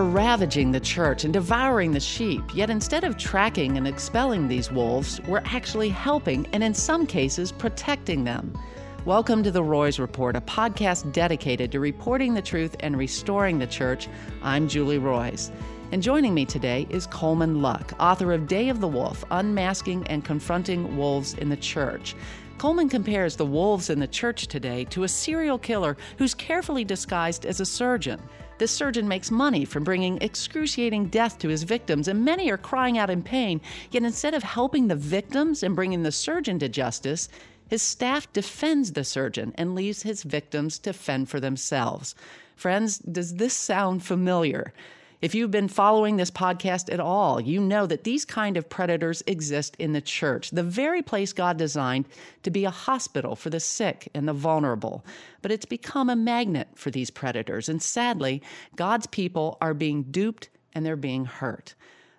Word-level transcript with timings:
They're 0.00 0.08
ravaging 0.08 0.72
the 0.72 0.80
church 0.80 1.24
and 1.24 1.32
devouring 1.34 1.92
the 1.92 2.00
sheep. 2.00 2.54
Yet 2.54 2.70
instead 2.70 3.04
of 3.04 3.18
tracking 3.18 3.76
and 3.76 3.86
expelling 3.86 4.48
these 4.48 4.72
wolves, 4.72 5.20
we're 5.28 5.42
actually 5.44 5.90
helping 5.90 6.46
and 6.54 6.64
in 6.64 6.72
some 6.72 7.06
cases 7.06 7.52
protecting 7.52 8.24
them. 8.24 8.58
Welcome 9.04 9.42
to 9.42 9.50
the 9.50 9.62
Roys 9.62 9.98
Report, 9.98 10.36
a 10.36 10.40
podcast 10.40 11.12
dedicated 11.12 11.70
to 11.72 11.80
reporting 11.80 12.32
the 12.32 12.40
truth 12.40 12.76
and 12.80 12.96
restoring 12.96 13.58
the 13.58 13.66
church. 13.66 14.08
I'm 14.42 14.68
Julie 14.68 14.96
Roys. 14.96 15.52
And 15.92 16.02
joining 16.02 16.32
me 16.32 16.46
today 16.46 16.86
is 16.88 17.06
Coleman 17.06 17.60
Luck, 17.60 17.92
author 18.00 18.32
of 18.32 18.46
Day 18.46 18.70
of 18.70 18.80
the 18.80 18.88
Wolf 18.88 19.22
Unmasking 19.30 20.06
and 20.06 20.24
Confronting 20.24 20.96
Wolves 20.96 21.34
in 21.34 21.50
the 21.50 21.58
Church. 21.58 22.16
Coleman 22.56 22.88
compares 22.88 23.36
the 23.36 23.44
wolves 23.44 23.90
in 23.90 24.00
the 24.00 24.06
church 24.06 24.46
today 24.46 24.84
to 24.86 25.04
a 25.04 25.08
serial 25.08 25.58
killer 25.58 25.98
who's 26.16 26.32
carefully 26.32 26.84
disguised 26.84 27.44
as 27.44 27.60
a 27.60 27.66
surgeon. 27.66 28.18
This 28.60 28.70
surgeon 28.70 29.08
makes 29.08 29.30
money 29.30 29.64
from 29.64 29.84
bringing 29.84 30.18
excruciating 30.20 31.06
death 31.06 31.38
to 31.38 31.48
his 31.48 31.62
victims, 31.62 32.08
and 32.08 32.26
many 32.26 32.50
are 32.50 32.58
crying 32.58 32.98
out 32.98 33.08
in 33.08 33.22
pain. 33.22 33.62
Yet 33.90 34.02
instead 34.02 34.34
of 34.34 34.42
helping 34.42 34.86
the 34.86 34.94
victims 34.94 35.62
and 35.62 35.74
bringing 35.74 36.02
the 36.02 36.12
surgeon 36.12 36.58
to 36.58 36.68
justice, 36.68 37.30
his 37.68 37.80
staff 37.80 38.30
defends 38.34 38.92
the 38.92 39.02
surgeon 39.02 39.54
and 39.56 39.74
leaves 39.74 40.02
his 40.02 40.24
victims 40.24 40.78
to 40.80 40.92
fend 40.92 41.30
for 41.30 41.40
themselves. 41.40 42.14
Friends, 42.54 42.98
does 42.98 43.36
this 43.36 43.54
sound 43.54 44.04
familiar? 44.04 44.74
If 45.20 45.34
you've 45.34 45.50
been 45.50 45.68
following 45.68 46.16
this 46.16 46.30
podcast 46.30 46.90
at 46.90 46.98
all, 46.98 47.42
you 47.42 47.60
know 47.60 47.84
that 47.84 48.04
these 48.04 48.24
kind 48.24 48.56
of 48.56 48.70
predators 48.70 49.22
exist 49.26 49.76
in 49.78 49.92
the 49.92 50.00
church, 50.00 50.50
the 50.50 50.62
very 50.62 51.02
place 51.02 51.34
God 51.34 51.58
designed 51.58 52.06
to 52.42 52.50
be 52.50 52.64
a 52.64 52.70
hospital 52.70 53.36
for 53.36 53.50
the 53.50 53.60
sick 53.60 54.08
and 54.14 54.26
the 54.26 54.32
vulnerable. 54.32 55.04
But 55.42 55.52
it's 55.52 55.66
become 55.66 56.08
a 56.08 56.16
magnet 56.16 56.68
for 56.74 56.90
these 56.90 57.10
predators, 57.10 57.68
and 57.68 57.82
sadly, 57.82 58.40
God's 58.76 59.06
people 59.08 59.58
are 59.60 59.74
being 59.74 60.04
duped 60.04 60.48
and 60.72 60.86
they're 60.86 60.96
being 60.96 61.26
hurt. 61.26 61.74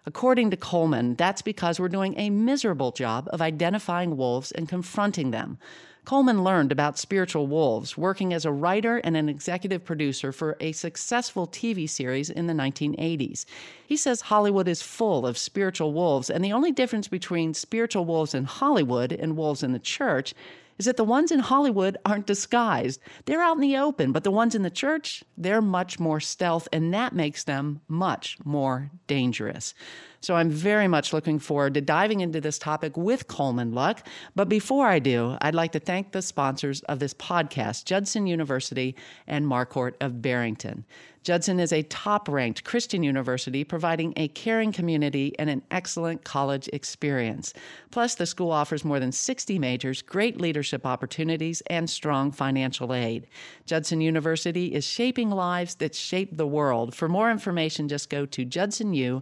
According 0.05 0.52
to 0.52 0.57
Coleman, 0.57 1.16
that's 1.16 1.41
because 1.41 1.79
we're 1.79 1.89
doing 1.89 2.13
a 2.19 2.29
miserable 2.29 2.91
job 2.91 3.27
of 3.33 3.41
identifying 3.41 4.16
wolves 4.16 4.52
and 4.52 4.69
confronting 4.69 5.31
them. 5.31 5.57
Coleman 6.03 6.44
learned 6.44 6.71
about 6.71 6.97
spiritual 6.97 7.45
wolves 7.45 7.95
working 7.95 8.33
as 8.33 8.44
a 8.44 8.52
writer 8.52 8.97
and 8.97 9.16
an 9.16 9.30
executive 9.30 9.85
producer 9.85 10.31
for 10.31 10.57
a 10.59 10.71
successful 10.71 11.47
TV 11.47 11.88
series 11.88 12.30
in 12.30 12.47
the 12.47 12.53
1980s. 12.53 13.45
He 13.85 13.95
says 13.95 14.22
Hollywood 14.22 14.67
is 14.67 14.81
full 14.81 15.27
of 15.27 15.38
spiritual 15.38 15.94
wolves, 15.94 16.31
and 16.31 16.44
the 16.44 16.53
only 16.53 16.72
difference 16.72 17.07
between 17.07 17.53
spiritual 17.53 18.05
wolves 18.05 18.33
in 18.33 18.45
Hollywood 18.45 19.11
and 19.11 19.38
wolves 19.38 19.61
in 19.61 19.73
the 19.73 19.79
church 19.79 20.33
is 20.77 20.86
that 20.86 20.97
the 20.97 21.03
ones 21.03 21.31
in 21.31 21.39
Hollywood 21.39 21.97
aren't 22.05 22.27
disguised. 22.27 23.00
They're 23.25 23.41
out 23.41 23.55
in 23.55 23.61
the 23.61 23.77
open, 23.77 24.11
but 24.11 24.23
the 24.23 24.31
ones 24.31 24.55
in 24.55 24.64
the 24.64 24.69
church, 24.69 25.23
they're 25.38 25.61
much 25.61 26.00
more 26.00 26.19
stealth, 26.19 26.67
and 26.72 26.94
that 26.94 27.13
makes 27.13 27.44
them 27.44 27.81
much 27.88 28.38
more 28.44 28.91
dangerous. 29.08 29.73
So 30.22 30.36
I'm 30.36 30.52
very 30.52 30.88
much 30.88 31.13
looking 31.13 31.39
forward 31.39 31.73
to 31.73 31.81
diving 31.81 32.19
into 32.19 32.39
this 32.39 32.59
topic 32.59 32.95
with 32.95 33.28
Coleman 33.28 33.73
Luck. 33.73 34.05
But 34.36 34.50
before 34.50 34.86
I 34.88 35.00
do, 35.00 35.36
I'd 35.41 35.55
like 35.55 35.72
to 35.72 35.80
thank 35.80 36.11
the 36.11 36.22
sponsors 36.22 36.81
of 36.81 37.00
this 37.00 37.16
podcast, 37.16 37.85
Judson 37.85 38.28
University 38.28 38.95
and 39.25 39.45
Marquardt 39.45 39.94
of 40.00 40.22
Barrington. 40.22 40.85
Judson 41.23 41.59
is 41.59 41.72
a 41.72 41.83
top 41.83 42.27
ranked 42.27 42.64
Christian 42.64 43.03
university 43.03 43.64
providing 43.64 44.11
a 44.16 44.27
caring 44.30 44.72
community 44.72 45.36
and 45.38 45.52
an 45.52 45.61
excellent 45.69 46.23
college 46.23 46.67
experience. 46.73 47.53
Plus, 47.91 48.16
the 48.16 48.25
school 48.25 48.50
offers 48.50 48.83
more 48.83 49.00
than 49.00 49.11
60 49.11 49.59
majors, 49.59 50.02
great 50.02 50.41
leadership 50.41 50.83
opportunities, 50.83 51.61
and 51.67 51.88
strong 51.88 52.31
financial 52.31 52.91
aid. 52.91 53.28
Judson 53.67 54.02
University 54.02 54.73
is 54.73 54.83
shaping 54.83 55.30
lives 55.30 55.75
that 55.75 55.94
shape 55.94 56.38
the 56.38 56.47
world. 56.47 56.95
For 56.95 57.08
more 57.08 57.30
information, 57.30 57.88
just 57.88 58.09
go 58.09 58.25
to 58.25 58.44
judsonu.edu. 58.44 59.22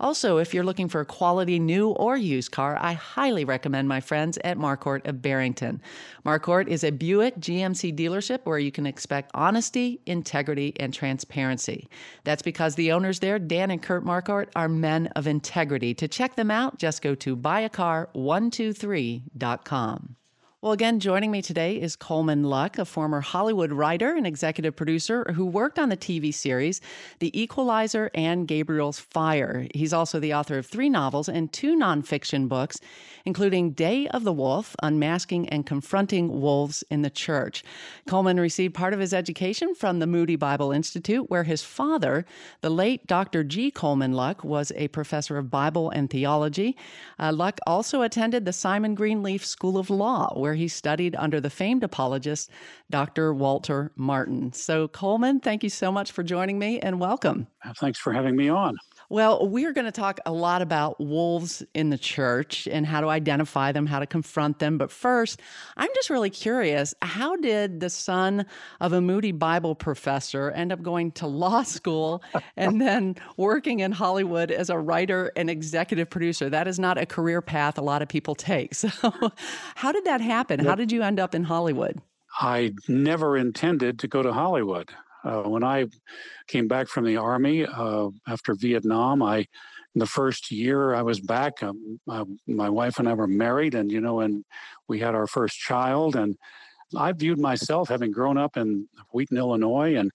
Also, 0.00 0.38
if 0.38 0.52
you're 0.52 0.64
looking 0.64 0.88
for 0.88 1.00
a 1.00 1.06
quality 1.06 1.60
new 1.60 1.90
or 1.90 2.16
used 2.16 2.50
car, 2.50 2.76
I 2.80 2.94
highly 2.94 3.44
recommend 3.44 3.88
my 3.88 4.00
friends 4.00 4.36
at 4.42 4.58
Marquardt 4.58 5.06
of 5.06 5.22
Barrington. 5.22 5.80
Marquardt 6.26 6.66
is 6.66 6.82
a 6.82 6.90
Buick 6.90 7.36
GMC 7.38 7.94
dealership 7.96 8.40
where 8.44 8.58
you 8.58 8.72
can 8.72 8.86
expect 8.86 9.30
honesty, 9.32 10.00
integrity, 10.06 10.23
and 10.80 10.94
transparency. 10.94 11.88
That's 12.24 12.42
because 12.42 12.74
the 12.74 12.92
owners 12.92 13.20
there, 13.20 13.38
Dan 13.38 13.70
and 13.70 13.82
Kurt 13.82 14.04
Marquardt, 14.04 14.48
are 14.56 14.68
men 14.68 15.06
of 15.16 15.26
integrity. 15.26 15.94
To 15.94 16.08
check 16.08 16.36
them 16.36 16.50
out, 16.50 16.78
just 16.78 17.00
go 17.02 17.14
to 17.16 17.36
buyacar123.com. 17.36 20.16
Well, 20.64 20.72
again, 20.72 20.98
joining 20.98 21.30
me 21.30 21.42
today 21.42 21.78
is 21.78 21.94
Coleman 21.94 22.44
Luck, 22.44 22.78
a 22.78 22.86
former 22.86 23.20
Hollywood 23.20 23.70
writer 23.70 24.16
and 24.16 24.26
executive 24.26 24.74
producer 24.74 25.30
who 25.34 25.44
worked 25.44 25.78
on 25.78 25.90
the 25.90 25.96
TV 25.98 26.32
series 26.32 26.80
The 27.18 27.38
Equalizer 27.38 28.10
and 28.14 28.48
Gabriel's 28.48 28.98
Fire. 28.98 29.66
He's 29.74 29.92
also 29.92 30.18
the 30.18 30.32
author 30.32 30.56
of 30.56 30.64
three 30.64 30.88
novels 30.88 31.28
and 31.28 31.52
two 31.52 31.76
nonfiction 31.76 32.48
books, 32.48 32.80
including 33.26 33.72
Day 33.72 34.08
of 34.08 34.24
the 34.24 34.32
Wolf 34.32 34.74
Unmasking 34.82 35.50
and 35.50 35.66
Confronting 35.66 36.40
Wolves 36.40 36.82
in 36.90 37.02
the 37.02 37.10
Church. 37.10 37.62
Coleman 38.08 38.40
received 38.40 38.72
part 38.72 38.94
of 38.94 39.00
his 39.00 39.12
education 39.12 39.74
from 39.74 39.98
the 39.98 40.06
Moody 40.06 40.36
Bible 40.36 40.72
Institute, 40.72 41.28
where 41.28 41.44
his 41.44 41.62
father, 41.62 42.24
the 42.62 42.70
late 42.70 43.06
Dr. 43.06 43.44
G. 43.44 43.70
Coleman 43.70 44.14
Luck, 44.14 44.42
was 44.42 44.72
a 44.76 44.88
professor 44.88 45.36
of 45.36 45.50
Bible 45.50 45.90
and 45.90 46.08
theology. 46.08 46.74
Uh, 47.18 47.32
Luck 47.34 47.58
also 47.66 48.00
attended 48.00 48.46
the 48.46 48.52
Simon 48.54 48.94
Greenleaf 48.94 49.44
School 49.44 49.76
of 49.76 49.90
Law, 49.90 50.32
where 50.34 50.53
where 50.54 50.58
he 50.60 50.68
studied 50.68 51.16
under 51.16 51.40
the 51.40 51.50
famed 51.50 51.82
apologist, 51.82 52.48
Dr. 52.88 53.34
Walter 53.34 53.90
Martin. 53.96 54.52
So, 54.52 54.86
Coleman, 54.86 55.40
thank 55.40 55.64
you 55.64 55.68
so 55.68 55.90
much 55.90 56.12
for 56.12 56.22
joining 56.22 56.60
me 56.60 56.78
and 56.78 57.00
welcome. 57.00 57.48
Thanks 57.80 57.98
for 57.98 58.12
having 58.12 58.36
me 58.36 58.48
on. 58.50 58.76
Well, 59.10 59.48
we're 59.48 59.72
going 59.72 59.84
to 59.84 59.92
talk 59.92 60.18
a 60.24 60.32
lot 60.32 60.62
about 60.62 60.98
wolves 60.98 61.62
in 61.74 61.90
the 61.90 61.98
church 61.98 62.66
and 62.70 62.86
how 62.86 63.00
to 63.00 63.08
identify 63.08 63.72
them, 63.72 63.86
how 63.86 63.98
to 63.98 64.06
confront 64.06 64.58
them. 64.58 64.78
But 64.78 64.90
first, 64.90 65.40
I'm 65.76 65.90
just 65.94 66.10
really 66.10 66.30
curious 66.30 66.94
how 67.02 67.36
did 67.36 67.80
the 67.80 67.90
son 67.90 68.46
of 68.80 68.92
a 68.92 69.00
Moody 69.00 69.32
Bible 69.32 69.74
professor 69.74 70.50
end 70.50 70.72
up 70.72 70.82
going 70.82 71.12
to 71.12 71.26
law 71.26 71.62
school 71.62 72.22
and 72.56 72.80
then 72.80 73.16
working 73.36 73.80
in 73.80 73.92
Hollywood 73.92 74.50
as 74.50 74.70
a 74.70 74.78
writer 74.78 75.32
and 75.36 75.50
executive 75.50 76.08
producer? 76.08 76.48
That 76.48 76.66
is 76.68 76.78
not 76.78 76.98
a 76.98 77.06
career 77.06 77.42
path 77.42 77.78
a 77.78 77.82
lot 77.82 78.02
of 78.02 78.08
people 78.08 78.34
take. 78.34 78.74
So, 78.84 78.90
how 79.76 79.92
did 79.92 80.04
that 80.04 80.20
happen? 80.20 80.60
How 80.60 80.74
did 80.74 80.92
you 80.92 81.02
end 81.02 81.18
up 81.18 81.34
in 81.34 81.44
Hollywood? 81.44 82.00
I 82.38 82.72
never 82.86 83.36
intended 83.36 83.98
to 84.00 84.08
go 84.08 84.22
to 84.22 84.32
Hollywood. 84.32 84.90
Uh, 85.24 85.42
when 85.42 85.64
I 85.64 85.86
came 86.46 86.68
back 86.68 86.88
from 86.88 87.04
the 87.04 87.16
army 87.16 87.64
uh, 87.64 88.08
after 88.28 88.54
Vietnam, 88.54 89.22
I 89.22 89.46
in 89.94 90.00
the 90.00 90.06
first 90.06 90.50
year 90.50 90.94
I 90.94 91.02
was 91.02 91.20
back, 91.20 91.62
um, 91.62 92.00
my, 92.04 92.24
my 92.48 92.68
wife 92.68 92.98
and 92.98 93.08
I 93.08 93.14
were 93.14 93.28
married, 93.28 93.74
and 93.74 93.90
you 93.90 94.00
know, 94.00 94.20
and 94.20 94.44
we 94.88 94.98
had 94.98 95.14
our 95.14 95.26
first 95.26 95.58
child, 95.58 96.16
and 96.16 96.36
I 96.96 97.12
viewed 97.12 97.38
myself 97.38 97.88
having 97.88 98.10
grown 98.10 98.36
up 98.36 98.56
in 98.56 98.88
Wheaton, 99.12 99.38
Illinois, 99.38 99.94
and 99.94 100.10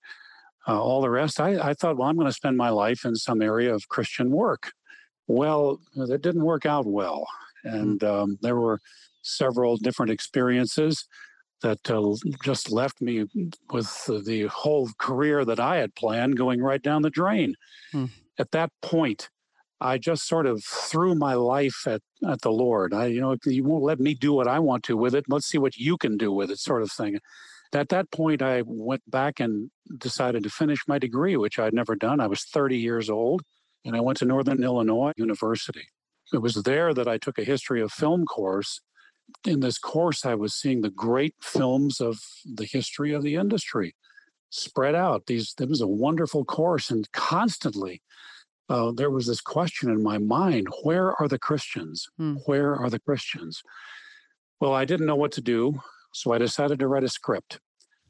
uh, 0.68 0.80
all 0.80 1.02
the 1.02 1.10
rest. 1.10 1.40
I, 1.40 1.70
I 1.70 1.74
thought, 1.74 1.98
well, 1.98 2.10
I'm 2.10 2.16
going 2.16 2.28
to 2.28 2.34
spend 2.34 2.58
my 2.58 2.70
life 2.70 3.06
in 3.06 3.16
some 3.16 3.42
area 3.42 3.74
of 3.74 3.88
Christian 3.88 4.32
work. 4.32 4.72
Well, 5.28 5.80
that 5.96 6.22
didn't 6.22 6.44
work 6.44 6.66
out 6.66 6.86
well, 6.86 7.26
hmm. 7.64 7.70
and 7.70 8.04
um, 8.04 8.38
there 8.42 8.58
were 8.58 8.80
several 9.22 9.78
different 9.78 10.12
experiences 10.12 11.08
that 11.62 11.90
uh, 11.90 12.16
just 12.44 12.72
left 12.72 13.02
me 13.02 13.26
with 13.72 14.06
the 14.26 14.50
whole 14.52 14.90
career 14.98 15.46
that 15.46 15.60
I 15.60 15.78
had 15.78 15.96
planned 15.96 16.38
going 16.38 16.62
right 16.62 16.82
down 16.82 17.02
the 17.02 17.10
drain. 17.10 17.56
Hmm. 17.92 18.06
At 18.38 18.52
that 18.52 18.72
point, 18.82 19.30
I 19.82 19.98
just 19.98 20.28
sort 20.28 20.46
of 20.46 20.64
threw 20.64 21.16
my 21.16 21.34
life 21.36 21.88
at, 21.88 22.02
at 22.28 22.42
the 22.42 22.52
Lord. 22.52 22.94
I, 22.94 23.08
you 23.08 23.22
know, 23.22 23.36
you 23.46 23.64
won't 23.64 23.84
let 23.84 24.00
me 24.00 24.14
do 24.14 24.34
what 24.34 24.48
I 24.48 24.60
want 24.60 24.84
to 24.86 24.98
with 24.98 25.16
it. 25.16 25.26
Let's 25.30 25.48
see 25.48 25.58
what 25.58 25.78
you 25.78 25.98
can 25.98 26.18
do 26.18 26.32
with 26.32 26.52
it, 26.52 26.60
sort 26.60 26.82
of 26.82 26.92
thing. 26.92 27.20
At 27.74 27.90
that 27.90 28.12
point, 28.12 28.42
I 28.42 28.64
went 28.66 29.10
back 29.10 29.40
and 29.40 29.70
decided 29.98 30.44
to 30.44 30.50
finish 30.50 30.80
my 30.88 30.98
degree, 30.98 31.38
which 31.38 31.60
I'd 31.60 31.74
never 31.74 31.96
done. 31.96 32.20
I 32.20 32.28
was 32.28 32.44
30 32.44 32.78
years 32.78 33.10
old, 33.10 33.44
and 33.86 33.96
I 33.96 34.02
went 34.02 34.18
to 34.20 34.26
Northern 34.26 34.64
Illinois 34.64 35.14
University. 35.18 35.88
It 36.34 36.42
was 36.42 36.56
there 36.64 36.94
that 36.94 37.08
I 37.08 37.18
took 37.18 37.38
a 37.38 37.44
history 37.44 37.82
of 37.82 37.92
film 37.92 38.26
course 38.26 38.82
in 39.46 39.60
this 39.60 39.78
course, 39.78 40.26
I 40.26 40.36
was 40.36 40.54
seeing 40.54 40.82
the 40.82 40.90
great 40.90 41.36
films 41.42 42.02
of 42.02 42.20
the 42.46 42.66
history 42.66 43.14
of 43.14 43.24
the 43.24 43.36
industry 43.36 43.96
spread 44.50 44.96
out. 44.96 45.26
These 45.28 45.56
it 45.60 45.70
was 45.70 45.82
a 45.82 45.88
wonderful 45.88 46.46
course, 46.46 46.90
and 46.90 47.12
constantly 47.12 48.02
uh, 48.70 48.92
there 48.92 49.10
was 49.10 49.28
this 49.28 49.42
question 49.42 49.90
in 49.90 50.04
my 50.04 50.18
mind: 50.18 50.68
Where 50.84 51.20
are 51.22 51.28
the 51.28 51.40
Christians? 51.40 52.08
Hmm. 52.18 52.36
Where 52.46 52.76
are 52.76 52.90
the 52.90 53.00
Christians? 53.00 53.62
Well, 54.60 54.74
I 54.74 54.86
didn't 54.86 55.06
know 55.06 55.16
what 55.16 55.32
to 55.34 55.42
do, 55.42 55.82
so 56.14 56.34
I 56.34 56.38
decided 56.38 56.80
to 56.80 56.88
write 56.88 57.04
a 57.04 57.10
script. 57.10 57.60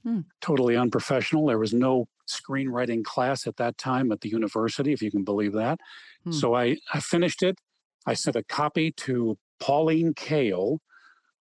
Hmm. 0.03 0.21
Totally 0.41 0.75
unprofessional. 0.75 1.45
There 1.45 1.59
was 1.59 1.73
no 1.73 2.07
screenwriting 2.27 3.03
class 3.03 3.47
at 3.47 3.57
that 3.57 3.77
time 3.77 4.11
at 4.11 4.21
the 4.21 4.29
university, 4.29 4.93
if 4.93 5.01
you 5.01 5.11
can 5.11 5.23
believe 5.23 5.53
that. 5.53 5.79
Hmm. 6.23 6.31
So 6.31 6.55
I, 6.55 6.77
I 6.93 6.99
finished 6.99 7.43
it. 7.43 7.57
I 8.05 8.13
sent 8.13 8.35
a 8.35 8.43
copy 8.43 8.91
to 8.91 9.37
Pauline 9.59 10.13
Kael, 10.13 10.79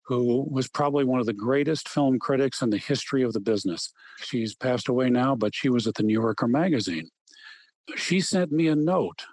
who 0.08 0.46
was 0.50 0.68
probably 0.68 1.04
one 1.04 1.20
of 1.20 1.26
the 1.26 1.34
greatest 1.34 1.86
film 1.86 2.18
critics 2.18 2.62
in 2.62 2.70
the 2.70 2.78
history 2.78 3.22
of 3.22 3.34
the 3.34 3.40
business. 3.40 3.92
She's 4.16 4.54
passed 4.54 4.88
away 4.88 5.10
now, 5.10 5.36
but 5.36 5.54
she 5.54 5.68
was 5.68 5.86
at 5.86 5.94
the 5.94 6.02
New 6.02 6.14
Yorker 6.14 6.48
magazine. 6.48 7.10
she 7.94 8.20
sent 8.20 8.50
me 8.50 8.68
a 8.68 8.74
note 8.74 9.26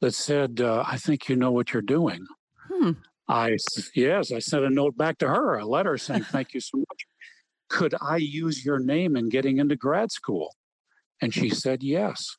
that 0.00 0.14
said, 0.14 0.60
uh, 0.60 0.84
I 0.86 0.98
think 0.98 1.28
you 1.28 1.34
know 1.34 1.50
what 1.50 1.72
you're 1.72 1.82
doing. 1.82 2.26
Hmm. 2.70 2.92
I, 3.26 3.56
yes, 3.96 4.30
I 4.30 4.38
sent 4.38 4.64
a 4.64 4.70
note 4.70 4.96
back 4.96 5.18
to 5.18 5.28
her, 5.28 5.58
a 5.58 5.66
letter 5.66 5.98
saying, 5.98 6.24
Thank 6.30 6.54
you 6.54 6.60
so 6.60 6.78
much. 6.78 7.06
Could 7.68 7.94
I 8.00 8.18
use 8.18 8.64
your 8.64 8.78
name 8.78 9.16
in 9.16 9.28
getting 9.28 9.58
into 9.58 9.74
grad 9.74 10.12
school? 10.12 10.54
And 11.20 11.34
she 11.34 11.50
said, 11.50 11.82
Yes. 11.82 12.36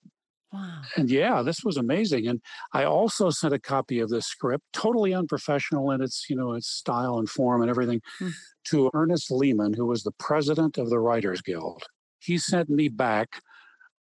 Wow. 0.55 0.81
And 0.95 1.09
yeah, 1.09 1.41
this 1.41 1.63
was 1.65 1.75
amazing. 1.75 2.27
And 2.27 2.41
I 2.71 2.85
also 2.85 3.29
sent 3.29 3.53
a 3.53 3.59
copy 3.59 3.99
of 3.99 4.09
this 4.09 4.25
script, 4.25 4.63
totally 4.71 5.13
unprofessional 5.13 5.91
in 5.91 6.01
its, 6.01 6.27
you 6.29 6.35
know, 6.37 6.53
its 6.53 6.69
style 6.69 7.19
and 7.19 7.29
form 7.29 7.61
and 7.61 7.69
everything, 7.69 8.01
hmm. 8.19 8.29
to 8.69 8.89
Ernest 8.93 9.29
Lehman, 9.31 9.73
who 9.73 9.85
was 9.85 10.03
the 10.03 10.13
president 10.17 10.77
of 10.77 10.89
the 10.89 10.99
Writers 10.99 11.41
Guild. 11.41 11.83
He 12.19 12.37
sent 12.37 12.69
me 12.69 12.87
back 12.87 13.41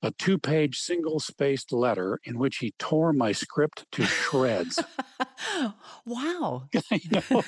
a 0.05 0.13
two 0.13 0.39
page 0.39 0.79
single 0.79 1.19
spaced 1.19 1.73
letter 1.73 2.21
in 2.25 2.39
which 2.39 2.59
he 2.59 2.73
tore 2.79 3.13
my 3.13 3.33
script 3.33 3.85
to 3.91 4.05
shreds. 4.05 4.79
wow. 6.07 6.69
you 6.93 7.11
know? 7.11 7.43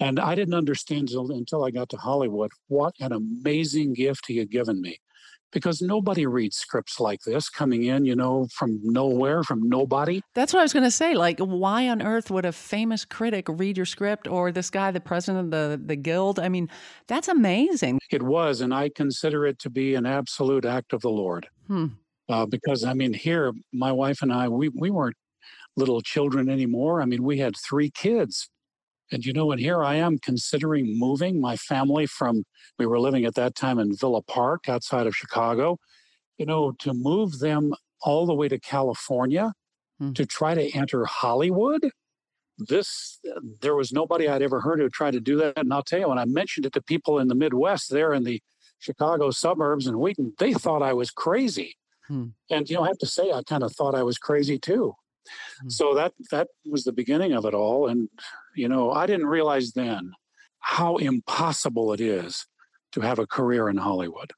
and 0.00 0.18
I 0.18 0.34
didn't 0.34 0.54
understand 0.54 1.10
until 1.10 1.64
I 1.64 1.70
got 1.70 1.90
to 1.90 1.96
Hollywood 1.96 2.50
what 2.66 2.94
an 2.98 3.12
amazing 3.12 3.92
gift 3.92 4.24
he 4.26 4.38
had 4.38 4.50
given 4.50 4.80
me 4.80 4.98
because 5.52 5.80
nobody 5.80 6.26
reads 6.26 6.56
scripts 6.56 7.00
like 7.00 7.20
this 7.22 7.48
coming 7.48 7.84
in, 7.84 8.04
you 8.04 8.14
know, 8.14 8.46
from 8.52 8.80
nowhere, 8.82 9.42
from 9.42 9.68
nobody. 9.68 10.20
That's 10.34 10.52
what 10.52 10.60
I 10.60 10.62
was 10.62 10.72
going 10.72 10.84
to 10.84 10.90
say. 10.90 11.14
Like, 11.14 11.38
why 11.38 11.88
on 11.88 12.02
earth 12.02 12.30
would 12.30 12.44
a 12.44 12.52
famous 12.52 13.04
critic 13.04 13.46
read 13.48 13.76
your 13.76 13.86
script 13.86 14.28
or 14.28 14.52
this 14.52 14.70
guy, 14.70 14.90
the 14.90 15.00
president 15.00 15.46
of 15.46 15.50
the, 15.50 15.80
the 15.82 15.96
guild? 15.96 16.38
I 16.38 16.48
mean, 16.48 16.68
that's 17.06 17.28
amazing. 17.28 17.98
It 18.10 18.22
was, 18.22 18.60
and 18.60 18.74
I 18.74 18.90
consider 18.90 19.46
it 19.46 19.58
to 19.60 19.70
be 19.70 19.94
an 19.94 20.06
absolute 20.06 20.64
act 20.64 20.92
of 20.92 21.00
the 21.00 21.10
Lord. 21.10 21.48
Hmm. 21.66 21.86
Uh, 22.28 22.44
because, 22.44 22.84
I 22.84 22.92
mean, 22.92 23.14
here, 23.14 23.52
my 23.72 23.90
wife 23.90 24.20
and 24.20 24.32
I, 24.32 24.48
we, 24.48 24.68
we 24.68 24.90
weren't 24.90 25.16
little 25.76 26.02
children 26.02 26.50
anymore. 26.50 27.00
I 27.00 27.06
mean, 27.06 27.22
we 27.22 27.38
had 27.38 27.54
three 27.56 27.90
kids. 27.90 28.50
And 29.10 29.24
you 29.24 29.32
know, 29.32 29.50
and 29.52 29.60
here 29.60 29.82
I 29.82 29.94
am 29.96 30.18
considering 30.18 30.98
moving 30.98 31.40
my 31.40 31.56
family 31.56 32.06
from, 32.06 32.44
we 32.78 32.86
were 32.86 33.00
living 33.00 33.24
at 33.24 33.34
that 33.34 33.54
time 33.54 33.78
in 33.78 33.96
Villa 33.96 34.22
Park 34.22 34.68
outside 34.68 35.06
of 35.06 35.16
Chicago, 35.16 35.78
you 36.36 36.46
know, 36.46 36.72
to 36.80 36.92
move 36.92 37.38
them 37.38 37.72
all 38.02 38.26
the 38.26 38.34
way 38.34 38.48
to 38.48 38.58
California 38.58 39.52
hmm. 39.98 40.12
to 40.12 40.26
try 40.26 40.54
to 40.54 40.70
enter 40.76 41.04
Hollywood. 41.04 41.90
This, 42.58 43.20
there 43.60 43.76
was 43.76 43.92
nobody 43.92 44.28
I'd 44.28 44.42
ever 44.42 44.60
heard 44.60 44.80
who 44.80 44.88
tried 44.88 45.12
to 45.12 45.20
do 45.20 45.36
that. 45.36 45.58
And 45.58 45.72
I'll 45.72 45.82
tell 45.82 46.00
you, 46.00 46.08
when 46.08 46.18
I 46.18 46.24
mentioned 46.24 46.66
it 46.66 46.72
to 46.74 46.82
people 46.82 47.18
in 47.18 47.28
the 47.28 47.34
Midwest 47.34 47.90
there 47.90 48.12
in 48.12 48.24
the 48.24 48.42
Chicago 48.80 49.30
suburbs 49.30 49.86
and 49.86 49.98
Wheaton, 49.98 50.34
they 50.38 50.52
thought 50.52 50.82
I 50.82 50.92
was 50.92 51.10
crazy. 51.10 51.76
Hmm. 52.06 52.26
And, 52.50 52.68
you 52.68 52.76
know, 52.76 52.82
I 52.82 52.88
have 52.88 52.98
to 52.98 53.06
say, 53.06 53.30
I 53.30 53.42
kind 53.42 53.62
of 53.62 53.72
thought 53.72 53.94
I 53.94 54.02
was 54.02 54.18
crazy 54.18 54.58
too. 54.58 54.94
Hmm. 55.62 55.68
So 55.68 55.94
that 55.94 56.14
that 56.30 56.48
was 56.68 56.84
the 56.84 56.92
beginning 56.92 57.32
of 57.32 57.44
it 57.44 57.54
all. 57.54 57.88
And 57.88 58.08
you 58.58 58.68
know, 58.68 58.90
I 58.90 59.06
didn't 59.06 59.26
realize 59.26 59.72
then 59.72 60.12
how 60.60 60.96
impossible 60.96 61.92
it 61.92 62.00
is 62.00 62.46
to 62.92 63.00
have 63.00 63.18
a 63.18 63.26
career 63.26 63.68
in 63.68 63.76
Hollywood. 63.76 64.32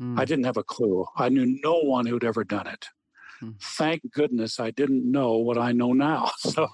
Mm. 0.00 0.18
I 0.18 0.24
didn't 0.24 0.44
have 0.44 0.56
a 0.56 0.62
clue. 0.62 1.04
I 1.16 1.28
knew 1.28 1.58
no 1.62 1.80
one 1.80 2.06
who'd 2.06 2.24
ever 2.24 2.44
done 2.44 2.66
it. 2.66 2.86
Mm. 3.42 3.54
Thank 3.60 4.02
goodness 4.12 4.60
I 4.60 4.70
didn't 4.70 5.10
know 5.10 5.32
what 5.36 5.58
I 5.58 5.72
know 5.72 5.92
now. 5.92 6.30
So 6.38 6.68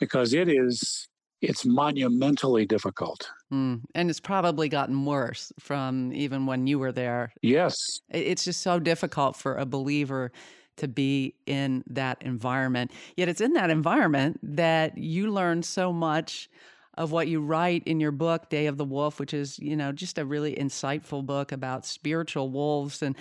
because 0.00 0.32
it 0.32 0.48
is 0.48 1.08
it's 1.40 1.66
monumentally 1.66 2.64
difficult. 2.64 3.30
Mm. 3.52 3.82
And 3.94 4.08
it's 4.08 4.20
probably 4.20 4.68
gotten 4.68 5.04
worse 5.04 5.52
from 5.60 6.12
even 6.14 6.46
when 6.46 6.66
you 6.66 6.78
were 6.78 6.92
there. 6.92 7.34
Yes. 7.42 7.76
It's 8.08 8.44
just 8.44 8.62
so 8.62 8.80
difficult 8.80 9.36
for 9.36 9.56
a 9.56 9.66
believer 9.66 10.32
to 10.76 10.88
be 10.88 11.34
in 11.46 11.84
that 11.88 12.22
environment. 12.22 12.90
Yet 13.16 13.28
it's 13.28 13.40
in 13.40 13.52
that 13.54 13.70
environment 13.70 14.40
that 14.42 14.98
you 14.98 15.30
learn 15.30 15.62
so 15.62 15.92
much 15.92 16.48
of 16.96 17.10
what 17.10 17.28
you 17.28 17.40
write 17.40 17.82
in 17.86 18.00
your 18.00 18.12
book 18.12 18.48
Day 18.50 18.66
of 18.66 18.76
the 18.76 18.84
Wolf 18.84 19.18
which 19.18 19.34
is 19.34 19.58
you 19.58 19.74
know 19.74 19.90
just 19.90 20.16
a 20.16 20.24
really 20.24 20.54
insightful 20.54 21.26
book 21.26 21.50
about 21.50 21.84
spiritual 21.84 22.50
wolves 22.50 23.02
and 23.02 23.16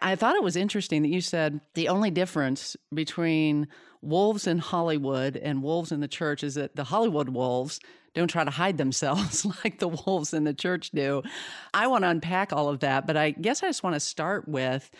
I 0.00 0.16
thought 0.16 0.36
it 0.36 0.42
was 0.42 0.56
interesting 0.56 1.02
that 1.02 1.08
you 1.08 1.20
said 1.20 1.60
the 1.74 1.88
only 1.88 2.10
difference 2.10 2.78
between 2.94 3.68
wolves 4.02 4.46
in 4.46 4.58
Hollywood 4.58 5.36
and 5.36 5.62
wolves 5.62 5.92
in 5.92 6.00
the 6.00 6.08
church 6.08 6.42
is 6.42 6.54
that 6.54 6.76
the 6.76 6.84
Hollywood 6.84 7.28
wolves 7.28 7.80
don't 8.14 8.28
try 8.28 8.44
to 8.44 8.50
hide 8.50 8.78
themselves 8.78 9.46
like 9.64 9.78
the 9.78 9.88
wolves 9.88 10.34
in 10.34 10.44
the 10.44 10.54
church 10.54 10.90
do. 10.90 11.22
I 11.72 11.86
want 11.86 12.04
to 12.04 12.08
unpack 12.08 12.52
all 12.52 12.68
of 12.68 12.80
that, 12.80 13.06
but 13.06 13.16
I 13.16 13.30
guess 13.30 13.62
I 13.62 13.68
just 13.68 13.82
want 13.82 13.94
to 13.94 14.00
start 14.00 14.48
with 14.48 14.90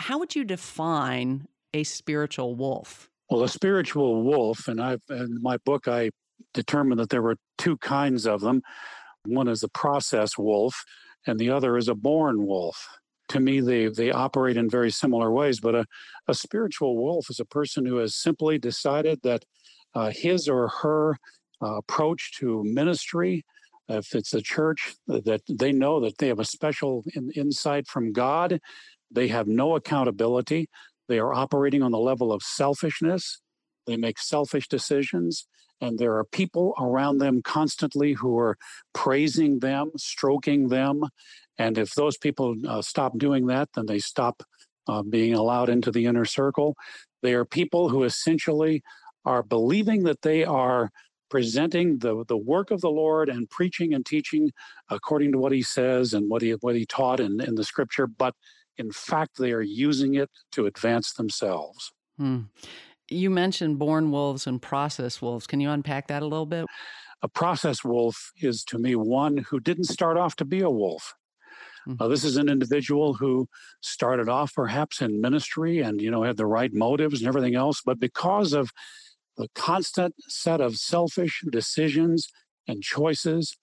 how 0.00 0.18
would 0.18 0.34
you 0.34 0.44
define 0.44 1.46
a 1.74 1.84
spiritual 1.84 2.54
wolf? 2.54 3.10
Well, 3.30 3.44
a 3.44 3.48
spiritual 3.48 4.22
wolf, 4.22 4.66
and 4.66 4.80
I've 4.80 5.02
in 5.10 5.40
my 5.40 5.58
book 5.58 5.86
I 5.86 6.10
determined 6.54 6.98
that 7.00 7.10
there 7.10 7.22
were 7.22 7.36
two 7.58 7.76
kinds 7.76 8.26
of 8.26 8.40
them. 8.40 8.62
One 9.26 9.46
is 9.46 9.62
a 9.62 9.68
process 9.68 10.38
wolf, 10.38 10.74
and 11.26 11.38
the 11.38 11.50
other 11.50 11.76
is 11.76 11.88
a 11.88 11.94
born 11.94 12.46
wolf. 12.46 12.88
To 13.28 13.40
me, 13.40 13.60
they 13.60 13.88
they 13.88 14.10
operate 14.10 14.56
in 14.56 14.68
very 14.68 14.90
similar 14.90 15.30
ways. 15.30 15.60
But 15.60 15.74
a, 15.74 15.84
a 16.26 16.34
spiritual 16.34 16.96
wolf 16.96 17.30
is 17.30 17.38
a 17.38 17.44
person 17.44 17.86
who 17.86 17.96
has 17.98 18.16
simply 18.16 18.58
decided 18.58 19.20
that 19.22 19.44
uh, 19.94 20.10
his 20.10 20.48
or 20.48 20.68
her 20.82 21.16
uh, 21.62 21.76
approach 21.76 22.32
to 22.38 22.64
ministry, 22.64 23.44
if 23.88 24.14
it's 24.14 24.34
a 24.34 24.42
church, 24.42 24.94
that 25.06 25.42
they 25.48 25.72
know 25.72 26.00
that 26.00 26.18
they 26.18 26.28
have 26.28 26.40
a 26.40 26.44
special 26.44 27.04
in, 27.14 27.30
insight 27.32 27.86
from 27.86 28.12
God 28.12 28.60
they 29.10 29.28
have 29.28 29.46
no 29.46 29.76
accountability. 29.76 30.68
They 31.08 31.18
are 31.18 31.34
operating 31.34 31.82
on 31.82 31.92
the 31.92 31.98
level 31.98 32.32
of 32.32 32.42
selfishness. 32.42 33.40
They 33.86 33.96
make 33.96 34.18
selfish 34.18 34.68
decisions. 34.68 35.46
And 35.80 35.98
there 35.98 36.16
are 36.16 36.24
people 36.24 36.74
around 36.78 37.18
them 37.18 37.40
constantly 37.42 38.12
who 38.12 38.38
are 38.38 38.56
praising 38.92 39.60
them, 39.60 39.92
stroking 39.96 40.68
them. 40.68 41.02
And 41.58 41.78
if 41.78 41.94
those 41.94 42.16
people 42.16 42.54
uh, 42.68 42.82
stop 42.82 43.18
doing 43.18 43.46
that, 43.46 43.70
then 43.74 43.86
they 43.86 43.98
stop 43.98 44.42
uh, 44.86 45.02
being 45.02 45.34
allowed 45.34 45.68
into 45.68 45.90
the 45.90 46.06
inner 46.06 46.24
circle. 46.24 46.76
They 47.22 47.34
are 47.34 47.44
people 47.44 47.88
who 47.88 48.04
essentially 48.04 48.82
are 49.24 49.42
believing 49.42 50.04
that 50.04 50.22
they 50.22 50.44
are 50.44 50.90
presenting 51.30 51.98
the, 51.98 52.24
the 52.26 52.36
work 52.36 52.70
of 52.70 52.80
the 52.80 52.90
Lord 52.90 53.28
and 53.28 53.48
preaching 53.48 53.94
and 53.94 54.04
teaching 54.04 54.50
according 54.88 55.32
to 55.32 55.38
what 55.38 55.52
he 55.52 55.62
says 55.62 56.12
and 56.12 56.28
what 56.28 56.42
he 56.42 56.50
what 56.52 56.74
he 56.74 56.84
taught 56.84 57.20
in, 57.20 57.40
in 57.40 57.54
the 57.54 57.64
scripture, 57.64 58.06
but 58.06 58.34
in 58.80 58.90
fact, 58.90 59.38
they 59.38 59.52
are 59.52 59.60
using 59.60 60.14
it 60.14 60.30
to 60.52 60.66
advance 60.66 61.12
themselves. 61.12 61.92
Hmm. 62.16 62.42
You 63.08 63.30
mentioned 63.30 63.78
born 63.78 64.10
wolves 64.10 64.46
and 64.46 64.60
process 64.60 65.20
wolves. 65.20 65.46
Can 65.46 65.60
you 65.60 65.70
unpack 65.70 66.08
that 66.08 66.22
a 66.22 66.26
little 66.26 66.46
bit? 66.46 66.66
A 67.22 67.28
process 67.28 67.84
wolf 67.84 68.32
is 68.40 68.64
to 68.64 68.78
me 68.78 68.96
one 68.96 69.36
who 69.36 69.60
didn't 69.60 69.84
start 69.84 70.16
off 70.16 70.36
to 70.36 70.44
be 70.44 70.60
a 70.60 70.70
wolf. 70.70 71.14
Mm-hmm. 71.86 72.02
Uh, 72.02 72.08
this 72.08 72.24
is 72.24 72.36
an 72.36 72.48
individual 72.48 73.14
who 73.14 73.46
started 73.82 74.28
off 74.28 74.54
perhaps 74.54 75.02
in 75.02 75.20
ministry 75.20 75.80
and 75.80 76.00
you 76.00 76.10
know 76.10 76.22
had 76.22 76.36
the 76.36 76.46
right 76.46 76.72
motives 76.72 77.20
and 77.20 77.28
everything 77.28 77.54
else, 77.54 77.82
but 77.84 77.98
because 77.98 78.52
of 78.52 78.70
the 79.36 79.48
constant 79.54 80.14
set 80.28 80.60
of 80.60 80.76
selfish 80.76 81.42
decisions 81.50 82.28
and 82.68 82.82
choices 82.82 83.56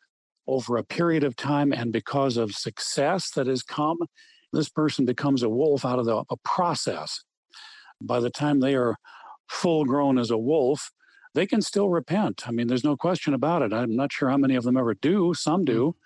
over 0.48 0.78
a 0.78 0.84
period 0.84 1.24
of 1.24 1.36
time, 1.36 1.72
and 1.74 1.92
because 1.92 2.38
of 2.38 2.54
success 2.54 3.32
that 3.32 3.48
has 3.48 3.62
come, 3.62 3.98
this 4.54 4.70
person 4.70 5.06
becomes 5.06 5.44
a 5.44 5.50
wolf 5.50 5.86
out 5.86 6.00
of 6.00 6.06
the, 6.06 6.24
a 6.30 6.38
process. 6.44 7.24
By 8.01 8.20
the 8.20 8.30
time 8.30 8.60
they 8.60 8.75
are 8.75 8.96
full 9.50 9.86
grown 9.86 10.18
as 10.18 10.32
a 10.32 10.38
wolf, 10.38 10.92
they 11.34 11.46
can 11.46 11.62
still 11.62 11.89
repent. 11.89 12.48
I 12.48 12.51
mean, 12.51 12.68
there's 12.68 12.84
no 12.84 12.98
question 12.98 13.34
about 13.34 13.62
it. 13.62 13.74
I'm 13.74 13.96
not 13.96 14.12
sure 14.12 14.30
how 14.30 14.38
many 14.38 14.56
of 14.56 14.63
them 14.63 14.77
ever 14.77 14.94
do. 14.94 15.34
Some 15.34 15.66
do. 15.66 15.89
Mm-hmm. 15.89 16.00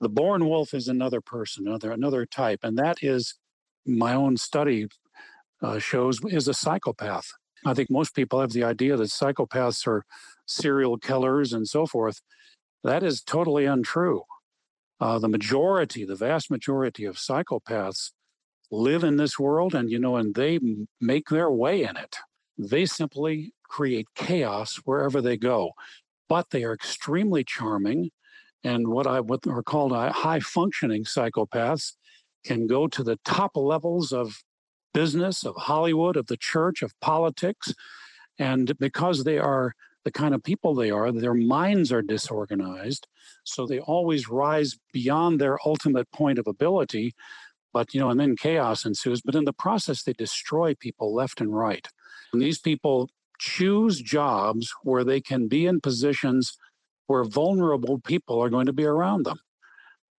The 0.00 0.08
born 0.08 0.48
wolf 0.48 0.74
is 0.74 0.88
another 0.88 1.20
person, 1.20 1.66
another 1.66 1.90
another 1.90 2.24
type, 2.24 2.60
and 2.62 2.78
that 2.78 2.98
is 3.02 3.34
my 3.84 4.14
own 4.14 4.36
study 4.36 4.86
uh, 5.62 5.78
shows 5.78 6.20
is 6.24 6.46
a 6.46 6.54
psychopath. 6.54 7.32
I 7.66 7.74
think 7.74 7.90
most 7.90 8.14
people 8.14 8.40
have 8.40 8.52
the 8.52 8.62
idea 8.62 8.96
that 8.96 9.04
psychopaths 9.04 9.86
are 9.86 10.04
serial 10.46 10.98
killers 10.98 11.52
and 11.52 11.66
so 11.66 11.86
forth. 11.86 12.20
That 12.84 13.02
is 13.02 13.22
totally 13.22 13.64
untrue. 13.64 14.22
Uh, 15.00 15.18
the 15.18 15.28
majority, 15.28 16.04
the 16.04 16.16
vast 16.16 16.50
majority 16.50 17.04
of 17.04 17.16
psychopaths 17.16 18.10
live 18.70 19.04
in 19.04 19.16
this 19.16 19.38
world 19.38 19.74
and, 19.74 19.90
you 19.90 19.98
know, 19.98 20.16
and 20.16 20.34
they 20.34 20.58
make 21.00 21.28
their 21.28 21.50
way 21.50 21.84
in 21.84 21.96
it. 21.96 22.16
They 22.58 22.84
simply 22.84 23.52
create 23.68 24.08
chaos 24.14 24.76
wherever 24.84 25.20
they 25.20 25.36
go. 25.36 25.72
But 26.28 26.50
they 26.50 26.64
are 26.64 26.74
extremely 26.74 27.44
charming. 27.44 28.10
And 28.64 28.88
what 28.88 29.06
I 29.06 29.20
what 29.20 29.46
are 29.46 29.62
called 29.62 29.92
high 29.92 30.40
functioning 30.40 31.04
psychopaths 31.04 31.92
can 32.44 32.66
go 32.66 32.88
to 32.88 33.02
the 33.02 33.18
top 33.24 33.52
levels 33.56 34.12
of 34.12 34.42
business, 34.92 35.44
of 35.44 35.54
Hollywood, 35.56 36.16
of 36.16 36.26
the 36.26 36.36
church, 36.36 36.82
of 36.82 36.98
politics. 37.00 37.72
And 38.38 38.76
because 38.78 39.24
they 39.24 39.38
are 39.38 39.74
the 40.08 40.20
kind 40.22 40.34
of 40.34 40.42
people 40.42 40.72
they 40.74 40.90
are, 40.90 41.12
their 41.12 41.34
minds 41.34 41.92
are 41.92 42.00
disorganized. 42.14 43.06
So 43.44 43.66
they 43.66 43.80
always 43.80 44.30
rise 44.44 44.78
beyond 44.90 45.38
their 45.38 45.58
ultimate 45.66 46.08
point 46.12 46.38
of 46.38 46.46
ability 46.46 47.06
But, 47.72 47.94
you 47.94 48.00
know, 48.00 48.10
and 48.10 48.18
then 48.18 48.36
chaos 48.36 48.84
ensues. 48.84 49.20
But 49.22 49.34
in 49.34 49.44
the 49.44 49.52
process, 49.52 50.02
they 50.02 50.12
destroy 50.12 50.74
people 50.74 51.14
left 51.14 51.40
and 51.40 51.54
right. 51.54 51.86
And 52.32 52.42
these 52.42 52.58
people 52.58 53.10
choose 53.38 54.00
jobs 54.00 54.72
where 54.82 55.04
they 55.04 55.20
can 55.20 55.48
be 55.48 55.66
in 55.66 55.80
positions 55.80 56.56
where 57.06 57.24
vulnerable 57.24 58.00
people 58.00 58.42
are 58.42 58.50
going 58.50 58.66
to 58.66 58.72
be 58.72 58.84
around 58.84 59.24
them. 59.24 59.40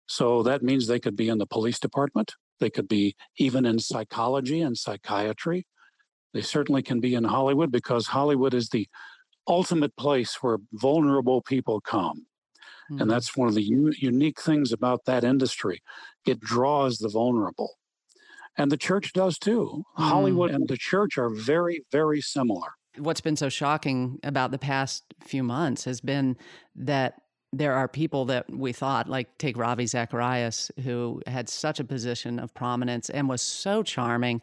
So 0.07 0.43
that 0.45 0.63
means 0.63 0.87
they 0.87 1.01
could 1.01 1.17
be 1.17 1.29
in 1.29 1.39
the 1.39 1.47
police 1.47 1.79
department, 1.79 2.35
they 2.61 2.71
could 2.71 2.89
be 2.89 3.15
even 3.37 3.67
in 3.67 3.79
psychology 3.79 4.61
and 4.61 4.77
psychiatry. 4.77 5.67
They 6.35 6.43
certainly 6.43 6.83
can 6.83 7.01
be 7.01 7.15
in 7.15 7.25
Hollywood 7.25 7.73
because 7.73 8.09
Hollywood 8.09 8.55
is 8.55 8.69
the 8.71 8.89
ultimate 9.49 9.97
place 9.97 10.37
where 10.43 10.59
vulnerable 10.73 11.43
people 11.43 11.81
come. 11.81 12.27
Mm-hmm. 12.91 13.03
And 13.03 13.11
that's 13.11 13.37
one 13.37 13.49
of 13.49 13.55
the 13.55 13.63
u- 13.63 13.95
unique 13.99 14.41
things 14.41 14.73
about 14.73 15.05
that 15.07 15.25
industry. 15.25 15.83
It 16.27 16.41
draws 16.41 16.99
the 16.99 17.09
vulnerable. 17.09 17.79
And 18.57 18.73
the 18.73 18.77
church 18.77 19.13
does 19.13 19.39
too. 19.39 19.85
Mm-hmm. 19.99 20.03
Hollywood 20.03 20.51
and 20.51 20.69
the 20.69 20.77
church 20.77 21.19
are 21.19 21.31
very, 21.31 21.85
very 21.93 22.21
similar. 22.21 22.69
What's 22.97 23.21
been 23.21 23.37
so 23.37 23.49
shocking 23.49 24.19
about 24.23 24.51
the 24.51 24.59
past 24.59 25.05
few 25.23 25.43
months 25.43 25.85
has 25.85 26.01
been 26.01 26.37
that 26.75 27.21
there 27.53 27.75
are 27.75 27.89
people 27.89 28.25
that 28.27 28.51
we 28.51 28.73
thought, 28.73 29.09
like 29.09 29.39
take 29.39 29.57
Ravi 29.57 29.87
Zacharias, 29.87 30.71
who 30.83 31.23
had 31.27 31.49
such 31.49 31.81
a 31.81 31.85
position 31.85 32.39
of 32.39 32.53
prominence 32.53 33.09
and 33.09 33.29
was 33.29 33.41
so 33.41 33.83
charming, 33.83 34.43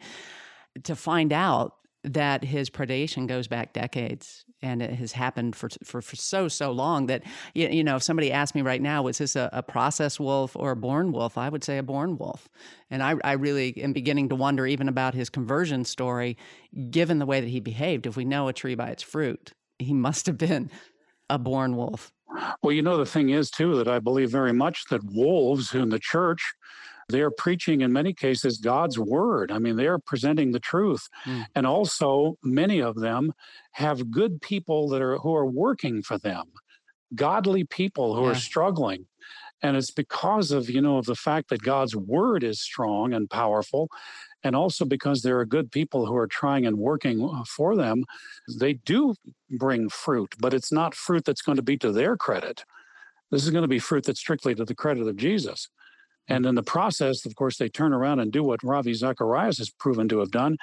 to 0.84 0.96
find 0.96 1.32
out 1.32 1.74
that 2.02 2.42
his 2.42 2.70
predation 2.70 3.26
goes 3.26 3.46
back 3.46 3.72
decades 3.72 4.45
and 4.66 4.82
it 4.82 4.92
has 4.94 5.12
happened 5.12 5.56
for, 5.56 5.68
for, 5.84 6.02
for 6.02 6.16
so 6.16 6.48
so 6.48 6.70
long 6.70 7.06
that 7.06 7.22
you, 7.54 7.68
you 7.68 7.84
know 7.84 7.96
if 7.96 8.02
somebody 8.02 8.32
asked 8.32 8.54
me 8.54 8.62
right 8.62 8.82
now 8.82 9.02
was 9.02 9.18
this 9.18 9.36
a, 9.36 9.48
a 9.52 9.62
process 9.62 10.20
wolf 10.20 10.56
or 10.56 10.72
a 10.72 10.76
born 10.76 11.12
wolf? 11.12 11.38
I 11.38 11.48
would 11.48 11.64
say 11.64 11.78
a 11.78 11.82
born 11.82 12.18
wolf. 12.18 12.48
And 12.90 13.02
I, 13.02 13.16
I 13.24 13.32
really 13.32 13.76
am 13.82 13.92
beginning 13.92 14.28
to 14.28 14.36
wonder 14.36 14.66
even 14.66 14.88
about 14.88 15.14
his 15.14 15.28
conversion 15.28 15.84
story 15.84 16.36
given 16.90 17.18
the 17.18 17.26
way 17.26 17.40
that 17.40 17.48
he 17.48 17.60
behaved 17.60 18.06
if 18.06 18.16
we 18.16 18.24
know 18.24 18.48
a 18.48 18.52
tree 18.52 18.74
by 18.74 18.88
its 18.88 19.02
fruit 19.02 19.52
he 19.78 19.92
must 19.92 20.26
have 20.26 20.38
been 20.38 20.70
a 21.28 21.38
born 21.38 21.76
wolf. 21.76 22.12
Well, 22.62 22.72
you 22.72 22.82
know, 22.82 22.96
the 22.96 23.06
thing 23.06 23.30
is, 23.30 23.50
too, 23.50 23.76
that 23.76 23.88
I 23.88 23.98
believe 23.98 24.30
very 24.30 24.52
much 24.52 24.84
that 24.90 25.00
wolves 25.04 25.74
in 25.74 25.88
the 25.88 25.98
church, 25.98 26.42
they're 27.08 27.30
preaching 27.30 27.80
in 27.80 27.92
many 27.92 28.12
cases 28.12 28.58
God's 28.58 28.98
word. 28.98 29.52
I 29.52 29.58
mean, 29.58 29.76
they're 29.76 29.98
presenting 29.98 30.52
the 30.52 30.60
truth. 30.60 31.08
Mm. 31.24 31.46
And 31.54 31.66
also, 31.66 32.36
many 32.42 32.80
of 32.80 32.96
them 32.96 33.32
have 33.72 34.10
good 34.10 34.40
people 34.40 34.88
that 34.90 35.02
are 35.02 35.18
who 35.18 35.34
are 35.34 35.46
working 35.46 36.02
for 36.02 36.18
them, 36.18 36.46
godly 37.14 37.64
people 37.64 38.14
who 38.14 38.24
yeah. 38.24 38.32
are 38.32 38.34
struggling. 38.34 39.06
And 39.62 39.76
it's 39.76 39.90
because 39.90 40.50
of, 40.50 40.68
you 40.68 40.82
know, 40.82 40.98
of 40.98 41.06
the 41.06 41.14
fact 41.14 41.48
that 41.48 41.62
God's 41.62 41.96
word 41.96 42.44
is 42.44 42.60
strong 42.60 43.14
and 43.14 43.28
powerful 43.28 43.88
and 44.46 44.54
also 44.54 44.84
because 44.84 45.22
there 45.22 45.40
are 45.40 45.44
good 45.44 45.72
people 45.72 46.06
who 46.06 46.16
are 46.16 46.28
trying 46.28 46.66
and 46.66 46.78
working 46.78 47.20
uh, 47.20 47.42
for 47.44 47.74
them, 47.74 48.04
they 48.60 48.74
do 48.74 49.14
bring 49.50 49.88
fruit, 49.88 50.34
but 50.38 50.54
it's 50.54 50.70
not 50.70 50.94
fruit 50.94 51.24
that's 51.24 51.42
going 51.42 51.56
to 51.56 51.62
be 51.62 51.76
to 51.78 51.90
their 51.90 52.16
credit. 52.16 52.64
This 53.32 53.42
is 53.42 53.50
going 53.50 53.62
to 53.62 53.68
be 53.68 53.80
fruit 53.80 54.04
that's 54.04 54.20
strictly 54.20 54.54
to 54.54 54.64
the 54.64 54.74
credit 54.74 55.08
of 55.08 55.16
Jesus. 55.16 55.68
Mm. 56.28 56.36
And 56.36 56.46
in 56.46 56.54
the 56.54 56.62
process, 56.62 57.26
of 57.26 57.34
course, 57.34 57.56
they 57.58 57.68
turn 57.68 57.92
around 57.92 58.20
and 58.20 58.32
do 58.32 58.42
what 58.42 58.62
Ravi 58.62 58.94
Zacharias 58.94 59.58
has 59.58 59.70
proven 59.70 60.08
to 60.08 60.18
have 60.20 60.30
done. 60.30 60.56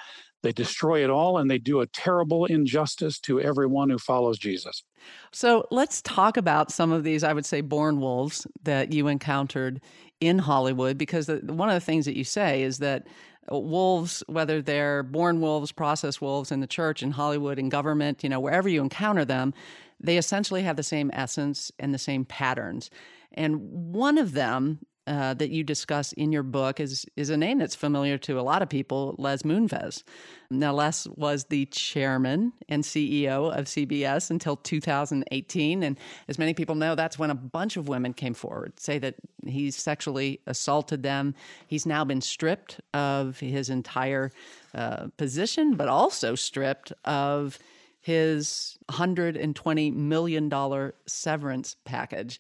They 0.44 0.52
destroy 0.52 1.04
it 1.04 1.10
all 1.10 1.38
and 1.38 1.50
they 1.50 1.58
do 1.58 1.80
a 1.80 1.88
terrible 1.88 2.46
injustice 2.46 3.18
to 3.22 3.40
everyone 3.40 3.90
who 3.90 3.98
follows 3.98 4.38
Jesus. 4.38 4.84
So 5.32 5.66
let's 5.72 6.02
talk 6.02 6.36
about 6.36 6.70
some 6.70 6.92
of 6.92 7.06
these, 7.06 7.24
I 7.24 7.32
would 7.32 7.46
say, 7.46 7.62
born 7.62 8.02
wolves 8.02 8.46
that 8.64 8.92
you 8.92 9.08
encountered 9.08 9.82
in 10.20 10.40
Hollywood, 10.40 10.98
because 10.98 11.28
the, 11.28 11.38
one 11.46 11.70
of 11.70 11.76
the 11.76 11.86
things 11.86 12.06
that 12.06 12.18
you 12.18 12.24
say 12.26 12.62
is 12.62 12.80
that 12.80 13.08
uh, 13.52 13.58
wolves, 13.58 14.24
whether 14.28 14.62
they're 14.62 15.04
born 15.04 15.42
wolves, 15.42 15.72
process 15.72 16.22
wolves 16.22 16.52
in 16.52 16.60
the 16.60 16.68
church, 16.68 17.04
in 17.04 17.12
Hollywood, 17.12 17.58
in 17.58 17.70
government, 17.70 18.24
you 18.24 18.30
know, 18.30 18.40
wherever 18.40 18.70
you 18.70 18.82
encounter 18.82 19.26
them, 19.26 19.54
they 20.00 20.18
essentially 20.18 20.62
have 20.64 20.76
the 20.76 20.84
same 20.84 21.10
essence 21.14 21.72
and 21.80 21.94
the 21.94 21.98
same 21.98 22.26
patterns. 22.26 22.90
And 23.34 23.62
one 23.62 24.18
of 24.18 24.34
them 24.34 24.80
uh, 25.06 25.34
that 25.34 25.50
you 25.50 25.64
discuss 25.64 26.14
in 26.14 26.32
your 26.32 26.44
book 26.44 26.80
is 26.80 27.06
is 27.16 27.30
a 27.30 27.38
name 27.38 27.58
that's 27.58 27.76
familiar 27.76 28.18
to 28.18 28.40
a 28.40 28.42
lot 28.42 28.62
of 28.62 28.70
people, 28.70 29.16
Les 29.18 29.44
Moonves. 29.44 30.04
Now, 30.50 30.74
Les 30.74 31.08
was 31.08 31.46
the 31.46 31.66
chairman 31.66 32.54
and 32.70 32.84
CEO 32.84 33.52
of 33.58 33.66
CBS 33.66 34.30
until 34.30 34.56
2018, 34.56 35.84
and 35.84 35.98
as 36.28 36.40
many 36.40 36.54
people 36.54 36.76
know, 36.76 36.96
that's 36.96 37.20
when 37.20 37.32
a 37.32 37.36
bunch 37.36 37.76
of 37.76 37.88
women 37.88 38.14
came 38.14 38.34
forward, 38.34 38.80
say 38.80 39.00
that 39.00 39.16
he 39.46 39.72
sexually 39.72 40.40
assaulted 40.48 41.04
them. 41.04 41.36
He's 41.68 41.86
now 41.86 42.06
been 42.06 42.22
stripped 42.22 42.80
of 42.94 43.40
his 43.40 43.70
entire 43.70 44.32
uh, 44.74 45.08
position, 45.18 45.76
but 45.76 45.90
also 45.90 46.36
stripped 46.36 46.94
of 47.04 47.60
his 48.00 48.78
$120 48.90 49.94
million 49.94 50.92
severance 51.08 51.76
package. 51.86 52.40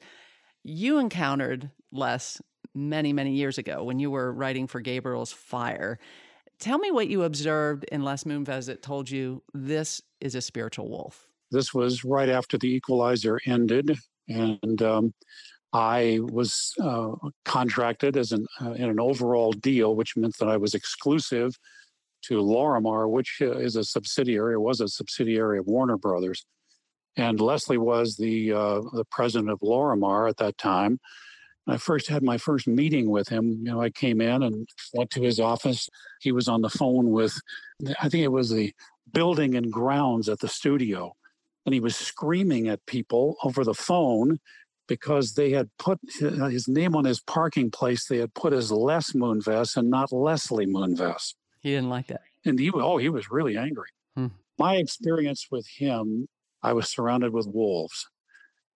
You 0.63 0.98
encountered 1.00 1.72
Les 1.93 2.41
many, 2.75 3.13
many 3.13 3.33
years 3.33 3.57
ago 3.57 3.83
when 3.83 4.00
you 4.00 4.12
were 4.12 4.33
writing 4.33 4.67
for 4.67 4.81
Gabriel's 4.81 5.31
Fire. 5.31 6.00
Tell 6.59 6.77
me 6.77 6.91
what 6.91 7.07
you 7.07 7.23
observed 7.23 7.85
in 7.91 8.03
Les 8.03 8.23
Moonves 8.23 8.65
that 8.67 8.81
told 8.81 9.09
you 9.09 9.43
this 9.53 10.01
is 10.21 10.35
a 10.35 10.41
spiritual 10.41 10.89
wolf. 10.89 11.27
This 11.51 11.73
was 11.73 12.03
right 12.03 12.29
after 12.29 12.57
the 12.57 12.73
Equalizer 12.73 13.39
ended, 13.45 13.97
and 14.27 14.81
um, 14.81 15.13
I 15.71 16.19
was 16.21 16.73
uh, 16.81 17.12
contracted 17.45 18.17
as 18.17 18.31
an 18.31 18.45
uh, 18.62 18.71
in 18.71 18.89
an 18.89 19.00
overall 19.00 19.51
deal, 19.51 19.95
which 19.95 20.15
meant 20.15 20.38
that 20.39 20.47
I 20.47 20.57
was 20.57 20.73
exclusive 20.73 21.57
to 22.23 22.41
Lorimar, 22.41 23.09
which 23.09 23.39
uh, 23.41 23.51
is 23.57 23.75
a 23.75 23.83
subsidiary, 23.83 24.53
it 24.53 24.62
was 24.62 24.81
a 24.81 24.88
subsidiary 24.88 25.59
of 25.59 25.67
Warner 25.67 25.97
Brothers. 25.97 26.45
And 27.17 27.39
Leslie 27.39 27.77
was 27.77 28.15
the 28.15 28.53
uh, 28.53 28.81
the 28.93 29.05
president 29.12 29.51
of 29.51 29.59
Lorimar 29.59 30.29
at 30.29 30.38
that 30.38 30.57
time, 30.57 31.00
I 31.67 31.77
first 31.77 32.10
had 32.10 32.24
my 32.24 32.38
first 32.38 32.67
meeting 32.67 33.10
with 33.10 33.29
him, 33.29 33.51
you 33.51 33.72
know, 33.72 33.82
I 33.82 33.89
came 33.89 34.20
in 34.20 34.43
and 34.43 34.67
went 34.93 35.10
to 35.12 35.22
his 35.22 35.39
office. 35.39 35.89
He 36.22 36.32
was 36.32 36.48
on 36.48 36.62
the 36.62 36.70
phone 36.70 37.12
with, 37.12 37.39
I 38.01 38.10
think 38.10 38.24
it 38.24 38.32
was 38.32 38.50
the 38.50 38.74
building 39.13 39.55
and 39.55 39.72
grounds 39.72 40.27
at 40.27 40.39
the 40.39 40.48
studio. 40.48 41.15
And 41.65 41.74
he 41.74 41.79
was 41.79 41.96
screaming 41.96 42.67
at 42.67 42.86
people 42.86 43.38
over 43.43 43.63
the 43.63 43.74
phone 43.74 44.39
because 44.88 45.36
they 45.36 45.51
had 45.51 45.70
put 45.79 46.00
his 46.20 46.67
name 46.67 46.96
on 46.96 47.05
his 47.05 47.22
parking 47.22 47.72
place. 47.72 48.08
They 48.08 48.17
had 48.17 48.34
put 48.34 48.51
as 48.51 48.70
Les 48.70 49.12
Moonves 49.13 49.77
and 49.77 49.89
not 49.89 50.12
Leslie 50.12 50.65
Moonves. 50.65 51.36
He 51.62 51.70
didn't 51.70 51.89
like 51.89 52.08
that. 52.08 52.22
And 52.46 52.60
he, 52.60 52.70
oh, 52.74 52.98
he 52.98 53.08
was 53.08 53.32
really 53.32 53.55
angry. 53.55 53.88
Hmm. 54.17 54.27
My 54.60 54.75
experience 54.75 55.48
with 55.50 55.65
him, 55.77 56.27
I 56.62 56.74
was 56.74 56.89
surrounded 56.89 57.32
with 57.32 57.48
wolves. 57.48 58.10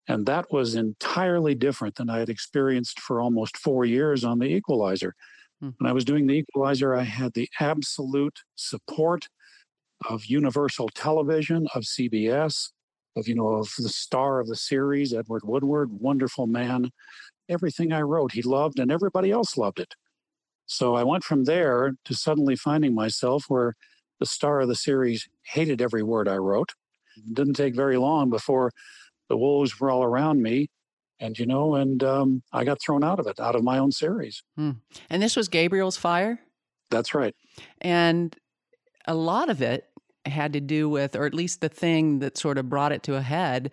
And 0.08 0.26
that 0.28 0.52
was 0.52 0.76
entirely 0.76 1.56
different 1.56 1.96
than 1.96 2.10
I 2.10 2.20
had 2.20 2.30
experienced 2.30 3.00
for 3.00 3.20
almost 3.20 3.58
four 3.58 3.86
years 3.86 4.24
on 4.24 4.40
the 4.40 4.46
equalizer. 4.46 5.16
Mm-hmm. 5.64 5.72
When 5.80 5.90
I 5.90 5.94
was 5.94 6.06
doing 6.06 6.28
the 6.28 6.36
equalizer, 6.36 6.96
I 6.96 7.04
had 7.04 7.34
the 7.34 7.50
absolute 7.60 8.40
support 8.56 9.28
of 10.10 10.26
Universal 10.26 10.90
Television, 10.90 11.68
of 11.74 11.84
CBS, 11.84 12.70
of, 13.16 13.28
you 13.28 13.36
know, 13.36 13.48
of 13.48 13.70
the 13.78 13.90
star 13.90 14.40
of 14.40 14.48
the 14.48 14.56
series, 14.56 15.14
Edward 15.14 15.44
Woodward, 15.46 15.90
wonderful 15.92 16.48
man. 16.48 16.92
Everything 17.50 17.94
I 17.94 18.02
wrote, 18.02 18.34
he 18.34 18.42
loved, 18.42 18.80
and 18.80 18.92
everybody 18.92 19.32
else 19.32 19.58
loved 19.58 19.80
it. 19.80 19.96
So 20.68 20.96
I 20.96 21.04
went 21.04 21.24
from 21.24 21.46
there 21.46 21.96
to 22.06 22.14
suddenly 22.14 22.56
finding 22.56 22.94
myself 22.94 23.46
where 23.48 23.76
the 24.20 24.26
star 24.26 24.62
of 24.62 24.68
the 24.68 24.76
series 24.76 25.28
hated 25.44 25.82
every 25.82 26.04
word 26.04 26.28
I 26.28 26.38
wrote. 26.38 26.74
It 27.18 27.34
didn't 27.34 27.54
take 27.54 27.76
very 27.76 27.98
long 27.98 28.30
before 28.30 28.72
the 29.30 29.38
wolves 29.38 29.80
were 29.80 29.90
all 29.90 30.04
around 30.04 30.42
me 30.42 30.70
and 31.20 31.38
you 31.40 31.46
know 31.46 31.76
and 31.76 32.04
um, 32.04 32.44
i 32.52 32.64
got 32.64 32.82
thrown 32.82 33.04
out 33.04 33.20
of 33.20 33.28
it 33.28 33.40
out 33.40 33.56
of 33.56 33.64
my 33.64 33.78
own 33.78 33.92
series. 33.92 34.44
Hmm. 34.56 34.72
and 35.10 35.22
this 35.22 35.36
was 35.36 35.48
gabriel's 35.48 35.98
fire? 35.98 36.40
That's 36.92 37.16
right. 37.16 37.36
And 37.82 38.36
a 39.08 39.16
lot 39.16 39.50
of 39.50 39.62
it 39.62 39.86
had 40.26 40.54
to 40.54 40.62
do 40.62 40.88
with 40.88 41.16
or 41.16 41.26
at 41.26 41.34
least 41.34 41.62
the 41.62 41.70
thing 41.70 42.20
that 42.20 42.38
sort 42.38 42.58
of 42.58 42.70
brought 42.70 42.92
it 42.92 43.04
to 43.04 43.16
a 43.16 43.22
head 43.22 43.72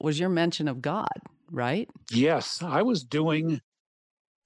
was 0.00 0.18
your 0.18 0.28
mention 0.28 0.68
of 0.68 0.82
god 0.82 1.08
right? 1.52 1.88
Yes. 2.12 2.62
I 2.62 2.82
was 2.82 3.02
doing 3.02 3.60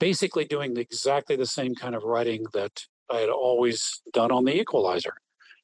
basically 0.01 0.47
doing 0.47 0.77
exactly 0.79 1.37
the 1.37 1.47
same 1.47 1.75
kind 1.75 1.95
of 1.95 2.03
writing 2.03 2.45
that 2.53 2.85
i 3.11 3.19
had 3.19 3.29
always 3.29 4.03
done 4.13 4.33
on 4.33 4.45
the 4.45 4.59
equalizer. 4.59 5.15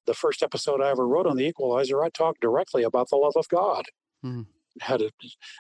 The 0.07 0.15
first 0.15 0.43
episode 0.43 0.81
i 0.81 0.91
ever 0.91 1.07
wrote 1.07 1.27
on 1.27 1.37
the 1.37 1.47
equalizer 1.47 2.03
i 2.03 2.09
talked 2.09 2.41
directly 2.41 2.83
about 2.83 3.09
the 3.11 3.17
love 3.17 3.35
of 3.37 3.49
god. 3.49 3.85
Hmm 4.23 4.43
had 4.81 5.03
an 5.03 5.11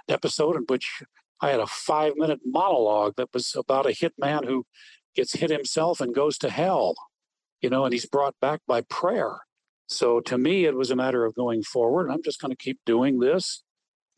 episode 0.08 0.56
in 0.56 0.62
which 0.68 1.02
I 1.40 1.50
had 1.50 1.60
a 1.60 1.66
five 1.66 2.14
minute 2.16 2.40
monologue 2.44 3.14
that 3.16 3.32
was 3.32 3.54
about 3.56 3.86
a 3.86 3.90
hitman 3.90 4.44
who 4.44 4.66
gets 5.14 5.34
hit 5.34 5.50
himself 5.50 6.00
and 6.00 6.14
goes 6.14 6.38
to 6.38 6.50
hell, 6.50 6.94
you 7.60 7.70
know, 7.70 7.84
and 7.84 7.92
he's 7.92 8.06
brought 8.06 8.34
back 8.40 8.60
by 8.66 8.82
prayer. 8.82 9.38
So 9.88 10.20
to 10.20 10.38
me, 10.38 10.66
it 10.66 10.76
was 10.76 10.90
a 10.90 10.96
matter 10.96 11.24
of 11.24 11.34
going 11.34 11.62
forward. 11.62 12.10
I'm 12.10 12.22
just 12.22 12.40
going 12.40 12.52
to 12.52 12.56
keep 12.56 12.78
doing 12.86 13.18
this. 13.18 13.62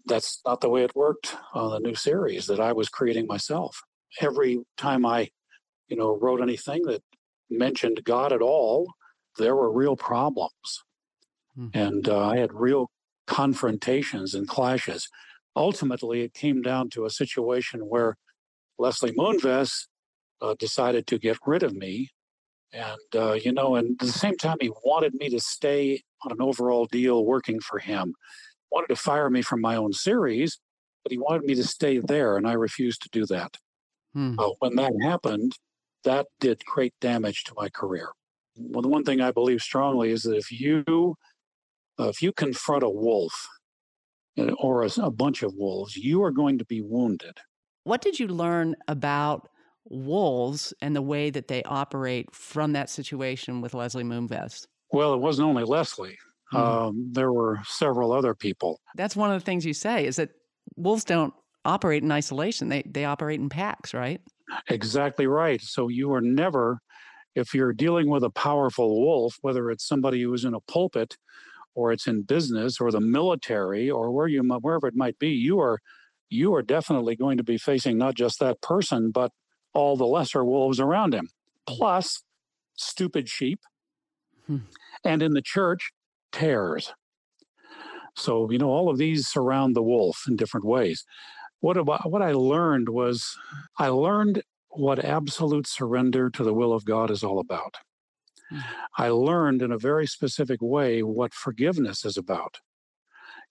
That's 0.05 0.41
not 0.45 0.61
the 0.61 0.69
way 0.69 0.83
it 0.83 0.97
worked 0.97 1.37
on 1.55 1.71
the 1.71 1.81
new 1.81 1.95
series 1.95 2.47
that 2.47 2.61
I 2.61 2.73
was 2.73 2.89
creating 2.89 3.27
myself. 3.27 3.81
Every 4.21 4.59
time 4.77 5.07
I, 5.07 5.31
you 5.89 5.97
know, 5.97 6.19
wrote 6.21 6.43
anything 6.43 6.83
that 6.87 7.03
mentioned 7.49 8.03
God 8.05 8.33
at 8.33 8.43
all, 8.43 8.93
there 9.39 9.57
were 9.57 9.73
real 9.73 9.97
problems. 9.97 10.83
Mm-hmm. 11.59 11.79
And 11.79 12.09
uh, 12.09 12.29
I 12.29 12.39
had 12.39 12.53
real 12.53 12.91
confrontations 13.27 14.35
and 14.35 14.49
clashes. 14.49 15.09
Ultimately, 15.55 16.23
it 16.23 16.35
came 16.35 16.63
down 16.63 16.91
to 16.91 17.05
a 17.05 17.11
situation 17.11 17.81
where 17.81 18.17
Leslie 18.79 19.13
Moonves 19.13 19.87
uh, 20.41 20.55
decided 20.59 21.07
to 21.07 21.19
get 21.19 21.39
rid 21.47 21.63
of 21.63 21.75
me. 21.75 22.09
And, 22.73 22.99
uh, 23.15 23.35
you 23.35 23.53
know, 23.53 23.77
and 23.77 24.01
at 24.01 24.07
the 24.07 24.13
same 24.13 24.37
time, 24.37 24.57
he 24.61 24.71
wanted 24.83 25.15
me 25.15 25.29
to 25.29 25.41
stay 25.41 26.03
on 26.25 26.33
an 26.33 26.41
overall 26.41 26.87
deal 26.87 27.25
working 27.25 27.61
for 27.61 27.79
him. 27.79 28.15
Wanted 28.71 28.89
to 28.89 28.97
fire 28.97 29.29
me 29.29 29.43
from 29.43 29.61
my 29.61 29.77
own 29.77 29.93
series, 29.93 30.59
but 31.05 31.13
he 31.13 31.19
wanted 31.19 31.45
me 31.45 31.55
to 31.55 31.65
stay 31.65 31.99
there, 31.99 32.39
and 32.39 32.49
I 32.49 32.55
refused 32.55 33.03
to 33.03 33.11
do 33.11 33.27
that. 33.27 33.59
Hmm. 34.15 34.39
Uh, 34.39 34.51
when 34.61 34.77
that 34.77 34.93
happened, 35.03 35.53
that 36.05 36.27
did 36.41 36.65
great 36.65 36.95
damage 37.01 37.45
to 37.45 37.55
my 37.57 37.69
career. 37.69 38.09
Well, 38.57 38.83
the 38.83 38.89
one 38.89 39.05
thing 39.05 39.21
I 39.21 39.31
believe 39.31 39.61
strongly 39.61 40.11
is 40.11 40.23
that 40.23 40.37
if 40.37 40.51
you 40.51 41.15
uh, 41.99 42.09
if 42.09 42.23
you 42.23 42.33
confront 42.33 42.83
a 42.83 42.91
wolf 42.91 43.33
uh, 44.39 44.53
or 44.59 44.85
a, 44.85 44.91
a 44.99 45.11
bunch 45.11 45.43
of 45.43 45.53
wolves, 45.55 45.97
you 45.97 46.23
are 46.23 46.31
going 46.31 46.59
to 46.59 46.65
be 46.65 46.81
wounded. 46.81 47.39
What 47.85 48.01
did 48.01 48.19
you 48.19 48.29
learn 48.29 48.77
about 48.89 49.49
wolves 49.87 50.73
and 50.81 50.95
the 50.95 51.03
way 51.03 51.31
that 51.31 51.49
they 51.49 51.63
operate 51.65 52.33
from 52.35 52.73
that 52.73 52.89
situation 52.89 53.61
with 53.61 53.75
Leslie 53.75 54.05
Moonves? 54.05 54.67
Well, 54.93 55.15
it 55.15 55.21
wasn't 55.21 55.49
only 55.49 55.65
Leslie. 55.65 56.17
Mm-hmm. 56.53 56.57
Um, 56.57 57.09
there 57.13 57.33
were 57.33 57.61
several 57.65 58.13
other 58.13 58.35
people. 58.35 58.81
That's 58.95 59.17
one 59.17 59.33
of 59.33 59.41
the 59.41 59.45
things 59.45 59.65
you 59.65 59.75
say 59.75 60.07
is 60.07 60.17
that 60.17 60.31
wolves 60.77 61.05
don't 61.05 61.35
operate 61.65 62.03
in 62.03 62.13
isolation. 62.13 62.69
They 62.69 62.83
they 62.83 63.05
operate 63.05 63.41
in 63.41 63.49
packs, 63.49 63.95
right? 63.95 64.21
Exactly 64.69 65.27
right. 65.27 65.61
So 65.63 65.89
you 65.89 66.13
are 66.13 66.21
never, 66.21 66.79
if 67.35 67.55
you're 67.55 67.73
dealing 67.73 68.11
with 68.11 68.23
a 68.23 68.31
powerful 68.31 69.01
wolf, 69.01 69.37
whether 69.41 69.71
it's 69.71 69.87
somebody 69.87 70.23
who's 70.23 70.45
in 70.45 70.55
a 70.55 70.61
pulpit, 70.61 71.17
or 71.75 71.93
it's 71.93 72.07
in 72.07 72.23
business, 72.23 72.81
or 72.81 72.91
the 72.91 73.01
military, 73.01 73.91
or 73.91 74.11
where 74.11 74.29
you 74.29 74.43
wherever 74.43 74.87
it 74.87 74.97
might 74.97 75.19
be, 75.19 75.29
you 75.29 75.61
are 75.61 75.79
you 76.29 76.55
are 76.55 76.63
definitely 76.63 77.15
going 77.15 77.37
to 77.37 77.45
be 77.45 77.59
facing 77.59 77.99
not 77.99 78.15
just 78.15 78.41
that 78.41 78.61
person, 78.63 79.11
but 79.11 79.31
all 79.75 79.97
the 79.97 80.07
lesser 80.07 80.45
wolves 80.45 80.81
around 80.81 81.15
him, 81.15 81.29
plus 81.67 82.23
stupid 82.75 83.29
sheep, 83.29 83.61
hmm. 84.47 84.59
and 85.05 85.23
in 85.23 85.33
the 85.33 85.43
church, 85.43 85.93
tares. 86.33 86.93
So, 88.17 88.51
you 88.51 88.59
know, 88.59 88.69
all 88.69 88.91
of 88.91 88.99
these 88.99 89.29
surround 89.29 89.75
the 89.75 89.83
wolf 89.83 90.25
in 90.29 90.37
different 90.37 90.67
ways. 90.67 91.05
What, 91.61 91.77
about, 91.77 92.11
what 92.11 92.23
I 92.23 92.33
learned 92.33 92.89
was 92.89 93.37
I 93.79 93.89
learned 93.89 94.43
what 94.71 95.05
absolute 95.05 95.67
surrender 95.67 96.31
to 96.31 96.43
the 96.43 96.55
will 96.55 96.73
of 96.73 96.85
God 96.85 97.11
is 97.11 97.23
all 97.23 97.39
about. 97.39 97.77
I 98.97 99.09
learned 99.09 99.63
in 99.63 99.73
a 99.73 99.79
very 99.79 100.07
specific 100.07 100.61
way 100.61 101.03
what 101.03 101.35
forgiveness 101.35 102.05
is 102.05 102.17
about. 102.17 102.59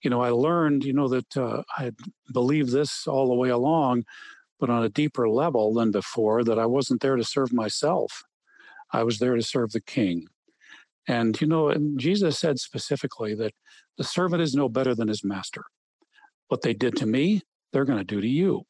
You 0.02 0.10
know, 0.10 0.20
I 0.20 0.30
learned, 0.30 0.84
you 0.84 0.92
know, 0.92 1.08
that 1.08 1.36
uh, 1.36 1.62
I 1.78 1.92
believed 2.32 2.72
this 2.72 3.06
all 3.06 3.28
the 3.28 3.34
way 3.34 3.50
along, 3.50 4.04
but 4.58 4.70
on 4.70 4.84
a 4.84 4.88
deeper 4.88 5.28
level 5.28 5.74
than 5.74 5.90
before, 5.90 6.42
that 6.44 6.58
I 6.58 6.66
wasn't 6.66 7.00
there 7.00 7.16
to 7.16 7.24
serve 7.24 7.52
myself. 7.52 8.24
I 8.92 9.04
was 9.04 9.18
there 9.18 9.36
to 9.36 9.42
serve 9.42 9.72
the 9.72 9.80
king. 9.80 10.26
And, 11.08 11.40
you 11.40 11.46
know, 11.46 11.68
and 11.68 11.98
Jesus 11.98 12.38
said 12.38 12.58
specifically 12.58 13.34
that 13.34 13.54
the 13.98 14.04
servant 14.04 14.42
is 14.42 14.54
no 14.54 14.68
better 14.68 14.94
than 14.94 15.08
his 15.08 15.24
master. 15.24 15.64
What 16.48 16.62
they 16.62 16.74
did 16.74 16.96
to 16.96 17.06
me, 17.06 17.42
they're 17.72 17.84
going 17.84 17.98
to 17.98 18.04
do 18.04 18.20
to 18.20 18.28
you. 18.28 18.62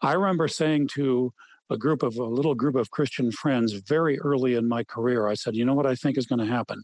I 0.00 0.12
remember 0.12 0.48
saying 0.48 0.88
to 0.94 1.32
a 1.70 1.76
group 1.76 2.02
of 2.02 2.16
a 2.16 2.24
little 2.24 2.54
group 2.54 2.76
of 2.76 2.90
Christian 2.90 3.32
friends 3.32 3.72
very 3.72 4.18
early 4.20 4.54
in 4.54 4.68
my 4.68 4.84
career, 4.84 5.26
I 5.26 5.34
said, 5.34 5.56
you 5.56 5.64
know 5.64 5.74
what 5.74 5.86
I 5.86 5.94
think 5.94 6.16
is 6.16 6.26
going 6.26 6.38
to 6.38 6.52
happen? 6.52 6.82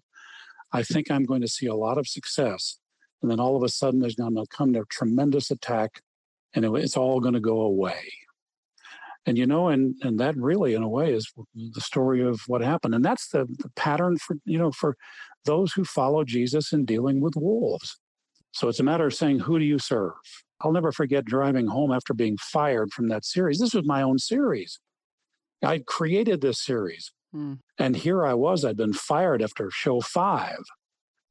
I 0.72 0.82
think 0.82 1.10
I'm 1.10 1.24
going 1.24 1.42
to 1.42 1.48
see 1.48 1.66
a 1.66 1.74
lot 1.74 1.98
of 1.98 2.08
success. 2.08 2.78
And 3.20 3.30
then 3.30 3.38
all 3.38 3.56
of 3.56 3.62
a 3.62 3.68
sudden, 3.68 4.00
there's 4.00 4.16
going 4.16 4.34
to 4.34 4.46
come 4.50 4.74
a 4.74 4.84
tremendous 4.86 5.50
attack 5.50 6.02
and 6.54 6.64
it's 6.76 6.96
all 6.96 7.20
going 7.20 7.34
to 7.34 7.40
go 7.40 7.60
away 7.60 8.00
and 9.26 9.38
you 9.38 9.46
know 9.46 9.68
and 9.68 9.94
and 10.02 10.18
that 10.18 10.36
really 10.36 10.74
in 10.74 10.82
a 10.82 10.88
way 10.88 11.12
is 11.12 11.32
the 11.54 11.80
story 11.80 12.22
of 12.22 12.40
what 12.46 12.60
happened 12.60 12.94
and 12.94 13.04
that's 13.04 13.28
the, 13.28 13.46
the 13.58 13.70
pattern 13.76 14.16
for 14.18 14.36
you 14.44 14.58
know 14.58 14.70
for 14.70 14.96
those 15.44 15.72
who 15.72 15.84
follow 15.84 16.24
jesus 16.24 16.72
in 16.72 16.84
dealing 16.84 17.20
with 17.20 17.34
wolves 17.36 17.98
so 18.52 18.68
it's 18.68 18.80
a 18.80 18.84
matter 18.84 19.06
of 19.06 19.14
saying 19.14 19.38
who 19.38 19.58
do 19.58 19.64
you 19.64 19.78
serve 19.78 20.12
i'll 20.62 20.72
never 20.72 20.92
forget 20.92 21.24
driving 21.24 21.66
home 21.66 21.92
after 21.92 22.14
being 22.14 22.36
fired 22.38 22.92
from 22.92 23.08
that 23.08 23.24
series 23.24 23.58
this 23.58 23.74
was 23.74 23.84
my 23.84 24.02
own 24.02 24.18
series 24.18 24.80
i 25.62 25.78
created 25.86 26.40
this 26.40 26.62
series 26.62 27.12
mm. 27.34 27.58
and 27.78 27.96
here 27.96 28.24
i 28.24 28.34
was 28.34 28.64
i'd 28.64 28.76
been 28.76 28.92
fired 28.92 29.42
after 29.42 29.70
show 29.70 30.00
five 30.00 30.58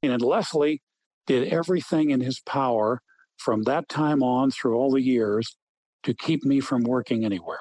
and 0.04 0.22
leslie 0.22 0.82
did 1.28 1.52
everything 1.52 2.10
in 2.10 2.22
his 2.22 2.40
power 2.42 3.02
from 3.38 3.64
that 3.64 3.88
time 3.90 4.22
on 4.22 4.52
through 4.52 4.76
all 4.76 4.92
the 4.92 5.02
years 5.02 5.56
to 6.04 6.14
keep 6.14 6.44
me 6.44 6.60
from 6.60 6.84
working 6.84 7.26
anywhere 7.26 7.60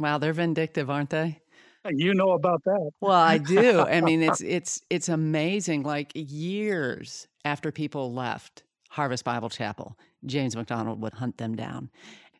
Wow, 0.00 0.16
they're 0.16 0.32
vindictive, 0.32 0.88
aren't 0.88 1.10
they? 1.10 1.40
You 1.88 2.14
know 2.14 2.32
about 2.32 2.64
that. 2.64 2.90
Well, 3.00 3.12
I 3.12 3.38
do. 3.38 3.80
I 3.80 4.00
mean, 4.00 4.22
it's 4.22 4.40
it's 4.40 4.80
it's 4.90 5.08
amazing. 5.08 5.82
Like 5.82 6.10
years 6.14 7.28
after 7.44 7.70
people 7.70 8.12
left 8.12 8.64
Harvest 8.88 9.24
Bible 9.24 9.50
Chapel, 9.50 9.96
James 10.26 10.56
MacDonald 10.56 11.00
would 11.02 11.14
hunt 11.14 11.38
them 11.38 11.56
down. 11.56 11.90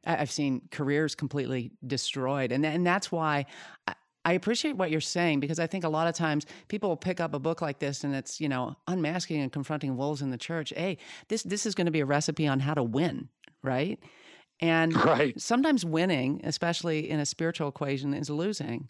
I've 0.04 0.30
seen 0.30 0.62
careers 0.70 1.14
completely 1.14 1.72
destroyed, 1.86 2.52
and 2.52 2.64
and 2.64 2.86
that's 2.86 3.12
why. 3.12 3.46
I 4.22 4.34
appreciate 4.34 4.76
what 4.76 4.90
you're 4.90 5.00
saying 5.00 5.40
because 5.40 5.58
I 5.58 5.66
think 5.66 5.82
a 5.82 5.88
lot 5.88 6.06
of 6.06 6.14
times 6.14 6.44
people 6.68 6.90
will 6.90 6.96
pick 6.96 7.20
up 7.20 7.32
a 7.32 7.38
book 7.38 7.62
like 7.62 7.78
this 7.78 8.04
and 8.04 8.14
it's, 8.14 8.38
you 8.38 8.50
know, 8.50 8.76
unmasking 8.86 9.40
and 9.40 9.50
confronting 9.50 9.96
wolves 9.96 10.20
in 10.20 10.30
the 10.30 10.36
church. 10.36 10.74
Hey, 10.76 10.98
this 11.28 11.42
this 11.42 11.64
is 11.64 11.74
going 11.74 11.86
to 11.86 11.90
be 11.90 12.00
a 12.00 12.06
recipe 12.06 12.46
on 12.46 12.60
how 12.60 12.74
to 12.74 12.82
win, 12.82 13.30
right? 13.62 13.98
And 14.60 14.94
right. 15.04 15.40
sometimes 15.40 15.84
winning, 15.84 16.42
especially 16.44 17.08
in 17.10 17.18
a 17.18 17.26
spiritual 17.26 17.68
equation, 17.68 18.12
is 18.12 18.28
losing. 18.28 18.88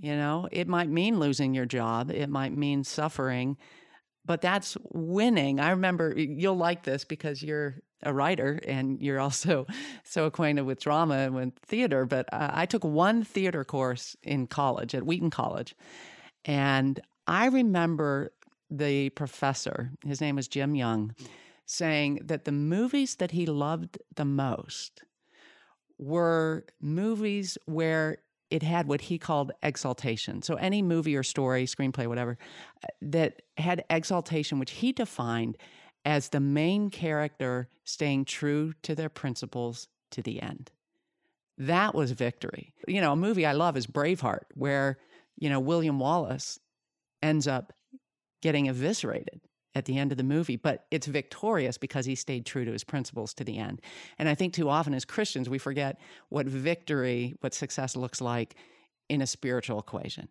You 0.00 0.16
know, 0.16 0.48
it 0.50 0.66
might 0.66 0.88
mean 0.88 1.20
losing 1.20 1.54
your 1.54 1.66
job, 1.66 2.10
it 2.10 2.28
might 2.28 2.56
mean 2.56 2.82
suffering, 2.84 3.56
but 4.24 4.40
that's 4.40 4.76
winning. 4.90 5.60
I 5.60 5.70
remember 5.70 6.18
you'll 6.18 6.56
like 6.56 6.84
this 6.84 7.04
because 7.04 7.42
you're 7.42 7.76
a 8.02 8.12
writer 8.12 8.60
and 8.66 9.00
you're 9.00 9.20
also 9.20 9.66
so 10.04 10.26
acquainted 10.26 10.62
with 10.62 10.80
drama 10.80 11.14
and 11.14 11.34
with 11.34 11.54
theater. 11.66 12.06
But 12.06 12.32
uh, 12.32 12.50
I 12.52 12.66
took 12.66 12.84
one 12.84 13.24
theater 13.24 13.64
course 13.64 14.16
in 14.22 14.46
college 14.46 14.94
at 14.94 15.04
Wheaton 15.04 15.30
College. 15.30 15.74
And 16.44 17.00
I 17.26 17.46
remember 17.46 18.32
the 18.70 19.10
professor, 19.10 19.92
his 20.04 20.20
name 20.20 20.36
was 20.36 20.48
Jim 20.48 20.74
Young 20.74 21.14
saying 21.66 22.20
that 22.22 22.44
the 22.44 22.52
movies 22.52 23.16
that 23.16 23.30
he 23.30 23.46
loved 23.46 23.98
the 24.14 24.24
most 24.24 25.02
were 25.98 26.64
movies 26.80 27.56
where 27.64 28.18
it 28.54 28.62
had 28.62 28.86
what 28.86 29.00
he 29.00 29.18
called 29.18 29.50
exaltation. 29.64 30.40
So, 30.40 30.54
any 30.54 30.80
movie 30.80 31.16
or 31.16 31.24
story, 31.24 31.66
screenplay, 31.66 32.06
whatever, 32.06 32.38
uh, 32.84 32.86
that 33.02 33.42
had 33.56 33.84
exaltation, 33.90 34.60
which 34.60 34.70
he 34.70 34.92
defined 34.92 35.58
as 36.04 36.28
the 36.28 36.38
main 36.38 36.88
character 36.88 37.68
staying 37.82 38.26
true 38.26 38.72
to 38.82 38.94
their 38.94 39.08
principles 39.08 39.88
to 40.12 40.22
the 40.22 40.40
end. 40.40 40.70
That 41.58 41.96
was 41.96 42.12
victory. 42.12 42.74
You 42.86 43.00
know, 43.00 43.14
a 43.14 43.16
movie 43.16 43.44
I 43.44 43.54
love 43.54 43.76
is 43.76 43.88
Braveheart, 43.88 44.44
where, 44.54 44.98
you 45.36 45.50
know, 45.50 45.58
William 45.58 45.98
Wallace 45.98 46.60
ends 47.20 47.48
up 47.48 47.72
getting 48.40 48.68
eviscerated 48.68 49.40
at 49.74 49.84
the 49.86 49.98
end 49.98 50.12
of 50.12 50.18
the 50.18 50.24
movie, 50.24 50.56
but 50.56 50.86
it's 50.90 51.06
victorious 51.06 51.78
because 51.78 52.06
he 52.06 52.14
stayed 52.14 52.46
true 52.46 52.64
to 52.64 52.72
his 52.72 52.84
principles 52.84 53.34
to 53.34 53.44
the 53.44 53.58
end. 53.58 53.80
And 54.18 54.28
I 54.28 54.34
think 54.34 54.54
too 54.54 54.68
often 54.68 54.94
as 54.94 55.04
Christians, 55.04 55.48
we 55.48 55.58
forget 55.58 56.00
what 56.28 56.46
victory, 56.46 57.34
what 57.40 57.54
success 57.54 57.96
looks 57.96 58.20
like 58.20 58.54
in 59.08 59.20
a 59.20 59.26
spiritual 59.26 59.78
equation. 59.78 60.28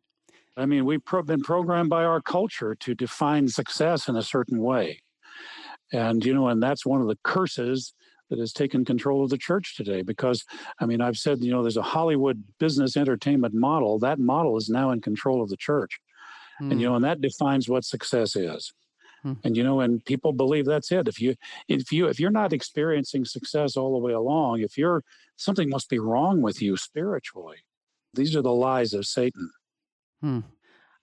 I 0.56 0.65
mean, 0.65 0.86
we've 0.86 1.03
pro- 1.03 1.23
been 1.23 1.41
programmed 1.41 1.89
by 1.89 2.03
our 2.03 2.21
culture 2.21 2.75
to 2.75 2.95
define 2.95 3.47
success 3.47 4.08
in 4.08 4.15
a 4.15 4.23
certain 4.23 4.60
way. 4.62 5.01
And, 5.91 6.23
you 6.23 6.34
know, 6.34 6.47
and 6.47 6.62
that's 6.62 6.86
one 6.86 7.01
of 7.01 7.08
the 7.08 7.17
curses 7.23 7.93
that 8.29 8.39
has 8.39 8.53
taken 8.53 8.86
control 8.86 9.23
of 9.23 9.29
the 9.29 9.38
church 9.38 9.75
today 9.75 10.01
because 10.01 10.43
i 10.79 10.88
mean 10.88 11.01
i've 11.01 11.17
said 11.17 11.43
you 11.43 11.51
know 11.51 11.62
there's 11.62 11.77
a 11.77 11.84
hollywood 11.84 12.43
business 12.58 12.97
entertainment 12.97 13.53
model 13.53 13.99
that 13.99 14.17
model 14.17 14.58
is 14.58 14.69
now 14.69 14.89
in 14.89 14.99
control 14.99 15.43
of 15.43 15.49
the 15.49 15.58
church 15.58 15.99
mm. 16.60 16.71
and 16.71 16.82
you 16.82 16.88
hmm. 16.88 16.93
know 16.93 16.95
and 16.95 17.06
that 17.06 17.21
defines 17.21 17.69
what 17.69 17.86
success 17.86 18.36
is 18.36 18.73
Hmm. 19.23 19.33
And 19.43 19.57
you 19.57 19.63
know, 19.63 19.79
and 19.79 20.03
people 20.03 20.33
believe 20.33 20.65
that's 20.65 20.91
it. 20.91 21.07
If 21.07 21.19
you 21.19 21.36
if 21.67 21.91
you 21.91 22.07
if 22.07 22.19
you're 22.19 22.31
not 22.31 22.53
experiencing 22.53 23.25
success 23.25 23.77
all 23.77 23.93
the 23.93 24.05
way 24.05 24.13
along, 24.13 24.59
if 24.59 24.77
you're 24.77 25.03
something 25.38 25.69
must 25.69 25.89
be 25.89 25.99
wrong 25.99 26.41
with 26.41 26.62
you 26.62 26.77
spiritually. 26.77 27.57
These 28.13 28.36
are 28.36 28.41
the 28.41 28.53
lies 28.53 28.93
of 28.93 29.05
Satan. 29.05 29.49
Hmm. 30.21 30.39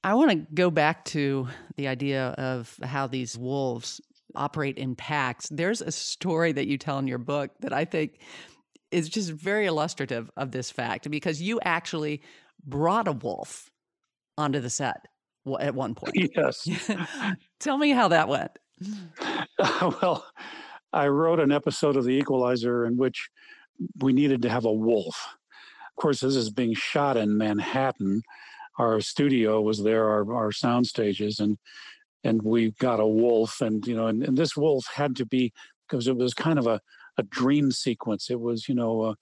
I 0.05 0.15
want 0.15 0.31
to 0.31 0.47
go 0.55 0.71
back 0.71 1.05
to 1.07 1.49
the 1.77 1.89
idea 1.89 2.29
of 2.39 2.75
how 2.83 3.07
these 3.07 3.37
wolves 3.37 4.01
operate 4.35 4.79
in 4.79 4.95
packs. 4.95 5.49
There's 5.51 5.83
a 5.83 5.93
story 5.93 6.53
that 6.53 6.69
you 6.69 6.79
tell 6.79 6.99
in 6.99 7.07
your 7.07 7.19
book 7.19 7.51
that 7.61 7.73
I 7.73 7.85
think 7.85 8.21
is 8.91 9.09
just 9.09 9.31
very 9.31 9.67
illustrative 9.67 10.31
of 10.37 10.53
this 10.53 10.71
fact 10.71 11.11
because 11.11 11.43
you 11.43 11.61
actually 11.65 12.23
brought 12.65 13.09
a 13.09 13.13
wolf 13.13 13.71
onto 14.39 14.61
the 14.61 14.71
set 14.71 15.07
at 15.59 15.75
one 15.75 15.95
point. 15.95 16.15
Yes. 16.37 16.69
Tell 17.61 17.79
me 17.79 17.91
how 17.91 18.09
that 18.09 18.29
went. 18.29 18.53
well, 19.59 20.25
I 20.93 21.09
wrote 21.09 21.41
an 21.41 21.53
episode 21.53 21.97
of 21.97 22.05
The 22.05 22.15
Equalizer 22.15 22.87
in 22.87 22.97
which 22.97 23.29
we 24.01 24.13
needed 24.13 24.43
to 24.43 24.49
have 24.49 24.65
a 24.65 24.73
wolf. 24.73 25.17
Of 25.97 26.03
course, 26.03 26.21
this 26.21 26.37
is 26.37 26.51
being 26.51 26.75
shot 26.75 27.17
in 27.17 27.37
Manhattan. 27.37 28.23
Our 28.79 29.01
studio 29.01 29.61
was 29.61 29.83
there, 29.83 30.09
our, 30.09 30.35
our 30.35 30.53
sound 30.53 30.87
stages, 30.87 31.41
and 31.41 31.59
and 32.25 32.43
we 32.43 32.73
got 32.73 33.01
a 33.01 33.07
wolf, 33.07 33.61
and 33.61 33.87
you 33.87 33.95
know, 33.95 34.07
and, 34.07 34.23
and 34.23 34.37
this 34.37 34.57
wolf 34.57 34.87
had 34.95 35.17
to 35.17 35.27
be 35.27 35.53
because 35.89 36.07
it 36.07 36.17
was 36.17 36.35
kind 36.35 36.59
of 36.59 36.67
a, 36.67 36.81
a 37.19 37.23
dream 37.25 37.71
sequence. 37.71 38.31
It 38.31 38.41
was, 38.41 38.69
you 38.69 38.75
know, 38.75 39.05
a 39.05 39.17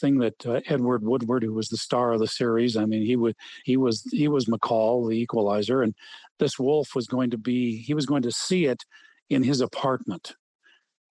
thing 0.00 0.18
that 0.18 0.46
uh, 0.46 0.60
Edward 0.66 1.04
Woodward, 1.04 1.42
who 1.42 1.52
was 1.52 1.68
the 1.68 1.76
star 1.76 2.12
of 2.12 2.20
the 2.20 2.26
series, 2.26 2.76
I 2.76 2.84
mean, 2.84 3.04
he 3.04 3.16
would 3.16 3.36
he 3.64 3.76
was 3.76 4.02
he 4.12 4.28
was 4.28 4.46
McCall, 4.46 5.08
the 5.08 5.16
Equalizer, 5.16 5.82
and 5.82 5.94
this 6.38 6.58
wolf 6.58 6.94
was 6.94 7.06
going 7.06 7.30
to 7.30 7.38
be 7.38 7.82
he 7.82 7.94
was 7.94 8.06
going 8.06 8.22
to 8.22 8.32
see 8.32 8.66
it 8.66 8.84
in 9.28 9.42
his 9.42 9.60
apartment. 9.60 10.34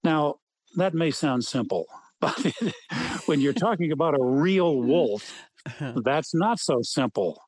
Now 0.04 0.36
that 0.76 0.94
may 0.94 1.12
sound 1.12 1.46
simple, 1.46 1.86
but 2.20 2.54
when 3.26 3.42
you're 3.42 3.54
talking 3.54 3.92
about 3.92 4.16
a 4.16 4.24
real 4.24 4.82
wolf, 4.82 5.32
that's 6.04 6.34
not 6.34 6.60
so 6.60 6.80
simple 6.82 7.40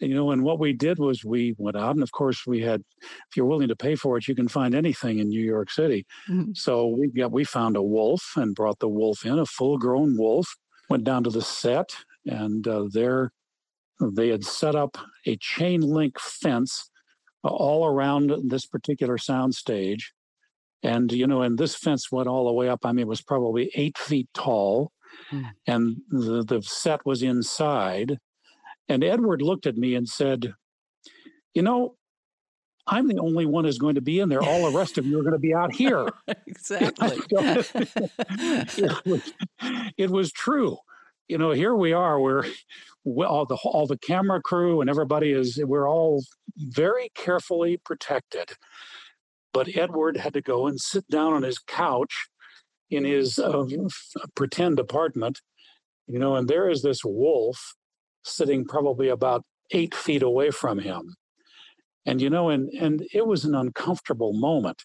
you 0.00 0.14
know, 0.14 0.30
and 0.30 0.42
what 0.42 0.58
we 0.58 0.72
did 0.72 0.98
was 0.98 1.24
we 1.24 1.54
went 1.58 1.76
out, 1.76 1.94
and 1.94 2.02
of 2.02 2.12
course 2.12 2.46
we 2.46 2.60
had, 2.60 2.82
if 3.02 3.36
you're 3.36 3.46
willing 3.46 3.68
to 3.68 3.76
pay 3.76 3.94
for 3.94 4.18
it, 4.18 4.28
you 4.28 4.34
can 4.34 4.48
find 4.48 4.74
anything 4.74 5.18
in 5.18 5.28
New 5.28 5.42
York 5.42 5.70
City. 5.70 6.06
Mm-hmm. 6.28 6.52
So 6.54 6.86
we 6.86 7.08
got 7.08 7.32
we 7.32 7.44
found 7.44 7.76
a 7.76 7.82
wolf 7.82 8.22
and 8.36 8.54
brought 8.54 8.78
the 8.78 8.88
wolf 8.88 9.24
in, 9.24 9.38
a 9.38 9.46
full-grown 9.46 10.16
wolf. 10.18 10.46
Went 10.88 11.04
down 11.04 11.24
to 11.24 11.30
the 11.30 11.42
set, 11.42 11.94
and 12.26 12.66
uh, 12.66 12.84
there 12.90 13.32
they 14.00 14.28
had 14.28 14.44
set 14.44 14.74
up 14.74 14.96
a 15.26 15.36
chain 15.36 15.80
link 15.80 16.18
fence 16.20 16.90
uh, 17.44 17.48
all 17.48 17.86
around 17.86 18.32
this 18.44 18.66
particular 18.66 19.18
sound 19.18 19.54
stage. 19.54 20.12
And 20.82 21.10
you 21.10 21.26
know, 21.26 21.42
and 21.42 21.58
this 21.58 21.74
fence 21.74 22.12
went 22.12 22.28
all 22.28 22.46
the 22.46 22.52
way 22.52 22.68
up. 22.68 22.80
I 22.84 22.92
mean, 22.92 23.02
it 23.02 23.08
was 23.08 23.22
probably 23.22 23.70
eight 23.74 23.98
feet 23.98 24.28
tall, 24.34 24.92
mm. 25.32 25.50
and 25.66 25.96
the 26.10 26.44
the 26.44 26.62
set 26.62 27.04
was 27.04 27.22
inside 27.22 28.18
and 28.88 29.02
Edward 29.02 29.42
looked 29.42 29.66
at 29.66 29.76
me 29.76 29.94
and 29.94 30.08
said, 30.08 30.54
You 31.54 31.62
know, 31.62 31.96
I'm 32.86 33.08
the 33.08 33.18
only 33.18 33.46
one 33.46 33.64
who's 33.64 33.78
going 33.78 33.96
to 33.96 34.00
be 34.00 34.20
in 34.20 34.28
there. 34.28 34.42
All 34.42 34.70
the 34.70 34.76
rest 34.76 34.96
of 34.96 35.06
you 35.06 35.18
are 35.18 35.22
going 35.22 35.32
to 35.32 35.38
be 35.38 35.54
out 35.54 35.74
here. 35.74 36.08
exactly. 36.46 37.18
it, 37.30 39.06
was, 39.06 39.32
it, 39.96 40.10
was, 40.10 40.32
true. 40.32 40.78
You 41.28 41.38
know, 41.38 41.50
here 41.50 41.74
we 41.74 41.92
are. 41.92 42.20
We're 42.20 42.44
all 43.26 43.44
the 43.46 43.56
all 43.64 43.86
the 43.86 43.98
camera 43.98 44.40
crew 44.40 44.80
and 44.80 44.88
everybody 44.88 45.32
is. 45.32 45.58
We're 45.62 45.88
all 45.88 46.22
very 46.56 47.10
carefully 47.14 47.76
protected. 47.76 48.52
But 49.52 49.74
Edward 49.76 50.16
had 50.18 50.34
to 50.34 50.42
go 50.42 50.66
and 50.66 50.80
sit 50.80 51.08
down 51.08 51.32
on 51.32 51.42
his 51.42 51.58
couch 51.58 52.28
in 52.90 53.04
his 53.04 53.38
uh, 53.38 53.64
pretend 54.34 54.78
apartment. 54.78 55.40
You 56.06 56.20
know, 56.20 56.36
and 56.36 56.46
there 56.46 56.68
is 56.68 56.82
this 56.82 57.04
wolf 57.04 57.74
sitting 58.24 58.64
probably 58.64 59.08
about 59.08 59.44
eight 59.72 59.94
feet 59.94 60.22
away 60.22 60.50
from 60.50 60.78
him. 60.78 61.16
And, 62.06 62.20
you 62.20 62.30
know, 62.30 62.50
and, 62.50 62.70
and 62.70 63.06
it 63.12 63.26
was 63.26 63.44
an 63.44 63.54
uncomfortable 63.54 64.32
moment. 64.32 64.84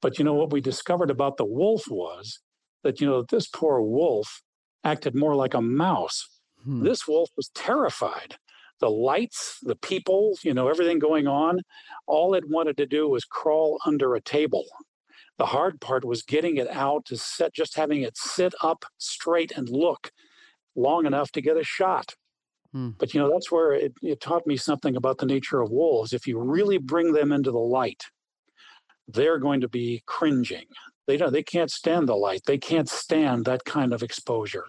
But, 0.00 0.18
you 0.18 0.24
know, 0.24 0.34
what 0.34 0.52
we 0.52 0.60
discovered 0.60 1.10
about 1.10 1.36
the 1.38 1.44
wolf 1.44 1.84
was 1.88 2.40
that, 2.84 3.00
you 3.00 3.06
know, 3.06 3.24
this 3.30 3.48
poor 3.48 3.80
wolf 3.80 4.42
acted 4.84 5.14
more 5.14 5.34
like 5.34 5.54
a 5.54 5.62
mouse. 5.62 6.28
Hmm. 6.64 6.84
This 6.84 7.08
wolf 7.08 7.30
was 7.36 7.50
terrified. 7.54 8.36
The 8.80 8.90
lights, 8.90 9.58
the 9.62 9.76
people, 9.76 10.36
you 10.42 10.52
know, 10.52 10.68
everything 10.68 10.98
going 10.98 11.26
on, 11.26 11.60
all 12.06 12.34
it 12.34 12.48
wanted 12.48 12.76
to 12.78 12.86
do 12.86 13.08
was 13.08 13.24
crawl 13.24 13.78
under 13.86 14.14
a 14.14 14.20
table. 14.20 14.66
The 15.38 15.46
hard 15.46 15.80
part 15.80 16.04
was 16.04 16.22
getting 16.22 16.56
it 16.56 16.68
out 16.68 17.06
to 17.06 17.16
set, 17.16 17.54
just 17.54 17.76
having 17.76 18.02
it 18.02 18.16
sit 18.16 18.54
up 18.62 18.84
straight 18.98 19.52
and 19.56 19.68
look 19.68 20.10
long 20.74 21.06
enough 21.06 21.30
to 21.32 21.40
get 21.40 21.56
a 21.56 21.64
shot. 21.64 22.14
Hmm. 22.72 22.90
But 22.98 23.12
you 23.12 23.20
know, 23.20 23.30
that's 23.30 23.52
where 23.52 23.72
it, 23.72 23.92
it 24.02 24.20
taught 24.20 24.46
me 24.46 24.56
something 24.56 24.96
about 24.96 25.18
the 25.18 25.26
nature 25.26 25.60
of 25.60 25.70
wolves. 25.70 26.12
If 26.12 26.26
you 26.26 26.38
really 26.38 26.78
bring 26.78 27.12
them 27.12 27.32
into 27.32 27.50
the 27.50 27.58
light, 27.58 28.02
they're 29.08 29.38
going 29.38 29.60
to 29.60 29.68
be 29.68 30.02
cringing. 30.06 30.66
They 31.06 31.16
don't 31.16 31.32
they 31.32 31.42
can't 31.42 31.70
stand 31.70 32.08
the 32.08 32.16
light. 32.16 32.42
They 32.46 32.58
can't 32.58 32.88
stand 32.88 33.44
that 33.44 33.64
kind 33.64 33.92
of 33.92 34.02
exposure. 34.02 34.66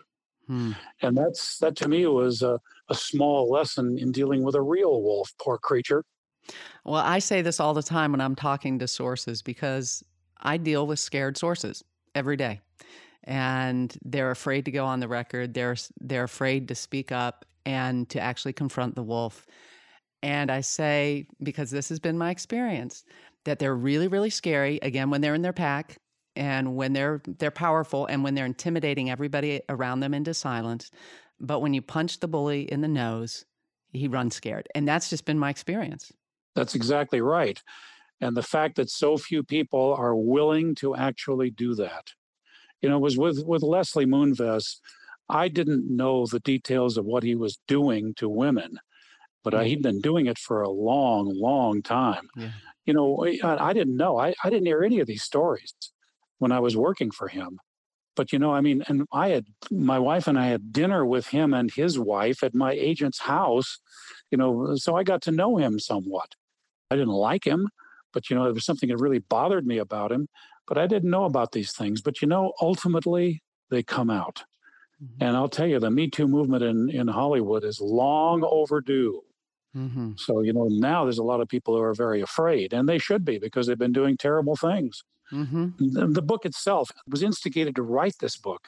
Hmm. 0.47 0.71
And 1.01 1.17
that's 1.17 1.57
that 1.59 1.75
to 1.77 1.87
me 1.87 2.05
was 2.07 2.41
a, 2.41 2.59
a 2.89 2.95
small 2.95 3.49
lesson 3.49 3.97
in 3.97 4.11
dealing 4.11 4.43
with 4.43 4.55
a 4.55 4.61
real 4.61 5.01
wolf, 5.01 5.31
poor 5.39 5.57
creature. 5.57 6.03
Well, 6.83 6.95
I 6.95 7.19
say 7.19 7.41
this 7.41 7.61
all 7.61 7.73
the 7.73 7.83
time 7.83 8.11
when 8.11 8.19
I'm 8.19 8.35
talking 8.35 8.79
to 8.79 8.87
sources 8.87 9.41
because 9.41 10.03
I 10.41 10.57
deal 10.57 10.85
with 10.85 10.99
scared 10.99 11.37
sources 11.37 11.83
every 12.13 12.35
day. 12.35 12.59
And 13.23 13.95
they're 14.03 14.31
afraid 14.31 14.65
to 14.65 14.71
go 14.71 14.83
on 14.85 14.99
the 14.99 15.07
record. 15.07 15.53
They're 15.53 15.77
they're 16.01 16.25
afraid 16.25 16.67
to 16.67 16.75
speak 16.75 17.13
up 17.13 17.45
and 17.65 18.09
to 18.09 18.19
actually 18.19 18.53
confront 18.53 18.95
the 18.95 19.03
wolf. 19.03 19.45
And 20.21 20.49
I 20.51 20.61
say, 20.61 21.27
because 21.41 21.69
this 21.69 21.89
has 21.89 21.99
been 21.99 22.17
my 22.17 22.31
experience, 22.31 23.03
that 23.45 23.59
they're 23.59 23.75
really, 23.75 24.07
really 24.07 24.29
scary, 24.29 24.79
again, 24.81 25.09
when 25.09 25.21
they're 25.21 25.35
in 25.35 25.41
their 25.41 25.53
pack 25.53 25.97
and 26.35 26.75
when 26.75 26.93
they're 26.93 27.21
they're 27.39 27.51
powerful 27.51 28.05
and 28.07 28.23
when 28.23 28.33
they're 28.33 28.45
intimidating 28.45 29.09
everybody 29.09 29.61
around 29.69 29.99
them 29.99 30.13
into 30.13 30.33
silence. 30.33 30.89
But 31.39 31.59
when 31.59 31.73
you 31.73 31.81
punch 31.81 32.19
the 32.19 32.27
bully 32.27 32.71
in 32.71 32.81
the 32.81 32.87
nose, 32.87 33.45
he 33.91 34.07
runs 34.07 34.35
scared. 34.35 34.67
And 34.75 34.87
that's 34.87 35.09
just 35.09 35.25
been 35.25 35.37
my 35.37 35.49
experience. 35.49 36.11
That's 36.55 36.75
exactly 36.75 37.21
right. 37.21 37.61
And 38.21 38.37
the 38.37 38.43
fact 38.43 38.77
that 38.77 38.89
so 38.89 39.17
few 39.17 39.43
people 39.43 39.95
are 39.97 40.15
willing 40.15 40.75
to 40.75 40.95
actually 40.95 41.49
do 41.49 41.75
that. 41.75 42.11
You 42.81 42.89
know, 42.89 42.97
it 42.97 43.01
was 43.01 43.17
with, 43.17 43.43
with 43.45 43.61
Leslie 43.61 44.05
Moonves 44.05 44.79
I 45.29 45.47
didn't 45.47 45.89
know 45.89 46.25
the 46.25 46.39
details 46.39 46.97
of 46.97 47.05
what 47.05 47.23
he 47.23 47.35
was 47.35 47.59
doing 47.67 48.13
to 48.15 48.27
women, 48.29 48.79
but 49.43 49.53
uh, 49.53 49.61
he'd 49.61 49.81
been 49.81 50.01
doing 50.01 50.25
it 50.25 50.37
for 50.37 50.61
a 50.61 50.69
long, 50.69 51.33
long 51.33 51.81
time. 51.81 52.29
Yeah. 52.35 52.49
You 52.85 52.93
know, 52.93 53.25
I, 53.43 53.69
I 53.69 53.73
didn't 53.73 53.95
know. 53.95 54.19
I, 54.19 54.33
I 54.43 54.49
didn't 54.49 54.65
hear 54.65 54.83
any 54.83 54.99
of 54.99 55.07
these 55.07 55.23
stories 55.23 55.73
when 56.39 56.51
I 56.51 56.59
was 56.59 56.75
working 56.75 57.11
for 57.11 57.27
him. 57.29 57.59
But 58.15 58.31
you 58.31 58.39
know, 58.39 58.53
I 58.53 58.61
mean, 58.61 58.83
and 58.87 59.07
I 59.11 59.29
had 59.29 59.45
my 59.71 59.97
wife 59.97 60.27
and 60.27 60.37
I 60.37 60.45
had 60.47 60.71
dinner 60.71 61.05
with 61.05 61.27
him 61.27 61.53
and 61.53 61.71
his 61.71 61.97
wife 61.97 62.43
at 62.43 62.53
my 62.53 62.73
agent's 62.73 63.21
house, 63.21 63.79
you 64.29 64.37
know, 64.37 64.75
so 64.75 64.95
I 64.95 65.03
got 65.03 65.21
to 65.23 65.31
know 65.31 65.57
him 65.57 65.79
somewhat. 65.79 66.35
I 66.91 66.95
didn't 66.95 67.13
like 67.13 67.45
him, 67.45 67.69
but 68.11 68.29
you 68.29 68.35
know, 68.35 68.43
there 68.43 68.53
was 68.53 68.65
something 68.65 68.89
that 68.89 68.97
really 68.97 69.19
bothered 69.19 69.65
me 69.65 69.79
about 69.79 70.11
him. 70.11 70.27
But 70.67 70.77
I 70.77 70.87
didn't 70.87 71.09
know 71.09 71.25
about 71.25 71.51
these 71.51 71.73
things. 71.73 72.01
But 72.01 72.21
you 72.21 72.27
know, 72.27 72.53
ultimately 72.61 73.41
they 73.69 73.83
come 73.83 74.09
out. 74.09 74.43
Mm-hmm. 75.03 75.23
And 75.23 75.35
I'll 75.35 75.49
tell 75.49 75.67
you, 75.67 75.79
the 75.79 75.91
Me 75.91 76.09
Too 76.09 76.27
movement 76.27 76.63
in, 76.63 76.89
in 76.89 77.07
Hollywood 77.07 77.63
is 77.63 77.81
long 77.81 78.43
overdue. 78.43 79.21
Mm-hmm. 79.75 80.11
So, 80.17 80.41
you 80.41 80.53
know, 80.53 80.67
now 80.69 81.03
there's 81.03 81.17
a 81.17 81.23
lot 81.23 81.41
of 81.41 81.47
people 81.47 81.75
who 81.75 81.81
are 81.81 81.93
very 81.93 82.21
afraid, 82.21 82.73
and 82.73 82.87
they 82.87 82.99
should 82.99 83.25
be 83.25 83.39
because 83.39 83.67
they've 83.67 83.77
been 83.77 83.91
doing 83.91 84.17
terrible 84.17 84.55
things. 84.55 85.03
Mm-hmm. 85.31 85.69
The, 85.79 86.07
the, 86.07 86.21
book 86.21 86.45
itself 86.45 86.91
was 87.07 87.23
instigated 87.23 87.75
to 87.75 87.81
write 87.81 88.15
this 88.19 88.37
book 88.37 88.67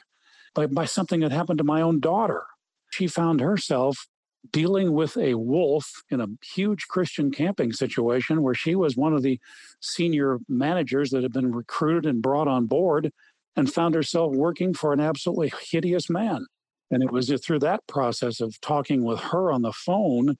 by, 0.54 0.66
by 0.66 0.84
something 0.84 1.20
that 1.20 1.30
happened 1.30 1.58
to 1.58 1.64
my 1.64 1.80
own 1.80 2.00
daughter. 2.00 2.44
She 2.90 3.06
found 3.06 3.40
herself 3.40 4.08
dealing 4.50 4.92
with 4.92 5.16
a 5.16 5.34
wolf 5.34 6.02
in 6.10 6.20
a 6.20 6.28
huge 6.54 6.86
Christian 6.88 7.30
camping 7.30 7.72
situation 7.72 8.42
where 8.42 8.54
she 8.54 8.74
was 8.74 8.96
one 8.96 9.12
of 9.12 9.22
the 9.22 9.38
senior 9.80 10.38
managers 10.48 11.10
that 11.10 11.22
had 11.22 11.32
been 11.32 11.52
recruited 11.52 12.06
and 12.06 12.22
brought 12.22 12.48
on 12.48 12.66
board 12.66 13.12
and 13.56 13.72
found 13.72 13.94
herself 13.94 14.34
working 14.34 14.74
for 14.74 14.92
an 14.92 15.00
absolutely 15.00 15.52
hideous 15.70 16.10
man. 16.10 16.46
And 16.90 17.02
it 17.02 17.10
was 17.10 17.32
through 17.44 17.60
that 17.60 17.86
process 17.88 18.40
of 18.40 18.60
talking 18.60 19.02
with 19.04 19.18
her 19.20 19.50
on 19.50 19.62
the 19.62 19.72
phone 19.72 20.36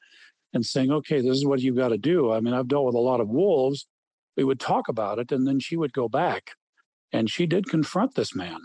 and 0.52 0.64
saying, 0.64 0.92
okay, 0.92 1.20
this 1.20 1.36
is 1.36 1.46
what 1.46 1.60
you've 1.60 1.76
got 1.76 1.88
to 1.88 1.98
do. 1.98 2.32
I 2.32 2.40
mean, 2.40 2.54
I've 2.54 2.68
dealt 2.68 2.86
with 2.86 2.94
a 2.94 3.00
lot 3.00 3.20
of 3.20 3.28
wolves. 3.28 3.86
We 4.36 4.44
would 4.44 4.60
talk 4.60 4.88
about 4.88 5.18
it, 5.18 5.32
and 5.32 5.46
then 5.46 5.58
she 5.58 5.76
would 5.76 5.92
go 5.92 6.08
back. 6.08 6.52
And 7.12 7.30
she 7.30 7.46
did 7.46 7.68
confront 7.68 8.14
this 8.14 8.34
man. 8.34 8.58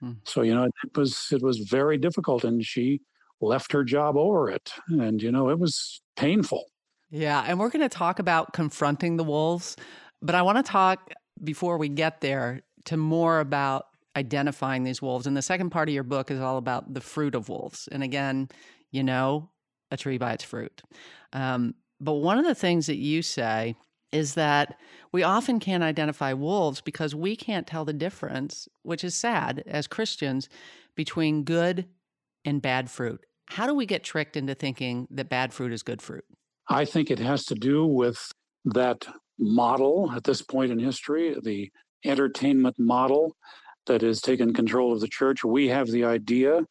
Hmm. 0.00 0.12
So, 0.24 0.42
you 0.42 0.54
know, 0.54 0.64
it 0.64 0.96
was 0.96 1.28
it 1.30 1.42
was 1.42 1.58
very 1.58 1.98
difficult 1.98 2.44
and 2.44 2.64
she 2.64 3.00
left 3.40 3.72
her 3.72 3.84
job 3.84 4.16
over 4.16 4.50
it. 4.50 4.72
And, 4.88 5.22
you 5.22 5.30
know, 5.30 5.50
it 5.50 5.58
was 5.58 6.00
painful. 6.16 6.64
Yeah. 7.10 7.44
And 7.46 7.58
we're 7.58 7.70
going 7.70 7.88
to 7.88 7.88
talk 7.88 8.18
about 8.18 8.52
confronting 8.52 9.16
the 9.16 9.24
wolves. 9.24 9.76
But 10.22 10.34
I 10.34 10.42
want 10.42 10.64
to 10.64 10.70
talk 10.70 11.12
before 11.44 11.78
we 11.78 11.88
get 11.88 12.20
there 12.20 12.62
to 12.86 12.96
more 12.96 13.40
about 13.40 13.86
identifying 14.16 14.84
these 14.84 15.02
wolves. 15.02 15.26
And 15.26 15.36
the 15.36 15.42
second 15.42 15.70
part 15.70 15.88
of 15.88 15.94
your 15.94 16.02
book 16.02 16.30
is 16.30 16.40
all 16.40 16.56
about 16.56 16.94
the 16.94 17.00
fruit 17.00 17.34
of 17.34 17.48
wolves. 17.48 17.88
And 17.92 18.02
again, 18.02 18.48
you 18.90 19.02
know, 19.02 19.50
a 19.90 19.96
tree 19.96 20.18
by 20.18 20.32
its 20.32 20.44
fruit. 20.44 20.82
Um, 21.32 21.74
but 22.00 22.14
one 22.14 22.38
of 22.38 22.44
the 22.44 22.54
things 22.54 22.86
that 22.86 22.96
you 22.96 23.22
say 23.22 23.76
is 24.12 24.34
that 24.34 24.78
we 25.12 25.22
often 25.22 25.60
can't 25.60 25.82
identify 25.82 26.32
wolves 26.32 26.80
because 26.80 27.14
we 27.14 27.36
can't 27.36 27.66
tell 27.66 27.84
the 27.84 27.92
difference, 27.92 28.68
which 28.82 29.04
is 29.04 29.14
sad 29.14 29.62
as 29.66 29.86
Christians, 29.86 30.48
between 30.94 31.44
good 31.44 31.86
and 32.44 32.62
bad 32.62 32.90
fruit. 32.90 33.20
How 33.46 33.66
do 33.66 33.74
we 33.74 33.86
get 33.86 34.02
tricked 34.02 34.36
into 34.36 34.54
thinking 34.54 35.06
that 35.10 35.28
bad 35.28 35.52
fruit 35.52 35.72
is 35.72 35.82
good 35.82 36.00
fruit? 36.00 36.24
I 36.68 36.84
think 36.84 37.10
it 37.10 37.18
has 37.18 37.44
to 37.46 37.54
do 37.54 37.86
with 37.86 38.32
that 38.64 39.06
model 39.38 40.10
at 40.12 40.24
this 40.24 40.42
point 40.42 40.72
in 40.72 40.78
history, 40.78 41.36
the 41.42 41.70
entertainment 42.08 42.78
model 42.78 43.36
that 43.86 44.02
has 44.02 44.20
taken 44.20 44.52
control 44.52 44.92
of 44.92 45.00
the 45.00 45.08
church. 45.08 45.44
We 45.44 45.68
have 45.68 45.88
the 45.88 46.04
idea 46.04 46.66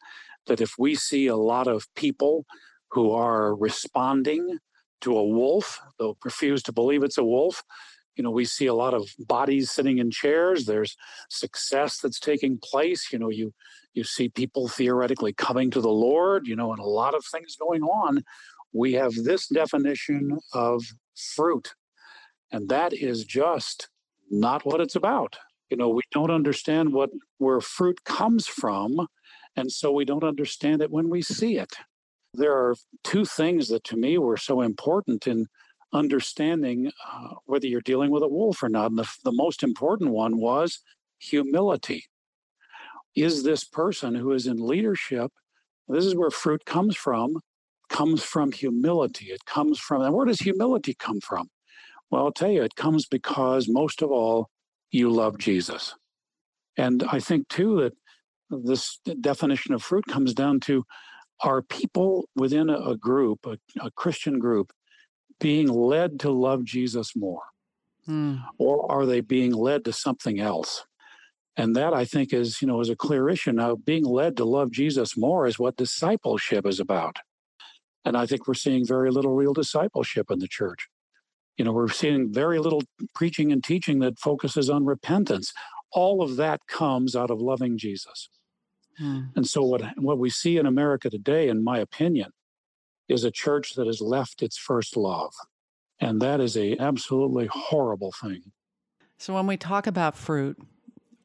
that 0.46 0.60
if 0.60 0.74
we 0.78 0.94
see 0.94 1.26
a 1.26 1.36
lot 1.36 1.66
of 1.66 1.86
people 1.94 2.44
who 2.90 3.10
are 3.10 3.54
responding 3.54 4.58
to 5.00 5.16
a 5.16 5.24
wolf, 5.24 5.80
they'll 5.98 6.16
refuse 6.24 6.62
to 6.64 6.72
believe 6.72 7.02
it's 7.02 7.18
a 7.18 7.24
wolf. 7.24 7.62
You 8.16 8.24
know, 8.24 8.30
we 8.30 8.46
see 8.46 8.66
a 8.66 8.74
lot 8.74 8.94
of 8.94 9.08
bodies 9.18 9.70
sitting 9.70 9.98
in 9.98 10.10
chairs. 10.10 10.64
There's 10.64 10.96
success 11.28 11.98
that's 11.98 12.18
taking 12.18 12.58
place. 12.62 13.12
You 13.12 13.18
know, 13.18 13.28
you 13.28 13.52
you 13.92 14.04
see 14.04 14.28
people 14.28 14.68
theoretically 14.68 15.32
coming 15.32 15.70
to 15.70 15.80
the 15.80 15.90
Lord, 15.90 16.46
you 16.46 16.56
know, 16.56 16.72
and 16.72 16.80
a 16.80 16.86
lot 16.86 17.14
of 17.14 17.24
things 17.24 17.56
going 17.56 17.82
on. 17.82 18.22
We 18.72 18.94
have 18.94 19.14
this 19.14 19.48
definition 19.48 20.38
of 20.52 20.82
fruit, 21.14 21.74
and 22.50 22.68
that 22.68 22.92
is 22.92 23.24
just 23.24 23.88
not 24.30 24.64
what 24.64 24.80
it's 24.80 24.96
about. 24.96 25.36
You 25.70 25.76
know, 25.76 25.88
we 25.88 26.02
don't 26.12 26.30
understand 26.30 26.92
what 26.92 27.10
where 27.38 27.60
fruit 27.60 28.04
comes 28.04 28.46
from, 28.46 29.06
and 29.56 29.70
so 29.70 29.90
we 29.90 30.04
don't 30.04 30.24
understand 30.24 30.82
it 30.82 30.90
when 30.90 31.10
we 31.10 31.22
see 31.22 31.58
it. 31.58 31.72
There 32.34 32.52
are 32.52 32.76
two 33.02 33.24
things 33.24 33.68
that 33.68 33.84
to 33.84 33.96
me 33.96 34.18
were 34.18 34.36
so 34.36 34.60
important 34.60 35.26
in 35.26 35.46
understanding 35.92 36.92
uh, 37.10 37.34
whether 37.46 37.66
you're 37.66 37.80
dealing 37.80 38.10
with 38.10 38.22
a 38.22 38.28
wolf 38.28 38.62
or 38.62 38.68
not. 38.68 38.90
And 38.90 38.98
the, 38.98 39.08
the 39.24 39.32
most 39.32 39.62
important 39.62 40.10
one 40.10 40.38
was 40.38 40.80
humility. 41.18 42.04
Is 43.14 43.42
this 43.42 43.64
person 43.64 44.14
who 44.14 44.32
is 44.32 44.46
in 44.46 44.58
leadership, 44.58 45.32
this 45.88 46.04
is 46.04 46.14
where 46.14 46.30
fruit 46.30 46.64
comes 46.66 46.96
from, 46.96 47.40
comes 47.88 48.22
from 48.22 48.52
humility. 48.52 49.26
It 49.26 49.44
comes 49.46 49.78
from, 49.78 50.02
and 50.02 50.14
where 50.14 50.26
does 50.26 50.40
humility 50.40 50.94
come 50.94 51.20
from? 51.20 51.48
Well, 52.10 52.24
I'll 52.24 52.32
tell 52.32 52.50
you, 52.50 52.62
it 52.62 52.76
comes 52.76 53.06
because 53.06 53.68
most 53.68 54.02
of 54.02 54.10
all, 54.10 54.48
you 54.90 55.10
love 55.10 55.38
Jesus. 55.38 55.94
And 56.76 57.02
I 57.10 57.20
think 57.20 57.48
too 57.48 57.80
that 57.80 57.92
this 58.50 58.98
definition 59.20 59.74
of 59.74 59.82
fruit 59.82 60.06
comes 60.06 60.34
down 60.34 60.60
to 60.60 60.84
are 61.42 61.62
people 61.62 62.28
within 62.34 62.70
a, 62.70 62.96
group, 62.96 63.46
a, 63.46 63.58
a 63.80 63.90
Christian 63.90 64.38
group, 64.38 64.72
being 65.38 65.68
led 65.68 66.20
to 66.20 66.30
love 66.30 66.64
Jesus 66.64 67.14
more? 67.14 67.42
Mm. 68.08 68.42
Or 68.58 68.90
are 68.90 69.04
they 69.04 69.20
being 69.20 69.52
led 69.52 69.84
to 69.84 69.92
something 69.92 70.40
else? 70.40 70.84
And 71.56 71.74
that 71.74 71.92
I 71.92 72.04
think 72.04 72.32
is, 72.32 72.60
you 72.60 72.68
know, 72.68 72.80
is 72.80 72.90
a 72.90 72.96
clear 72.96 73.28
issue. 73.28 73.52
Now, 73.52 73.76
being 73.76 74.04
led 74.04 74.36
to 74.36 74.44
love 74.44 74.70
Jesus 74.70 75.16
more 75.16 75.46
is 75.46 75.58
what 75.58 75.76
discipleship 75.76 76.66
is 76.66 76.80
about. 76.80 77.18
And 78.04 78.16
I 78.16 78.26
think 78.26 78.46
we're 78.46 78.54
seeing 78.54 78.86
very 78.86 79.10
little 79.10 79.34
real 79.34 79.52
discipleship 79.52 80.30
in 80.30 80.38
the 80.38 80.48
church. 80.48 80.88
You 81.56 81.64
know, 81.64 81.72
we're 81.72 81.88
seeing 81.88 82.32
very 82.32 82.58
little 82.58 82.82
preaching 83.14 83.52
and 83.52 83.64
teaching 83.64 83.98
that 84.00 84.18
focuses 84.18 84.68
on 84.68 84.84
repentance. 84.84 85.52
All 85.92 86.22
of 86.22 86.36
that 86.36 86.66
comes 86.66 87.16
out 87.16 87.30
of 87.30 87.40
loving 87.40 87.78
Jesus. 87.78 88.28
Hmm. 88.98 89.22
And 89.34 89.46
so 89.46 89.62
what 89.62 89.82
what 89.98 90.18
we 90.18 90.30
see 90.30 90.56
in 90.58 90.66
America 90.66 91.10
today, 91.10 91.48
in 91.48 91.64
my 91.64 91.78
opinion, 91.78 92.30
is 93.08 93.24
a 93.24 93.30
church 93.30 93.74
that 93.74 93.86
has 93.86 94.00
left 94.00 94.42
its 94.42 94.56
first 94.56 94.96
love. 94.96 95.32
And 96.00 96.20
that 96.20 96.40
is 96.40 96.56
a 96.56 96.76
absolutely 96.78 97.48
horrible 97.50 98.12
thing. 98.20 98.52
So 99.18 99.34
when 99.34 99.46
we 99.46 99.56
talk 99.56 99.86
about 99.86 100.16
fruit, 100.16 100.58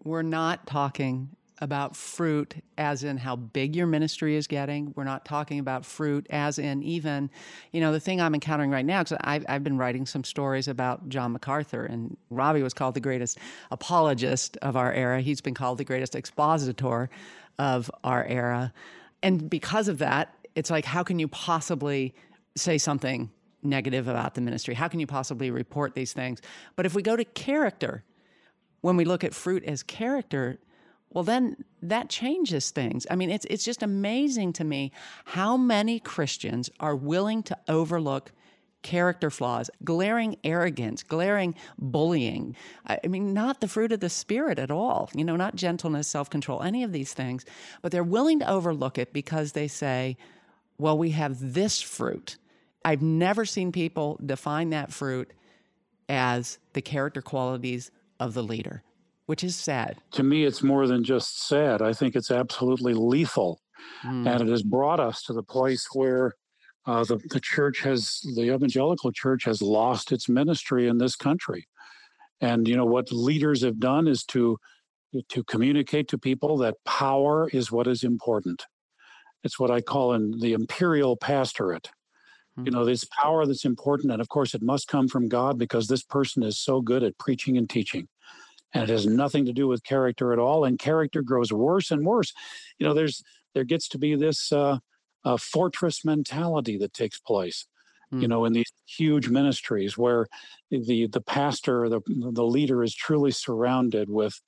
we're 0.04 0.22
not 0.22 0.66
talking 0.66 1.36
about 1.62 1.96
fruit 1.96 2.56
as 2.78 3.04
in 3.04 3.18
how 3.18 3.36
big 3.36 3.76
your 3.76 3.86
ministry 3.86 4.36
is 4.36 4.48
getting. 4.48 4.94
We're 4.96 5.04
not 5.04 5.24
talking 5.26 5.60
about 5.60 5.86
fruit 5.86 6.26
as 6.32 6.58
in 6.58 6.82
even, 6.82 7.30
you 7.72 7.80
know, 7.80 7.92
the 7.92 8.00
thing 8.00 8.20
I'm 8.20 8.34
encountering 8.34 8.72
right 8.72 8.86
now, 8.86 9.04
because 9.04 9.20
I've, 9.22 9.46
I've 9.48 9.64
been 9.64 9.78
writing 9.78 10.08
some 10.08 10.24
stories 10.24 10.68
about 10.68 11.08
John 11.08 11.32
MacArthur, 11.32 11.86
and 11.86 12.18
Ravi 12.32 12.64
was 12.64 12.74
called 12.74 12.96
the 12.96 13.00
greatest 13.00 13.38
apologist 13.70 14.58
of 14.64 14.76
our 14.76 14.92
era. 14.92 15.22
He's 15.22 15.40
been 15.40 15.54
called 15.54 15.78
the 15.78 15.84
greatest 15.84 16.16
expositor 16.16 17.10
of 17.60 17.92
our 18.04 18.26
era. 18.26 18.74
And 19.22 19.50
because 19.50 19.88
of 19.88 20.00
that, 20.00 20.34
it's 20.56 20.72
like, 20.72 20.84
how 20.84 21.04
can 21.04 21.20
you 21.20 21.28
possibly 21.28 22.16
say 22.56 22.80
something 22.80 23.30
negative 23.62 24.08
about 24.08 24.34
the 24.34 24.42
ministry? 24.42 24.74
How 24.74 24.88
can 24.88 25.00
you 25.00 25.06
possibly 25.06 25.52
report 25.52 25.94
these 25.94 26.12
things? 26.12 26.42
But 26.76 26.88
if 26.88 26.96
we 26.96 27.04
go 27.04 27.16
to 27.16 27.24
character, 27.24 28.04
when 28.82 28.98
we 28.98 29.06
look 29.06 29.24
at 29.24 29.36
fruit 29.36 29.64
as 29.66 29.84
character, 29.84 30.58
well 31.12 31.24
then 31.24 31.58
that 31.82 32.10
changes 32.10 32.72
things. 32.72 33.06
I 33.10 33.16
mean, 33.16 33.30
it's 33.30 33.46
it's 33.50 33.64
just 33.64 33.84
amazing 33.84 34.54
to 34.54 34.64
me 34.64 34.92
how 35.26 35.58
many 35.58 36.00
Christians 36.00 36.70
are 36.80 36.96
willing 36.96 37.44
to 37.44 37.58
overlook 37.68 38.32
character 38.82 39.30
flaws, 39.30 39.70
glaring 39.84 40.38
arrogance, 40.44 41.04
glaring 41.04 41.56
bullying. 41.78 42.56
I 42.86 43.00
mean, 43.08 43.34
not 43.34 43.62
the 43.62 43.68
fruit 43.68 43.92
of 43.92 44.00
the 44.00 44.10
Spirit 44.10 44.60
at 44.60 44.72
all, 44.72 45.10
you 45.14 45.24
know, 45.24 45.36
not 45.36 45.56
gentleness, 45.56 46.08
self 46.08 46.30
control, 46.30 46.62
any 46.62 46.84
of 46.84 46.92
these 46.92 47.14
things. 47.14 47.46
But 47.82 47.92
they're 47.92 48.04
willing 48.04 48.40
to 48.40 48.50
overlook 48.50 48.98
it 48.98 49.14
because 49.14 49.52
they 49.52 49.68
say, 49.68 50.18
well, 50.78 50.98
we 50.98 51.12
have 51.12 51.54
this 51.54 51.82
fruit. 51.82 52.38
I've 52.84 53.02
never 53.02 53.46
seen 53.46 53.72
people 53.72 54.20
define 54.26 54.72
that 54.72 54.92
fruit 54.92 55.32
as 56.10 56.58
the 56.74 56.82
character 56.82 57.22
qualities 57.22 57.92
of 58.20 58.34
the 58.34 58.44
leader, 58.44 58.84
which 59.26 59.44
is 59.44 59.56
sad. 59.56 59.98
To 60.12 60.24
me, 60.24 60.46
it's 60.46 60.64
more 60.64 60.88
than 60.88 61.04
just 61.04 61.48
sad. 61.48 61.82
I 61.82 61.94
think 61.94 62.16
it's 62.16 62.32
absolutely 62.32 62.94
lethal. 62.94 63.62
Mm. 64.06 64.28
And 64.28 64.42
it 64.42 64.48
has 64.50 64.64
brought 64.64 65.00
us 65.00 65.24
to 65.24 65.34
the 65.34 65.44
place 65.44 65.88
where 65.94 66.34
uh, 66.86 67.04
the, 67.04 67.20
the 67.30 67.40
church 67.40 67.82
has, 67.82 68.20
the 68.36 68.54
evangelical 68.54 69.12
church 69.12 69.46
has 69.46 69.62
lost 69.62 70.12
its 70.12 70.28
ministry 70.28 70.88
in 70.88 70.98
this 70.98 71.16
country. 71.16 71.68
And, 72.42 72.68
you 72.68 72.76
know, 72.76 72.86
what 72.86 73.12
leaders 73.12 73.64
have 73.64 73.80
done 73.80 74.08
is 74.08 74.24
to, 74.26 74.58
to 75.30 75.44
communicate 75.44 76.08
to 76.10 76.18
people 76.18 76.58
that 76.58 76.76
power 76.86 77.50
is 77.50 77.72
what 77.72 77.88
is 77.88 78.04
important. 78.04 78.66
It's 79.44 79.60
what 79.60 79.72
I 79.72 79.82
call 79.82 80.14
in 80.14 80.40
the 80.40 80.54
imperial 80.54 81.16
pastorate. 81.18 81.90
Mm-hmm. 82.58 82.66
You 82.66 82.72
know, 82.72 82.86
this 82.86 83.06
power 83.06 83.46
that's 83.46 83.66
important. 83.66 84.12
And 84.12 84.22
of 84.22 84.30
course, 84.30 84.54
it 84.54 84.62
must 84.62 84.88
come 84.88 85.08
from 85.08 85.28
God 85.28 85.58
because 85.58 85.88
this 85.88 86.04
person 86.04 86.44
is 86.44 86.60
so 86.60 86.82
good 86.82 87.04
at 87.04 87.18
preaching 87.18 87.58
and 87.58 87.70
teaching. 87.70 88.08
And 88.74 88.84
it 88.84 88.90
has 88.90 89.06
nothing 89.06 89.46
to 89.46 89.54
do 89.54 89.68
with 89.68 89.84
character 89.84 90.32
at 90.32 90.40
all. 90.40 90.66
And 90.66 90.80
character 90.80 91.22
grows 91.22 91.52
worse 91.52 91.92
and 91.92 92.06
worse. 92.06 92.34
You 92.80 92.88
know, 92.88 92.94
there's 92.94 93.22
there 93.54 93.66
gets 93.66 93.88
to 93.90 93.98
be 93.98 94.16
this 94.16 94.52
uh, 94.52 94.78
uh, 95.26 95.38
fortress 95.38 96.06
mentality 96.06 96.78
that 96.78 96.94
takes 96.94 97.20
place. 97.20 97.68
Mm. 98.14 98.22
You 98.22 98.28
know, 98.28 98.46
in 98.46 98.54
these 98.54 98.72
huge 98.86 99.28
ministries 99.30 99.98
where 99.98 100.28
the 100.70 101.08
the 101.08 101.22
pastor, 101.22 101.90
the 101.90 102.02
the 102.08 102.46
leader, 102.46 102.84
is 102.84 102.96
truly 102.96 103.32
surrounded 103.32 104.10
with 104.10 104.40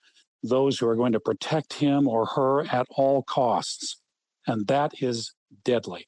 those 0.42 0.78
who 0.78 0.88
are 0.88 0.96
going 0.96 1.14
to 1.14 1.20
protect 1.20 1.74
him 1.74 2.08
or 2.08 2.26
her 2.26 2.66
at 2.68 2.86
all 2.90 3.24
costs, 3.24 4.02
and 4.48 4.68
that 4.68 5.02
is 5.02 5.34
deadly. 5.64 6.08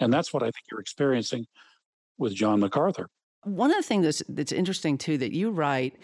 And 0.00 0.12
that's 0.12 0.32
what 0.32 0.42
I 0.42 0.46
think 0.46 0.64
you're 0.70 0.80
experiencing 0.80 1.46
with 2.18 2.34
John 2.34 2.60
MacArthur. 2.60 3.08
One 3.44 3.70
of 3.70 3.76
the 3.76 3.82
things 3.82 4.04
that's, 4.04 4.22
that's 4.28 4.52
interesting 4.52 4.98
too 4.98 5.16
that 5.18 5.32
you 5.32 5.50
write, 5.50 5.96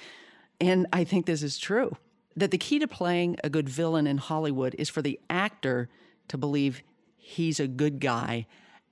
and 0.60 0.86
I 0.92 1.04
think 1.04 1.26
this 1.26 1.42
is 1.42 1.58
true, 1.58 1.96
that 2.36 2.50
the 2.50 2.58
key 2.58 2.78
to 2.78 2.88
playing 2.88 3.36
a 3.42 3.50
good 3.50 3.68
villain 3.68 4.06
in 4.06 4.18
Hollywood 4.18 4.74
is 4.78 4.88
for 4.88 5.02
the 5.02 5.18
actor 5.30 5.88
to 6.28 6.38
believe 6.38 6.82
he's 7.16 7.60
a 7.60 7.66
good 7.66 8.00
guy. 8.00 8.46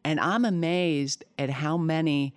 And 0.05 0.21
I'm 0.21 0.45
amazed 0.45 1.25
at 1.39 1.51
how 1.51 1.77
many 1.77 2.35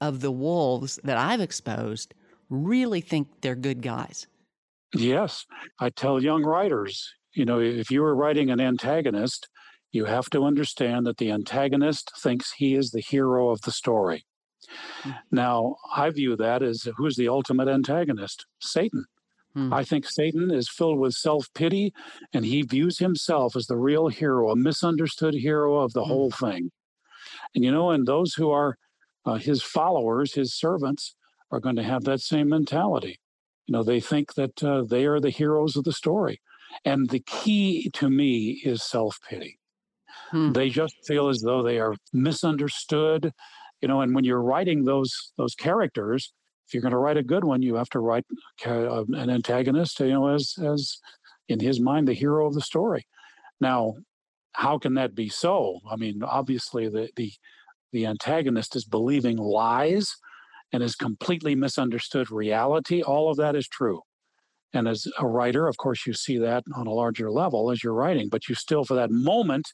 of 0.00 0.20
the 0.20 0.30
wolves 0.30 0.98
that 1.04 1.18
I've 1.18 1.40
exposed 1.40 2.14
really 2.48 3.00
think 3.00 3.28
they're 3.40 3.54
good 3.54 3.82
guys. 3.82 4.26
Yes. 4.94 5.46
I 5.78 5.90
tell 5.90 6.22
young 6.22 6.42
writers, 6.42 7.12
you 7.32 7.44
know, 7.44 7.60
if 7.60 7.90
you 7.90 8.02
are 8.02 8.14
writing 8.14 8.50
an 8.50 8.60
antagonist, 8.60 9.48
you 9.92 10.04
have 10.04 10.30
to 10.30 10.44
understand 10.44 11.06
that 11.06 11.16
the 11.18 11.30
antagonist 11.30 12.12
thinks 12.18 12.52
he 12.52 12.74
is 12.74 12.90
the 12.90 13.00
hero 13.00 13.50
of 13.50 13.60
the 13.62 13.72
story. 13.72 14.24
Now, 15.30 15.76
I 15.94 16.10
view 16.10 16.36
that 16.36 16.62
as 16.62 16.88
who's 16.96 17.16
the 17.16 17.28
ultimate 17.28 17.68
antagonist? 17.68 18.46
Satan. 18.60 19.04
Hmm. 19.54 19.72
I 19.72 19.82
think 19.82 20.08
Satan 20.08 20.50
is 20.50 20.68
filled 20.68 20.98
with 20.98 21.14
self 21.14 21.52
pity 21.54 21.92
and 22.32 22.44
he 22.44 22.62
views 22.62 22.98
himself 22.98 23.56
as 23.56 23.66
the 23.66 23.76
real 23.76 24.08
hero, 24.08 24.50
a 24.50 24.56
misunderstood 24.56 25.34
hero 25.34 25.78
of 25.78 25.92
the 25.92 26.04
hmm. 26.04 26.08
whole 26.08 26.30
thing. 26.30 26.70
And 27.54 27.64
you 27.64 27.72
know, 27.72 27.90
and 27.90 28.06
those 28.06 28.34
who 28.34 28.50
are 28.50 28.76
uh, 29.26 29.34
his 29.34 29.62
followers, 29.62 30.34
his 30.34 30.54
servants, 30.54 31.14
are 31.50 31.60
going 31.60 31.76
to 31.76 31.82
have 31.82 32.04
that 32.04 32.20
same 32.20 32.48
mentality. 32.48 33.18
You 33.66 33.72
know, 33.72 33.82
they 33.82 34.00
think 34.00 34.34
that 34.34 34.62
uh, 34.62 34.84
they 34.88 35.04
are 35.06 35.20
the 35.20 35.30
heroes 35.30 35.76
of 35.76 35.84
the 35.84 35.92
story. 35.92 36.40
And 36.84 37.10
the 37.10 37.20
key 37.20 37.90
to 37.94 38.08
me 38.08 38.60
is 38.64 38.82
self 38.82 39.18
pity. 39.28 39.58
Hmm. 40.30 40.52
They 40.52 40.68
just 40.68 40.94
feel 41.06 41.28
as 41.28 41.40
though 41.40 41.62
they 41.62 41.80
are 41.80 41.94
misunderstood. 42.12 43.32
You 43.80 43.88
know, 43.88 44.00
and 44.02 44.14
when 44.14 44.24
you're 44.24 44.42
writing 44.42 44.84
those 44.84 45.32
those 45.38 45.54
characters, 45.54 46.32
if 46.66 46.74
you're 46.74 46.82
going 46.82 46.92
to 46.92 46.98
write 46.98 47.16
a 47.16 47.22
good 47.22 47.44
one, 47.44 47.62
you 47.62 47.74
have 47.76 47.88
to 47.90 48.00
write 48.00 48.24
uh, 48.66 49.04
an 49.04 49.30
antagonist, 49.30 50.00
you 50.00 50.08
know, 50.08 50.28
as 50.28 50.54
as 50.64 50.98
in 51.48 51.60
his 51.60 51.80
mind 51.80 52.06
the 52.06 52.14
hero 52.14 52.46
of 52.46 52.54
the 52.54 52.60
story. 52.60 53.06
Now, 53.60 53.94
how 54.52 54.78
can 54.78 54.94
that 54.94 55.14
be 55.14 55.28
so? 55.28 55.80
I 55.90 55.96
mean, 55.96 56.22
obviously 56.22 56.88
the 56.88 57.10
the 57.16 57.32
the 57.92 58.06
antagonist 58.06 58.76
is 58.76 58.84
believing 58.84 59.36
lies 59.36 60.14
and 60.72 60.82
has 60.82 60.94
completely 60.94 61.54
misunderstood 61.54 62.30
reality. 62.30 63.02
All 63.02 63.30
of 63.30 63.36
that 63.38 63.56
is 63.56 63.66
true. 63.66 64.00
And 64.72 64.86
as 64.86 65.06
a 65.18 65.26
writer, 65.26 65.66
of 65.66 65.76
course, 65.76 66.06
you 66.06 66.12
see 66.12 66.38
that 66.38 66.62
on 66.76 66.86
a 66.86 66.92
larger 66.92 67.30
level 67.30 67.70
as 67.72 67.82
you're 67.82 67.94
writing, 67.94 68.28
but 68.28 68.48
you 68.48 68.54
still, 68.54 68.84
for 68.84 68.94
that 68.94 69.10
moment, 69.10 69.66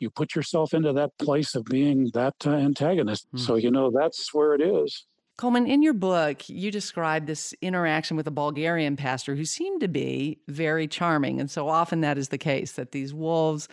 you 0.00 0.10
put 0.10 0.34
yourself 0.34 0.74
into 0.74 0.92
that 0.94 1.16
place 1.18 1.54
of 1.54 1.64
being 1.64 2.10
that 2.14 2.34
uh, 2.46 2.50
antagonist. 2.50 3.28
Mm. 3.34 3.40
So, 3.40 3.54
you 3.54 3.70
know, 3.70 3.90
that's 3.90 4.34
where 4.34 4.54
it 4.54 4.60
is. 4.60 5.06
Coleman, 5.36 5.66
in 5.66 5.80
your 5.82 5.94
book, 5.94 6.48
you 6.48 6.70
describe 6.70 7.26
this 7.26 7.54
interaction 7.62 8.16
with 8.16 8.26
a 8.26 8.30
Bulgarian 8.30 8.96
pastor 8.96 9.34
who 9.36 9.44
seemed 9.44 9.80
to 9.80 9.88
be 9.88 10.40
very 10.48 10.86
charming. 10.86 11.40
And 11.40 11.50
so 11.50 11.68
often 11.68 12.02
that 12.02 12.18
is 12.18 12.28
the 12.28 12.36
case, 12.36 12.72
that 12.72 12.92
these 12.92 13.14
wolves 13.14 13.68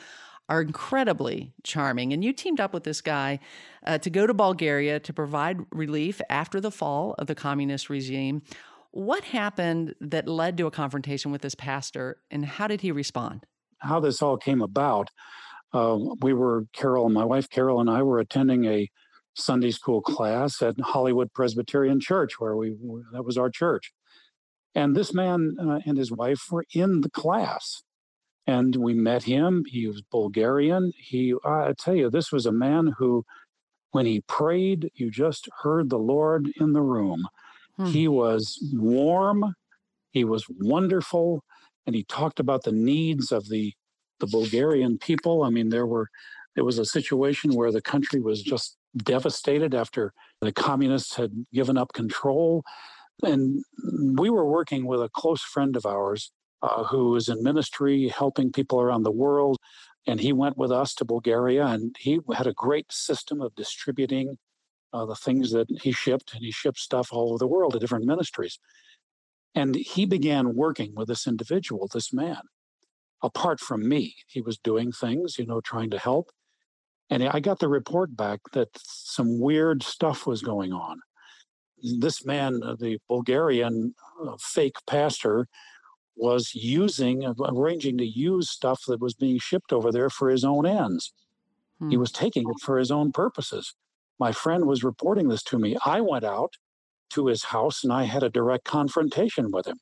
are 0.48 0.62
incredibly 0.62 1.54
charming. 1.64 2.14
And 2.14 2.24
you 2.24 2.32
teamed 2.32 2.62
up 2.62 2.74
with 2.74 2.86
this 2.86 3.02
guy 3.02 3.40
uh, 3.86 3.98
to 3.98 4.10
go 4.10 4.26
to 4.26 4.34
Bulgaria 4.34 5.00
to 5.02 5.12
provide 5.12 5.66
relief 5.72 6.22
after 6.30 6.62
the 6.62 6.72
fall 6.72 7.16
of 7.18 7.28
the 7.28 7.36
communist 7.36 7.90
regime. 7.90 8.44
What 8.92 9.26
happened 9.26 9.94
that 10.00 10.30
led 10.30 10.58
to 10.58 10.68
a 10.68 10.72
confrontation 10.72 11.32
with 11.32 11.42
this 11.42 11.56
pastor, 11.56 12.18
and 12.32 12.46
how 12.46 12.68
did 12.68 12.80
he 12.80 12.94
respond? 12.94 13.46
How 13.80 14.00
this 14.00 14.22
all 14.22 14.38
came 14.38 14.62
about, 14.62 15.10
uh, 15.74 15.98
we 16.22 16.34
were, 16.34 16.66
Carol, 16.74 17.10
my 17.10 17.26
wife 17.26 17.50
Carol, 17.50 17.80
and 17.80 17.90
I 17.90 18.04
were 18.04 18.20
attending 18.20 18.66
a 18.66 18.90
Sunday 19.36 19.72
school 19.72 20.02
class 20.02 20.62
at 20.62 20.80
Hollywood 20.80 21.32
Presbyterian 21.34 22.00
Church, 22.00 22.40
where 22.40 22.56
we 22.56 22.76
that 23.14 23.24
was 23.24 23.38
our 23.38 23.50
church. 23.50 23.92
And 24.74 24.96
this 24.96 25.14
man 25.14 25.58
uh, 25.60 25.80
and 25.86 25.98
his 25.98 26.12
wife 26.12 26.42
were 26.52 26.66
in 26.74 27.02
the 27.02 27.10
class 27.10 27.84
and 28.48 28.78
we 28.78 28.94
met 28.94 29.24
him. 29.24 29.66
He 29.68 29.86
was 29.88 30.02
Bulgarian. 30.02 30.94
He, 30.98 31.36
I 31.44 31.74
tell 31.78 31.94
you, 31.96 32.10
this 32.10 32.32
was 32.32 32.46
a 32.46 32.52
man 32.52 32.94
who, 32.98 33.26
when 33.92 34.06
he 34.06 34.22
prayed, 34.22 34.90
you 34.96 35.12
just 35.12 35.50
heard 35.62 35.90
the 35.90 36.00
Lord 36.00 36.50
in 36.60 36.72
the 36.72 36.82
room. 36.82 37.28
Hmm. 37.76 37.86
He 37.86 38.08
was 38.08 38.58
warm, 38.74 39.54
he 40.12 40.24
was 40.24 40.46
wonderful, 40.50 41.44
and 41.86 41.96
he 41.96 42.04
talked 42.06 42.40
about 42.40 42.64
the 42.64 42.72
needs 42.72 43.32
of 43.32 43.50
the 43.50 43.74
the 44.20 44.28
Bulgarian 44.28 44.98
people. 44.98 45.44
I 45.44 45.50
mean, 45.50 45.70
there 45.70 45.88
were 45.88 46.10
there 46.56 46.66
was 46.66 46.80
a 46.80 46.86
situation 46.86 47.54
where 47.54 47.72
the 47.72 47.82
country 47.82 48.20
was 48.20 48.42
just 48.42 48.78
devastated 48.98 49.76
after 49.76 50.14
the 50.42 50.52
communists 50.52 51.16
had 51.16 51.32
given 51.54 51.78
up 51.78 51.94
control. 51.94 52.64
And 53.24 53.64
we 54.20 54.30
were 54.30 54.50
working 54.50 54.86
with 54.86 55.02
a 55.02 55.10
close 55.10 55.42
friend 55.42 55.76
of 55.76 55.86
ours 55.86 56.32
uh, 56.62 56.84
who 56.86 57.16
is 57.16 57.30
in 57.30 57.44
ministry 57.44 58.08
helping 58.08 58.52
people 58.52 58.82
around 58.82 59.04
the 59.04 59.12
world. 59.12 59.58
And 60.08 60.20
he 60.20 60.34
went 60.34 60.58
with 60.58 60.72
us 60.72 60.96
to 60.96 61.06
Bulgaria 61.06 61.66
and 61.66 61.96
he 62.00 62.20
had 62.36 62.48
a 62.48 62.54
great 62.54 62.92
system 62.92 63.42
of 63.42 63.54
distributing 63.56 64.38
uh, 64.94 65.06
the 65.06 65.16
things 65.16 65.52
that 65.52 65.68
he 65.82 65.92
shipped. 65.92 66.34
And 66.34 66.44
he 66.44 66.52
shipped 66.52 66.80
stuff 66.80 67.10
all 67.12 67.30
over 67.30 67.38
the 67.38 67.48
world 67.48 67.74
to 67.74 67.80
different 67.80 68.06
ministries. 68.06 68.58
And 69.54 69.76
he 69.76 70.06
began 70.06 70.56
working 70.56 70.94
with 70.96 71.08
this 71.08 71.28
individual, 71.28 71.90
this 71.94 72.14
man. 72.14 72.42
Apart 73.24 73.60
from 73.60 73.88
me, 73.88 74.16
he 74.28 74.42
was 74.42 74.58
doing 74.58 74.92
things, 74.92 75.38
you 75.40 75.46
know, 75.46 75.62
trying 75.62 75.90
to 75.92 76.00
help. 76.00 76.30
And 77.10 77.24
I 77.24 77.40
got 77.40 77.60
the 77.60 77.70
report 77.70 78.16
back 78.16 78.40
that 78.54 78.70
some 78.78 79.40
weird 79.40 79.82
stuff 79.82 80.28
was 80.28 80.42
going 80.42 80.74
on. 80.74 81.00
This 82.00 82.26
man, 82.26 82.62
uh, 82.64 82.76
the 82.76 83.00
Bulgarian 83.08 83.94
uh, 84.26 84.36
fake 84.40 84.76
pastor, 84.88 85.48
was 86.16 86.54
using, 86.54 87.26
uh, 87.26 87.34
arranging 87.48 87.98
to 88.00 88.06
use 88.06 88.50
stuff 88.50 88.82
that 88.88 89.00
was 89.00 89.14
being 89.14 89.38
shipped 89.40 89.72
over 89.72 89.92
there 89.92 90.10
for 90.10 90.30
his 90.30 90.44
own 90.44 90.66
ends. 90.66 91.14
Hmm. 91.80 91.90
He 91.90 91.98
was 91.98 92.12
taking 92.12 92.44
it 92.50 92.62
for 92.62 92.78
his 92.78 92.92
own 92.92 93.12
purposes. 93.12 93.76
My 94.20 94.32
friend 94.32 94.66
was 94.66 94.84
reporting 94.84 95.30
this 95.30 95.44
to 95.44 95.60
me. 95.60 95.78
I 95.86 96.02
went 96.02 96.24
out 96.24 96.54
to 97.12 97.28
his 97.28 97.46
house 97.46 97.84
and 97.84 97.94
I 97.94 98.04
had 98.04 98.24
a 98.24 98.30
direct 98.30 98.66
confrontation 98.66 99.52
with 99.52 99.68
him. 99.68 99.78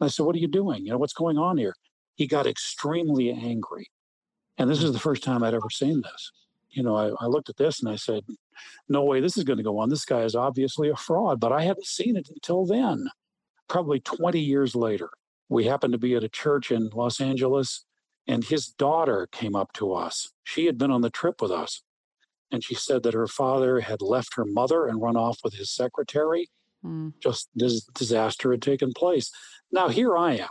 I 0.00 0.08
said, 0.08 0.24
What 0.26 0.36
are 0.36 0.40
you 0.40 0.48
doing? 0.48 0.84
You 0.84 0.92
know, 0.92 0.98
what's 0.98 1.12
going 1.12 1.38
on 1.38 1.58
here? 1.58 1.74
He 2.14 2.26
got 2.26 2.46
extremely 2.46 3.30
angry. 3.30 3.90
And 4.58 4.68
this 4.68 4.82
is 4.82 4.92
the 4.92 4.98
first 4.98 5.22
time 5.22 5.42
I'd 5.42 5.54
ever 5.54 5.70
seen 5.70 6.02
this. 6.02 6.32
You 6.70 6.82
know, 6.82 6.96
I, 6.96 7.24
I 7.24 7.26
looked 7.26 7.48
at 7.48 7.56
this 7.56 7.80
and 7.80 7.90
I 7.90 7.96
said, 7.96 8.22
No 8.88 9.04
way 9.04 9.20
this 9.20 9.36
is 9.36 9.44
going 9.44 9.58
to 9.58 9.62
go 9.62 9.78
on. 9.78 9.88
This 9.88 10.04
guy 10.04 10.22
is 10.22 10.34
obviously 10.34 10.88
a 10.88 10.96
fraud, 10.96 11.40
but 11.40 11.52
I 11.52 11.62
hadn't 11.62 11.86
seen 11.86 12.16
it 12.16 12.28
until 12.28 12.64
then, 12.64 13.08
probably 13.68 14.00
20 14.00 14.40
years 14.40 14.74
later 14.74 15.10
we 15.52 15.66
happened 15.66 15.92
to 15.92 15.98
be 15.98 16.14
at 16.14 16.24
a 16.24 16.28
church 16.28 16.70
in 16.70 16.88
Los 16.94 17.20
Angeles, 17.20 17.84
and 18.26 18.42
his 18.42 18.68
daughter 18.68 19.28
came 19.30 19.54
up 19.54 19.72
to 19.74 19.92
us. 19.92 20.30
She 20.44 20.66
had 20.66 20.78
been 20.78 20.90
on 20.90 21.02
the 21.02 21.10
trip 21.10 21.42
with 21.42 21.50
us, 21.50 21.82
and 22.50 22.64
she 22.64 22.74
said 22.74 23.02
that 23.02 23.14
her 23.14 23.26
father 23.26 23.80
had 23.80 24.00
left 24.00 24.34
her 24.36 24.46
mother 24.46 24.86
and 24.86 25.02
run 25.02 25.16
off 25.16 25.40
with 25.44 25.54
his 25.54 25.70
secretary. 25.70 26.48
Mm. 26.84 27.12
Just 27.22 27.50
this 27.54 27.84
disaster 27.84 28.50
had 28.50 28.62
taken 28.62 28.92
place. 28.92 29.30
Now, 29.70 29.88
here 29.88 30.16
I 30.16 30.36
am. 30.36 30.48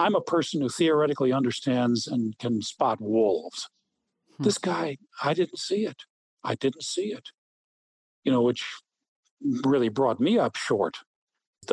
I'm 0.00 0.14
a 0.14 0.20
person 0.20 0.60
who 0.60 0.68
theoretically 0.68 1.32
understands 1.32 2.06
and 2.06 2.36
can 2.38 2.62
spot 2.62 3.00
wolves. 3.00 3.68
Hmm. 4.36 4.44
This 4.44 4.58
guy, 4.58 4.96
I 5.22 5.34
didn't 5.34 5.58
see 5.58 5.86
it. 5.86 6.02
I 6.42 6.54
didn't 6.54 6.82
see 6.82 7.12
it. 7.12 7.28
You 8.24 8.32
know, 8.32 8.42
which 8.42 8.64
really 9.64 9.88
brought 9.88 10.20
me 10.20 10.38
up 10.38 10.56
short 10.56 10.96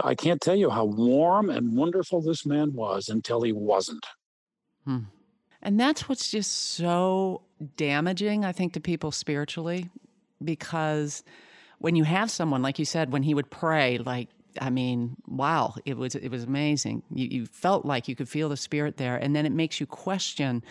I 0.03 0.15
can't 0.15 0.41
tell 0.41 0.55
you 0.55 0.69
how 0.69 0.85
warm 0.85 1.49
and 1.49 1.75
wonderful 1.75 2.21
this 2.21 2.45
man 2.45 2.73
was 2.73 3.09
until 3.09 3.41
he 3.41 3.51
wasn't. 3.51 4.05
Hmm. 4.85 5.03
And 5.61 5.79
that's 5.79 6.07
what's 6.07 6.29
just 6.29 6.51
so 6.75 7.41
damaging, 7.77 8.45
I 8.45 8.51
think, 8.51 8.73
to 8.73 8.79
people 8.79 9.11
spiritually, 9.11 9.89
because 10.43 11.23
when 11.79 11.95
you 11.95 12.03
have 12.03 12.29
someone, 12.29 12.61
like 12.61 12.79
you 12.79 12.85
said, 12.85 13.11
when 13.11 13.23
he 13.23 13.33
would 13.33 13.49
pray, 13.49 13.97
like, 13.97 14.29
I 14.61 14.69
mean, 14.69 15.17
wow, 15.27 15.75
it 15.85 15.97
was 15.97 16.15
it 16.15 16.29
was 16.29 16.43
amazing. 16.43 17.03
You, 17.13 17.27
you 17.27 17.45
felt 17.45 17.85
like 17.85 18.07
you 18.07 18.15
could 18.15 18.29
feel 18.29 18.49
the 18.49 18.57
spirit 18.57 18.97
there, 18.97 19.17
and 19.17 19.35
then 19.35 19.45
it 19.45 19.51
makes 19.51 19.79
you 19.79 19.85
question: 19.85 20.63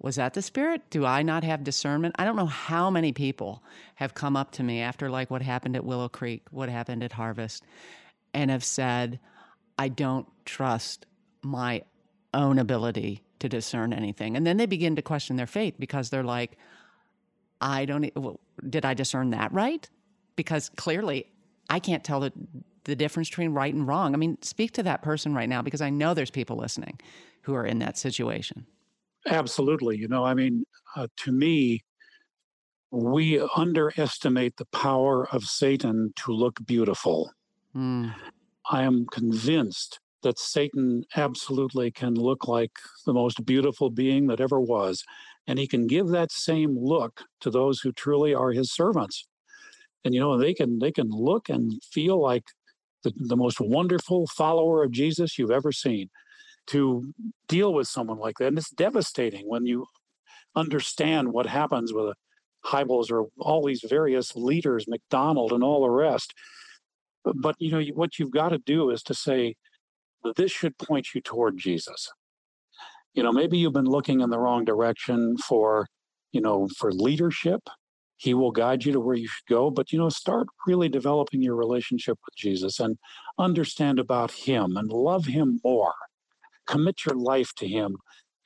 Was 0.00 0.16
that 0.16 0.34
the 0.34 0.42
spirit? 0.42 0.82
Do 0.90 1.04
I 1.06 1.22
not 1.22 1.44
have 1.44 1.64
discernment? 1.64 2.16
I 2.18 2.24
don't 2.24 2.36
know 2.36 2.46
how 2.46 2.90
many 2.90 3.12
people 3.12 3.62
have 3.96 4.14
come 4.14 4.36
up 4.36 4.52
to 4.52 4.62
me 4.62 4.80
after 4.80 5.10
like 5.10 5.30
what 5.30 5.42
happened 5.42 5.76
at 5.76 5.84
Willow 5.84 6.08
Creek, 6.08 6.42
what 6.50 6.68
happened 6.68 7.02
at 7.02 7.12
Harvest, 7.12 7.64
and 8.34 8.50
have 8.50 8.64
said, 8.64 9.18
I 9.78 9.88
don't 9.88 10.26
trust 10.44 11.06
my 11.42 11.82
own 12.34 12.58
ability 12.58 13.22
to 13.40 13.48
discern 13.48 13.92
anything. 13.92 14.36
And 14.36 14.46
then 14.46 14.56
they 14.56 14.66
begin 14.66 14.96
to 14.96 15.02
question 15.02 15.36
their 15.36 15.46
faith 15.46 15.74
because 15.78 16.10
they're 16.10 16.22
like, 16.22 16.56
I 17.60 17.84
don't, 17.84 18.10
well, 18.16 18.40
did 18.68 18.84
I 18.84 18.94
discern 18.94 19.30
that 19.30 19.52
right? 19.52 19.88
Because 20.36 20.68
clearly 20.70 21.26
I 21.68 21.80
can't 21.80 22.04
tell 22.04 22.20
the, 22.20 22.32
the 22.84 22.96
difference 22.96 23.28
between 23.28 23.52
right 23.52 23.72
and 23.72 23.86
wrong. 23.86 24.14
I 24.14 24.16
mean, 24.16 24.38
speak 24.42 24.72
to 24.72 24.82
that 24.82 25.02
person 25.02 25.34
right 25.34 25.48
now 25.48 25.62
because 25.62 25.80
I 25.80 25.90
know 25.90 26.14
there's 26.14 26.30
people 26.30 26.56
listening 26.56 27.00
who 27.42 27.54
are 27.54 27.66
in 27.66 27.78
that 27.80 27.96
situation. 27.96 28.66
Absolutely. 29.26 29.96
You 29.96 30.08
know, 30.08 30.24
I 30.24 30.34
mean, 30.34 30.64
uh, 30.96 31.06
to 31.18 31.32
me, 31.32 31.82
we 32.90 33.40
underestimate 33.56 34.56
the 34.56 34.66
power 34.66 35.28
of 35.32 35.44
Satan 35.44 36.12
to 36.16 36.32
look 36.32 36.58
beautiful. 36.66 37.30
Mm. 37.74 38.14
I 38.70 38.82
am 38.82 39.06
convinced 39.06 39.98
that 40.22 40.38
Satan 40.38 41.04
absolutely 41.16 41.90
can 41.90 42.14
look 42.14 42.46
like 42.46 42.72
the 43.06 43.12
most 43.12 43.44
beautiful 43.44 43.90
being 43.90 44.26
that 44.28 44.40
ever 44.40 44.60
was. 44.60 45.04
And 45.46 45.58
he 45.58 45.66
can 45.66 45.86
give 45.86 46.08
that 46.08 46.30
same 46.30 46.76
look 46.78 47.22
to 47.40 47.50
those 47.50 47.80
who 47.80 47.92
truly 47.92 48.34
are 48.34 48.52
his 48.52 48.72
servants. 48.72 49.26
And 50.04 50.14
you 50.14 50.20
know, 50.20 50.36
they 50.38 50.54
can 50.54 50.78
they 50.78 50.92
can 50.92 51.08
look 51.10 51.48
and 51.48 51.82
feel 51.82 52.20
like 52.20 52.44
the, 53.04 53.12
the 53.16 53.36
most 53.36 53.60
wonderful 53.60 54.26
follower 54.26 54.84
of 54.84 54.90
Jesus 54.90 55.38
you've 55.38 55.50
ever 55.50 55.72
seen. 55.72 56.08
To 56.68 57.12
deal 57.48 57.74
with 57.74 57.88
someone 57.88 58.18
like 58.18 58.38
that. 58.38 58.46
And 58.46 58.58
it's 58.58 58.70
devastating 58.70 59.48
when 59.48 59.66
you 59.66 59.84
understand 60.54 61.32
what 61.32 61.46
happens 61.46 61.92
with 61.92 62.04
a 62.04 62.14
Hybels 62.64 63.10
or 63.10 63.26
all 63.40 63.66
these 63.66 63.84
various 63.88 64.36
leaders, 64.36 64.86
MacDonald 64.86 65.52
and 65.52 65.64
all 65.64 65.82
the 65.82 65.90
rest 65.90 66.32
but 67.24 67.56
you 67.58 67.70
know 67.70 67.82
what 67.94 68.18
you've 68.18 68.30
got 68.30 68.50
to 68.50 68.58
do 68.58 68.90
is 68.90 69.02
to 69.02 69.14
say 69.14 69.54
this 70.36 70.50
should 70.50 70.76
point 70.78 71.08
you 71.14 71.20
toward 71.20 71.56
jesus 71.56 72.08
you 73.14 73.22
know 73.22 73.32
maybe 73.32 73.58
you've 73.58 73.72
been 73.72 73.84
looking 73.84 74.20
in 74.20 74.30
the 74.30 74.38
wrong 74.38 74.64
direction 74.64 75.36
for 75.38 75.86
you 76.32 76.40
know 76.40 76.68
for 76.78 76.92
leadership 76.92 77.60
he 78.22 78.34
will 78.34 78.52
guide 78.52 78.84
you 78.84 78.92
to 78.92 79.00
where 79.00 79.16
you 79.16 79.26
should 79.26 79.46
go 79.48 79.70
but 79.70 79.92
you 79.92 79.98
know 79.98 80.08
start 80.08 80.46
really 80.66 80.88
developing 80.88 81.42
your 81.42 81.56
relationship 81.56 82.18
with 82.24 82.36
jesus 82.36 82.78
and 82.80 82.98
understand 83.38 83.98
about 83.98 84.30
him 84.30 84.76
and 84.76 84.90
love 84.90 85.26
him 85.26 85.60
more 85.64 85.94
commit 86.66 87.04
your 87.04 87.16
life 87.16 87.52
to 87.56 87.66
him 87.66 87.96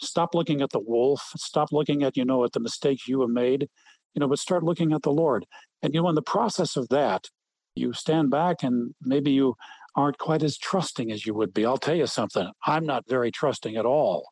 stop 0.01 0.35
looking 0.35 0.63
at 0.63 0.71
the 0.71 0.81
wolf 0.81 1.33
stop 1.37 1.73
looking 1.73 2.03
at 2.03 2.17
you 2.17 2.25
know 2.25 2.45
at 2.45 2.53
the 2.53 2.61
mistakes 2.61 3.09
you 3.09 3.21
have 3.21 3.31
made 3.31 3.69
you 4.15 4.21
know 4.21 4.29
but 4.29 4.39
start 4.39 4.63
looking 4.63 4.93
at 4.93 5.03
the 5.03 5.13
lord 5.13 5.45
and 5.83 5.95
you 5.95 6.03
know 6.03 6.09
in 6.09 6.15
the 6.15 6.23
process 6.23 6.77
of 6.77 6.89
that 6.89 7.29
you 7.75 7.93
stand 7.93 8.31
back 8.31 8.63
and 8.63 8.95
maybe 9.03 9.31
you 9.31 9.55
aren't 9.97 10.19
quite 10.19 10.43
as 10.43 10.59
trusting 10.59 11.11
as 11.11 11.25
you 11.27 11.35
would 11.35 11.55
be. 11.55 11.65
I'll 11.65 11.79
tell 11.79 11.95
you 11.95 12.07
something, 12.07 12.51
I'm 12.67 12.85
not 12.85 13.09
very 13.09 13.31
trusting 13.31 13.77
at 13.77 13.87
all. 13.87 14.29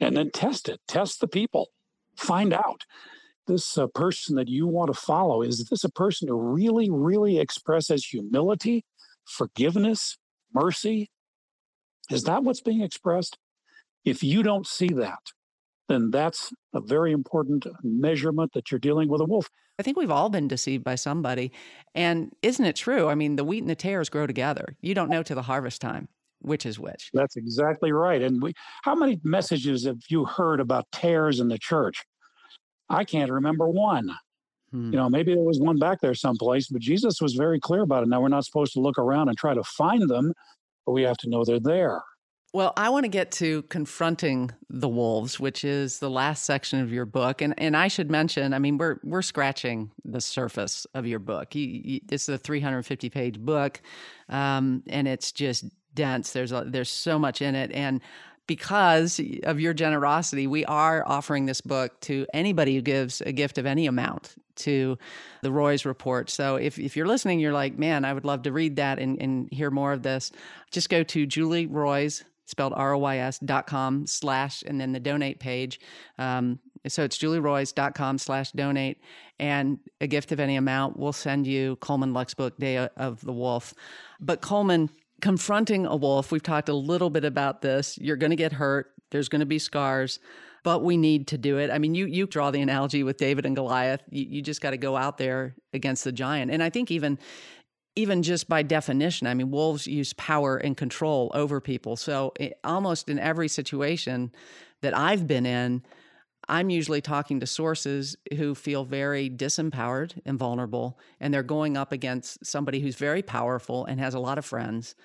And 0.00 0.16
then 0.16 0.30
test 0.32 0.68
it, 0.68 0.80
test 0.88 1.20
the 1.20 1.28
people. 1.28 1.68
Find 2.16 2.52
out 2.52 2.84
this 3.50 3.76
uh, 3.76 3.86
person 3.88 4.36
that 4.36 4.48
you 4.48 4.66
want 4.66 4.92
to 4.92 4.98
follow 4.98 5.42
is 5.42 5.64
this 5.64 5.84
a 5.84 5.90
person 5.90 6.28
who 6.28 6.36
really, 6.36 6.90
really 6.90 7.38
expresses 7.38 8.04
humility, 8.04 8.84
forgiveness, 9.26 10.16
mercy? 10.54 11.10
Is 12.10 12.24
that 12.24 12.44
what's 12.44 12.60
being 12.60 12.82
expressed? 12.82 13.38
If 14.04 14.22
you 14.22 14.42
don't 14.42 14.66
see 14.66 14.88
that, 14.88 15.18
then 15.88 16.10
that's 16.10 16.52
a 16.72 16.80
very 16.80 17.12
important 17.12 17.66
measurement 17.82 18.52
that 18.54 18.70
you're 18.70 18.78
dealing 18.78 19.08
with 19.08 19.20
a 19.20 19.24
wolf. 19.24 19.48
I 19.78 19.82
think 19.82 19.96
we've 19.96 20.10
all 20.10 20.30
been 20.30 20.48
deceived 20.48 20.84
by 20.84 20.94
somebody. 20.94 21.52
And 21.94 22.32
isn't 22.42 22.64
it 22.64 22.76
true? 22.76 23.08
I 23.08 23.14
mean, 23.14 23.36
the 23.36 23.44
wheat 23.44 23.62
and 23.62 23.70
the 23.70 23.74
tares 23.74 24.08
grow 24.08 24.26
together. 24.26 24.76
You 24.80 24.94
don't 24.94 25.10
know 25.10 25.22
to 25.22 25.34
the 25.34 25.42
harvest 25.42 25.80
time 25.80 26.08
which 26.42 26.64
is 26.66 26.78
which. 26.78 27.10
That's 27.12 27.36
exactly 27.36 27.92
right. 27.92 28.22
And 28.22 28.42
we, 28.42 28.54
how 28.82 28.94
many 28.94 29.20
messages 29.22 29.84
have 29.84 29.98
you 30.08 30.24
heard 30.24 30.60
about 30.60 30.90
tares 30.90 31.40
in 31.40 31.48
the 31.48 31.58
church? 31.58 32.02
I 32.90 33.04
can't 33.04 33.30
remember 33.30 33.68
one. 33.68 34.10
Hmm. 34.72 34.92
You 34.92 34.98
know, 34.98 35.08
maybe 35.08 35.34
there 35.34 35.42
was 35.42 35.60
one 35.60 35.78
back 35.78 36.00
there 36.00 36.14
someplace, 36.14 36.68
but 36.68 36.80
Jesus 36.80 37.20
was 37.20 37.34
very 37.34 37.58
clear 37.58 37.82
about 37.82 38.02
it. 38.02 38.08
Now, 38.08 38.20
we're 38.20 38.28
not 38.28 38.44
supposed 38.44 38.72
to 38.74 38.80
look 38.80 38.98
around 38.98 39.28
and 39.28 39.38
try 39.38 39.54
to 39.54 39.62
find 39.62 40.08
them, 40.08 40.32
but 40.84 40.92
we 40.92 41.02
have 41.02 41.16
to 41.18 41.28
know 41.28 41.44
they're 41.44 41.60
there. 41.60 42.02
Well, 42.52 42.72
I 42.76 42.88
want 42.88 43.04
to 43.04 43.08
get 43.08 43.30
to 43.32 43.62
confronting 43.62 44.50
the 44.68 44.88
wolves, 44.88 45.38
which 45.38 45.64
is 45.64 46.00
the 46.00 46.10
last 46.10 46.44
section 46.44 46.80
of 46.80 46.92
your 46.92 47.06
book, 47.06 47.42
and 47.42 47.54
and 47.58 47.76
I 47.76 47.86
should 47.86 48.10
mention, 48.10 48.52
I 48.52 48.58
mean, 48.58 48.76
we're 48.76 48.98
we're 49.04 49.22
scratching 49.22 49.92
the 50.04 50.20
surface 50.20 50.84
of 50.92 51.06
your 51.06 51.20
book. 51.20 51.54
You, 51.54 51.64
you, 51.64 52.00
it's 52.10 52.28
a 52.28 52.38
350 52.38 53.08
page 53.08 53.38
book, 53.38 53.80
um, 54.28 54.82
and 54.88 55.06
it's 55.06 55.30
just 55.30 55.64
dense. 55.94 56.32
There's 56.32 56.50
a, 56.50 56.64
there's 56.66 56.90
so 56.90 57.20
much 57.20 57.40
in 57.40 57.54
it, 57.54 57.70
and 57.70 58.00
because 58.50 59.20
of 59.44 59.60
your 59.60 59.72
generosity, 59.72 60.48
we 60.48 60.64
are 60.64 61.06
offering 61.06 61.46
this 61.46 61.60
book 61.60 62.00
to 62.00 62.26
anybody 62.34 62.74
who 62.74 62.82
gives 62.82 63.20
a 63.20 63.30
gift 63.30 63.58
of 63.58 63.64
any 63.64 63.86
amount 63.86 64.34
to 64.56 64.98
the 65.42 65.52
Roys 65.52 65.84
Report. 65.84 66.28
So 66.28 66.56
if, 66.56 66.76
if 66.76 66.96
you're 66.96 67.06
listening, 67.06 67.38
you're 67.38 67.52
like, 67.52 67.78
man, 67.78 68.04
I 68.04 68.12
would 68.12 68.24
love 68.24 68.42
to 68.42 68.52
read 68.52 68.74
that 68.74 68.98
and, 68.98 69.22
and 69.22 69.48
hear 69.52 69.70
more 69.70 69.92
of 69.92 70.02
this. 70.02 70.32
Just 70.72 70.88
go 70.88 71.04
to 71.04 71.26
Julie 71.26 71.68
Roys, 71.68 72.24
spelled 72.46 72.72
R-O-Y-S 72.74 73.38
dot 73.38 73.68
com 73.68 74.04
slash, 74.08 74.64
and 74.66 74.80
then 74.80 74.90
the 74.90 74.98
donate 74.98 75.38
page. 75.38 75.78
Um, 76.18 76.58
so 76.88 77.04
it's 77.04 77.18
julieroys.com 77.18 78.18
slash 78.18 78.50
donate 78.50 79.00
and 79.38 79.78
a 80.00 80.08
gift 80.08 80.32
of 80.32 80.40
any 80.40 80.56
amount. 80.56 80.98
We'll 80.98 81.12
send 81.12 81.46
you 81.46 81.76
Coleman 81.76 82.12
Luck's 82.12 82.34
book, 82.34 82.58
Day 82.58 82.78
of 82.78 83.20
the 83.20 83.32
Wolf. 83.32 83.74
But 84.18 84.40
Coleman, 84.40 84.90
confronting 85.20 85.86
a 85.86 85.96
wolf, 85.96 86.32
we've 86.32 86.42
talked 86.42 86.68
a 86.68 86.74
little 86.74 87.10
bit 87.10 87.24
about 87.24 87.62
this. 87.62 87.98
You're 87.98 88.16
going 88.16 88.30
to 88.30 88.36
get 88.36 88.52
hurt, 88.52 88.92
there's 89.10 89.28
going 89.28 89.40
to 89.40 89.46
be 89.46 89.58
scars, 89.58 90.20
but 90.62 90.82
we 90.82 90.96
need 90.96 91.26
to 91.28 91.38
do 91.38 91.58
it. 91.58 91.70
I 91.70 91.78
mean, 91.78 91.94
you 91.94 92.06
you 92.06 92.26
draw 92.26 92.50
the 92.50 92.60
analogy 92.60 93.02
with 93.02 93.16
David 93.16 93.46
and 93.46 93.56
Goliath. 93.56 94.02
You, 94.10 94.26
you 94.28 94.42
just 94.42 94.60
got 94.60 94.70
to 94.70 94.76
go 94.76 94.96
out 94.96 95.18
there 95.18 95.54
against 95.72 96.04
the 96.04 96.12
giant. 96.12 96.50
And 96.50 96.62
I 96.62 96.70
think 96.70 96.90
even 96.90 97.18
even 97.96 98.22
just 98.22 98.48
by 98.48 98.62
definition, 98.62 99.26
I 99.26 99.34
mean, 99.34 99.50
wolves 99.50 99.86
use 99.86 100.12
power 100.14 100.56
and 100.56 100.76
control 100.76 101.30
over 101.34 101.60
people. 101.60 101.96
So 101.96 102.32
it, 102.38 102.58
almost 102.62 103.08
in 103.08 103.18
every 103.18 103.48
situation 103.48 104.32
that 104.80 104.96
I've 104.96 105.26
been 105.26 105.44
in, 105.44 105.82
I'm 106.50 106.68
usually 106.68 107.00
talking 107.00 107.38
to 107.40 107.46
sources 107.46 108.16
who 108.36 108.56
feel 108.56 108.84
very 108.84 109.30
disempowered 109.30 110.20
and 110.26 110.36
vulnerable, 110.36 110.98
and 111.20 111.32
they're 111.32 111.44
going 111.44 111.76
up 111.76 111.92
against 111.92 112.44
somebody 112.44 112.80
who's 112.80 112.96
very 112.96 113.22
powerful 113.22 113.86
and 113.86 114.00
has 114.00 114.14
a 114.14 114.18
lot 114.18 114.36
of 114.36 114.44
friends. 114.44 114.96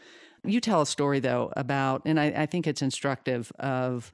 You 0.44 0.60
tell 0.60 0.82
a 0.82 0.88
story, 0.88 1.20
though, 1.20 1.54
about, 1.56 2.02
and 2.06 2.20
I, 2.20 2.26
I 2.36 2.46
think 2.48 2.66
it's 2.66 2.82
instructive 2.82 3.52
of 3.60 4.12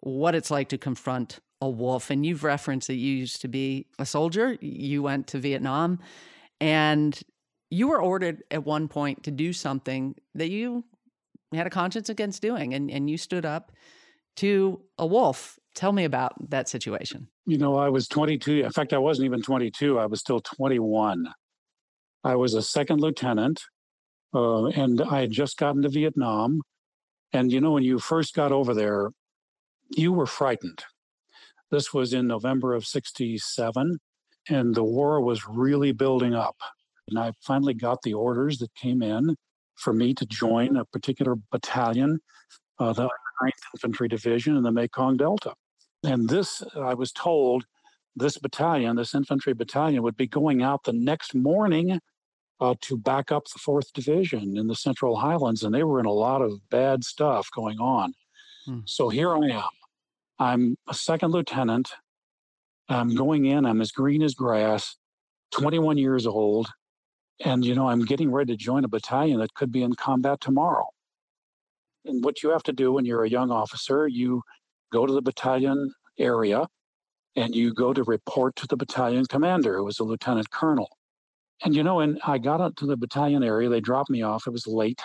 what 0.00 0.34
it's 0.34 0.50
like 0.50 0.70
to 0.70 0.78
confront 0.78 1.38
a 1.60 1.70
wolf. 1.70 2.10
And 2.10 2.26
you've 2.26 2.42
referenced 2.42 2.88
that 2.88 2.96
you 2.96 3.14
used 3.14 3.40
to 3.42 3.48
be 3.48 3.86
a 4.00 4.04
soldier, 4.04 4.58
you 4.60 5.04
went 5.04 5.28
to 5.28 5.38
Vietnam, 5.38 6.00
and 6.60 7.18
you 7.70 7.86
were 7.86 8.02
ordered 8.02 8.42
at 8.50 8.64
one 8.64 8.88
point 8.88 9.22
to 9.22 9.30
do 9.30 9.52
something 9.52 10.16
that 10.34 10.50
you 10.50 10.84
had 11.54 11.68
a 11.68 11.70
conscience 11.70 12.08
against 12.08 12.42
doing, 12.42 12.74
and, 12.74 12.90
and 12.90 13.08
you 13.08 13.16
stood 13.16 13.46
up 13.46 13.70
to 14.34 14.80
a 14.98 15.06
wolf 15.06 15.60
Tell 15.74 15.92
me 15.92 16.04
about 16.04 16.34
that 16.50 16.68
situation. 16.68 17.28
You 17.46 17.58
know, 17.58 17.76
I 17.76 17.88
was 17.88 18.06
22. 18.08 18.64
In 18.64 18.70
fact, 18.70 18.92
I 18.92 18.98
wasn't 18.98 19.26
even 19.26 19.42
22. 19.42 19.98
I 19.98 20.06
was 20.06 20.20
still 20.20 20.40
21. 20.40 21.26
I 22.24 22.36
was 22.36 22.54
a 22.54 22.62
second 22.62 23.00
lieutenant, 23.00 23.62
uh, 24.34 24.66
and 24.66 25.00
I 25.00 25.20
had 25.20 25.30
just 25.30 25.56
gotten 25.56 25.82
to 25.82 25.88
Vietnam. 25.88 26.60
And, 27.32 27.50
you 27.50 27.60
know, 27.60 27.72
when 27.72 27.82
you 27.82 27.98
first 27.98 28.34
got 28.34 28.52
over 28.52 28.74
there, 28.74 29.10
you 29.90 30.12
were 30.12 30.26
frightened. 30.26 30.84
This 31.70 31.92
was 31.92 32.12
in 32.12 32.26
November 32.26 32.74
of 32.74 32.86
67, 32.86 33.98
and 34.50 34.74
the 34.74 34.84
war 34.84 35.20
was 35.22 35.48
really 35.48 35.92
building 35.92 36.34
up. 36.34 36.56
And 37.08 37.18
I 37.18 37.32
finally 37.40 37.74
got 37.74 38.02
the 38.02 38.14
orders 38.14 38.58
that 38.58 38.74
came 38.74 39.02
in 39.02 39.36
for 39.76 39.92
me 39.92 40.14
to 40.14 40.26
join 40.26 40.76
a 40.76 40.84
particular 40.84 41.34
battalion, 41.50 42.20
uh, 42.78 42.92
the 42.92 43.08
9th 43.42 43.50
Infantry 43.74 44.08
Division 44.08 44.56
in 44.56 44.62
the 44.62 44.70
Mekong 44.70 45.16
Delta. 45.16 45.54
And 46.04 46.28
this, 46.28 46.62
I 46.76 46.94
was 46.94 47.12
told, 47.12 47.64
this 48.16 48.36
battalion, 48.38 48.96
this 48.96 49.14
infantry 49.14 49.54
battalion, 49.54 50.02
would 50.02 50.16
be 50.16 50.26
going 50.26 50.62
out 50.62 50.84
the 50.84 50.92
next 50.92 51.34
morning 51.34 52.00
uh, 52.60 52.74
to 52.82 52.96
back 52.96 53.32
up 53.32 53.44
the 53.44 53.58
4th 53.58 53.92
Division 53.92 54.56
in 54.56 54.66
the 54.66 54.74
Central 54.74 55.16
Highlands. 55.16 55.62
And 55.62 55.74
they 55.74 55.84
were 55.84 56.00
in 56.00 56.06
a 56.06 56.12
lot 56.12 56.42
of 56.42 56.68
bad 56.70 57.04
stuff 57.04 57.48
going 57.54 57.78
on. 57.78 58.14
Hmm. 58.66 58.80
So 58.84 59.08
here 59.08 59.34
I 59.34 59.48
am. 59.48 59.70
I'm 60.38 60.76
a 60.88 60.94
second 60.94 61.30
lieutenant. 61.30 61.92
I'm 62.88 63.14
going 63.14 63.46
in, 63.46 63.64
I'm 63.64 63.80
as 63.80 63.92
green 63.92 64.22
as 64.22 64.34
grass, 64.34 64.96
21 65.52 65.98
years 65.98 66.26
old. 66.26 66.68
And, 67.44 67.64
you 67.64 67.74
know, 67.74 67.88
I'm 67.88 68.04
getting 68.04 68.30
ready 68.30 68.52
to 68.52 68.56
join 68.56 68.84
a 68.84 68.88
battalion 68.88 69.38
that 69.40 69.54
could 69.54 69.72
be 69.72 69.82
in 69.82 69.94
combat 69.94 70.40
tomorrow. 70.40 70.88
And 72.04 72.24
what 72.24 72.42
you 72.42 72.50
have 72.50 72.62
to 72.64 72.72
do 72.72 72.92
when 72.92 73.04
you're 73.04 73.24
a 73.24 73.30
young 73.30 73.50
officer, 73.50 74.06
you 74.06 74.42
go 74.92 75.06
to 75.06 75.12
the 75.12 75.22
battalion 75.22 75.92
area 76.18 76.66
and 77.34 77.54
you 77.54 77.72
go 77.72 77.92
to 77.92 78.02
report 78.04 78.54
to 78.56 78.66
the 78.66 78.76
battalion 78.76 79.24
commander, 79.26 79.76
who 79.76 79.84
was 79.84 79.98
a 79.98 80.04
lieutenant 80.04 80.50
colonel. 80.50 80.96
And 81.64 81.74
you 81.74 81.82
know, 81.82 82.00
and 82.00 82.20
I 82.24 82.38
got 82.38 82.60
up 82.60 82.76
to 82.76 82.86
the 82.86 82.96
battalion 82.96 83.42
area, 83.42 83.68
they 83.68 83.80
dropped 83.80 84.10
me 84.10 84.22
off, 84.22 84.46
it 84.46 84.50
was 84.50 84.66
late. 84.66 85.00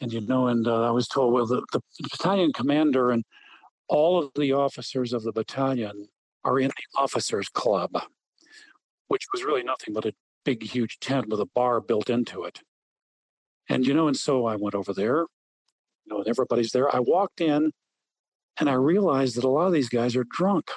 And 0.00 0.12
you 0.12 0.20
know, 0.20 0.48
and 0.48 0.66
uh, 0.66 0.88
I 0.88 0.90
was 0.90 1.08
told, 1.08 1.32
well, 1.32 1.46
the, 1.46 1.62
the 1.72 1.80
battalion 2.02 2.52
commander 2.52 3.10
and 3.10 3.24
all 3.88 4.18
of 4.18 4.30
the 4.34 4.52
officers 4.52 5.12
of 5.12 5.22
the 5.22 5.32
battalion 5.32 6.08
are 6.44 6.58
in 6.58 6.68
the 6.68 7.00
officers 7.00 7.48
club, 7.48 7.90
which 9.08 9.26
was 9.32 9.44
really 9.44 9.62
nothing 9.62 9.94
but 9.94 10.04
a 10.04 10.12
big, 10.44 10.62
huge 10.62 10.98
tent 10.98 11.28
with 11.28 11.40
a 11.40 11.46
bar 11.54 11.80
built 11.80 12.10
into 12.10 12.44
it. 12.44 12.60
And 13.68 13.86
you 13.86 13.94
know, 13.94 14.08
and 14.08 14.16
so 14.16 14.46
I 14.46 14.56
went 14.56 14.74
over 14.74 14.92
there, 14.92 15.20
you 15.20 16.08
know, 16.08 16.18
and 16.18 16.28
everybody's 16.28 16.72
there. 16.72 16.94
I 16.94 17.00
walked 17.00 17.40
in 17.40 17.72
and 18.58 18.68
I 18.68 18.74
realized 18.74 19.36
that 19.36 19.44
a 19.44 19.48
lot 19.48 19.66
of 19.66 19.72
these 19.72 19.88
guys 19.88 20.16
are 20.16 20.24
drunk. 20.24 20.70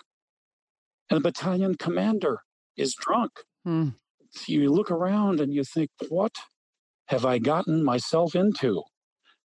And 1.10 1.18
the 1.18 1.22
battalion 1.22 1.76
commander 1.76 2.42
is 2.78 2.96
drunk. 2.96 3.32
Hmm. 3.64 3.90
You 4.48 4.72
look 4.72 4.92
around 4.92 5.40
and 5.40 5.54
you 5.54 5.64
think, 5.64 5.90
what 6.10 6.36
have 7.08 7.26
I 7.26 7.40
gotten 7.40 7.84
myself 7.84 8.36
into? 8.36 8.84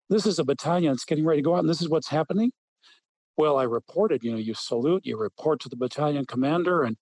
This 0.10 0.26
is 0.26 0.40
a 0.40 0.44
battalion 0.44 0.92
that's 0.92 1.06
getting 1.06 1.26
ready 1.26 1.42
to 1.42 1.46
go 1.46 1.56
out, 1.56 1.60
and 1.60 1.70
this 1.70 1.82
is 1.82 1.90
what's 1.90 2.10
happening. 2.10 2.52
Well, 3.38 3.58
I 3.58 3.64
reported, 3.64 4.24
you 4.24 4.32
know, 4.32 4.38
you 4.38 4.54
salute, 4.54 5.06
you 5.06 5.18
report 5.18 5.62
to 5.62 5.70
the 5.70 5.78
battalion 5.78 6.26
commander, 6.26 6.84
and 6.84 6.98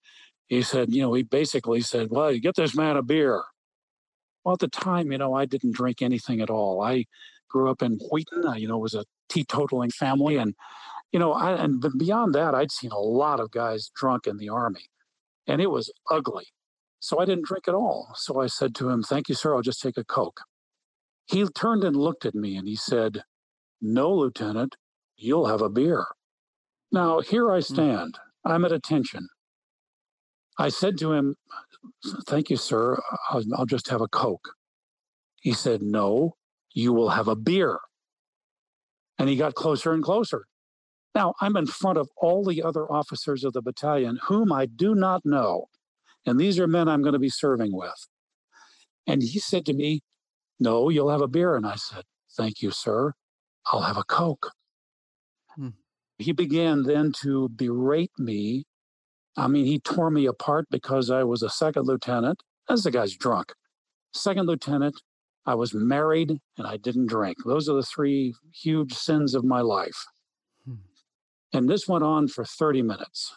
he 0.48 0.62
said, 0.62 0.94
you 0.94 1.02
know, 1.02 1.14
he 1.14 1.24
basically 1.24 1.82
said, 1.82 2.10
well, 2.12 2.32
you 2.32 2.40
get 2.40 2.56
this 2.56 2.76
man 2.76 2.96
a 2.96 3.02
beer. 3.02 3.44
Well, 4.44 4.54
at 4.54 4.60
the 4.60 4.68
time, 4.68 5.12
you 5.12 5.18
know, 5.18 5.34
I 5.34 5.46
didn't 5.46 5.76
drink 5.76 6.02
anything 6.02 6.40
at 6.42 6.50
all. 6.50 6.82
I 6.82 7.06
grew 7.50 7.70
up 7.70 7.82
in 7.82 8.00
Wheaton, 8.12 8.46
I, 8.46 8.58
you 8.58 8.68
know, 8.68 8.78
was 8.78 8.94
a 8.94 9.06
teetotaling 9.30 9.92
family, 9.92 10.38
and 10.38 10.54
you 11.12 11.20
know, 11.20 11.34
I, 11.34 11.52
and 11.52 11.84
beyond 11.98 12.34
that, 12.36 12.56
I'd 12.56 12.72
seen 12.72 12.92
a 12.92 13.00
lot 13.00 13.40
of 13.40 13.52
guys 13.52 13.92
drunk 13.96 14.28
in 14.28 14.38
the 14.38 14.50
army, 14.50 14.90
and 15.48 15.62
it 15.62 15.70
was 15.70 15.92
ugly. 16.10 16.46
So 17.00 17.20
I 17.20 17.26
didn't 17.26 17.46
drink 17.46 17.68
at 17.68 17.74
all. 17.74 18.12
So 18.16 18.40
I 18.40 18.48
said 18.48 18.76
to 18.76 18.90
him, 18.90 19.04
Thank 19.04 19.28
you, 19.28 19.36
sir. 19.36 19.56
I'll 19.56 19.62
just 19.62 19.82
take 19.82 19.98
a 19.98 20.04
Coke. 20.04 20.42
He 21.26 21.44
turned 21.46 21.84
and 21.84 21.96
looked 21.96 22.26
at 22.26 22.36
me 22.36 22.56
and 22.56 22.68
he 22.68 22.76
said, 22.76 23.24
No, 23.82 24.14
Lieutenant, 24.14 24.76
you'll 25.18 25.48
have 25.48 25.62
a 25.62 25.70
beer. 25.70 26.06
Now, 26.92 27.20
here 27.20 27.52
I 27.52 27.58
hmm. 27.58 27.74
stand. 27.74 28.20
I'm 28.46 28.66
at 28.66 28.72
attention. 28.72 29.28
I 30.60 30.70
said 30.70 30.98
to 31.00 31.12
him, 31.12 31.36
Thank 32.28 32.52
you, 32.52 32.58
sir. 32.58 33.02
I'll, 33.30 33.44
I'll 33.58 33.66
just 33.66 33.90
have 33.90 34.02
a 34.02 34.08
Coke. 34.08 34.54
He 35.42 35.54
said, 35.54 35.82
No, 35.82 36.36
you 36.72 36.94
will 36.94 37.10
have 37.10 37.28
a 37.28 37.36
beer. 37.36 37.80
And 39.18 39.28
he 39.28 39.36
got 39.36 39.56
closer 39.56 39.92
and 39.92 40.04
closer. 40.04 40.46
Now, 41.14 41.34
I'm 41.42 41.58
in 41.58 41.68
front 41.68 41.98
of 41.98 42.10
all 42.18 42.44
the 42.44 42.64
other 42.64 42.90
officers 42.92 43.44
of 43.44 43.54
the 43.54 43.62
battalion 43.62 44.20
whom 44.24 44.52
I 44.52 44.66
do 44.66 44.96
not 44.96 45.26
know. 45.26 45.66
And 46.26 46.40
these 46.40 46.60
are 46.60 46.68
men 46.68 46.88
I'm 46.88 47.02
going 47.02 47.14
to 47.14 47.20
be 47.20 47.30
serving 47.30 47.76
with. 47.76 48.08
And 49.08 49.22
he 49.22 49.40
said 49.40 49.66
to 49.66 49.74
me, 49.74 50.02
No, 50.60 50.90
you'll 50.90 51.10
have 51.10 51.22
a 51.22 51.28
beer. 51.28 51.56
And 51.56 51.66
I 51.66 51.76
said, 51.76 52.04
Thank 52.38 52.62
you, 52.62 52.72
sir. 52.72 53.14
I'll 53.68 53.82
have 53.82 53.98
a 53.98 54.04
Coke. 54.04 54.52
Hmm. 55.56 55.70
He 56.18 56.32
began 56.32 56.84
then 56.84 57.12
to 57.22 57.50
berate 57.50 58.12
me 58.18 58.66
I 59.38 59.48
mean, 59.48 59.66
he 59.66 59.80
tore 59.80 60.12
me 60.12 60.26
apart 60.26 60.68
because 60.70 61.10
I 61.10 61.24
was 61.24 61.42
a 61.42 61.50
second 61.50 61.88
lieutenant. 61.88 62.44
As 62.70 62.84
the 62.84 62.92
guy's 62.92 63.16
drunk. 63.16 63.54
Second 64.14 64.48
lieutenant, 64.48 65.02
I 65.46 65.56
was 65.56 65.74
married, 65.74 66.38
and 66.58 66.68
I 66.68 66.78
didn't 66.78 67.08
drink. 67.08 67.38
Those 67.46 67.70
are 67.70 67.76
the 67.76 67.84
three 67.84 68.34
huge 68.54 68.94
sins 68.94 69.34
of 69.34 69.44
my 69.44 69.62
life. 69.62 70.06
And 71.54 71.70
this 71.70 71.88
went 71.88 72.04
on 72.04 72.28
for 72.28 72.46
30 72.46 72.82
minutes. 72.82 73.36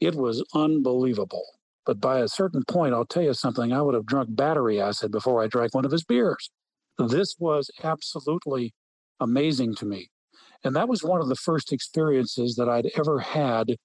It 0.00 0.14
was 0.14 0.44
unbelievable. 0.54 1.44
But 1.86 2.00
by 2.00 2.20
a 2.20 2.28
certain 2.28 2.62
point, 2.68 2.94
I'll 2.94 3.06
tell 3.06 3.22
you 3.22 3.34
something, 3.34 3.72
I 3.72 3.82
would 3.82 3.94
have 3.94 4.06
drunk 4.06 4.34
battery 4.34 4.80
acid 4.80 5.10
before 5.12 5.42
I 5.42 5.46
drank 5.46 5.74
one 5.74 5.84
of 5.84 5.92
his 5.92 6.04
beers. 6.04 6.50
This 6.98 7.36
was 7.38 7.70
absolutely 7.82 8.74
amazing 9.20 9.74
to 9.76 9.86
me. 9.86 10.08
And 10.64 10.76
that 10.76 10.88
was 10.88 11.02
one 11.02 11.20
of 11.20 11.28
the 11.28 11.36
first 11.36 11.72
experiences 11.72 12.56
that 12.56 12.68
I'd 12.68 12.90
ever 12.98 13.20
had 13.20 13.76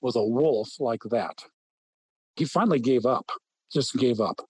with 0.00 0.16
a 0.16 0.24
wolf 0.24 0.68
like 0.80 1.02
that. 1.10 1.44
He 2.36 2.44
finally 2.44 2.80
gave 2.80 3.06
up, 3.06 3.30
just 3.72 3.94
gave 3.94 4.20
up. 4.20 4.40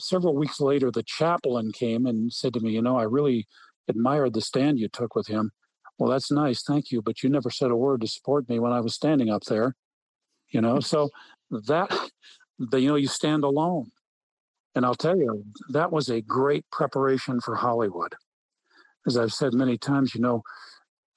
Several 0.00 0.34
weeks 0.34 0.60
later, 0.60 0.90
the 0.90 1.04
chaplain 1.04 1.70
came 1.72 2.06
and 2.06 2.32
said 2.32 2.54
to 2.54 2.60
me, 2.60 2.72
You 2.72 2.82
know, 2.82 2.96
I 2.96 3.04
really 3.04 3.46
admired 3.88 4.32
the 4.32 4.40
stand 4.40 4.78
you 4.78 4.88
took 4.88 5.14
with 5.14 5.26
him. 5.26 5.52
Well, 6.02 6.10
that's 6.10 6.32
nice. 6.32 6.64
Thank 6.64 6.90
you. 6.90 7.00
But 7.00 7.22
you 7.22 7.30
never 7.30 7.48
said 7.48 7.70
a 7.70 7.76
word 7.76 8.00
to 8.00 8.08
support 8.08 8.48
me 8.48 8.58
when 8.58 8.72
I 8.72 8.80
was 8.80 8.92
standing 8.92 9.30
up 9.30 9.44
there. 9.44 9.76
You 10.50 10.60
know, 10.60 10.80
so 10.92 11.10
that, 11.52 11.96
the, 12.58 12.80
you 12.80 12.88
know, 12.88 12.96
you 12.96 13.06
stand 13.06 13.44
alone. 13.44 13.92
And 14.74 14.84
I'll 14.84 14.96
tell 14.96 15.16
you, 15.16 15.44
that 15.68 15.92
was 15.92 16.08
a 16.08 16.20
great 16.20 16.68
preparation 16.72 17.40
for 17.40 17.54
Hollywood. 17.54 18.16
As 19.06 19.16
I've 19.16 19.32
said 19.32 19.54
many 19.54 19.78
times, 19.78 20.12
you 20.12 20.20
know, 20.20 20.42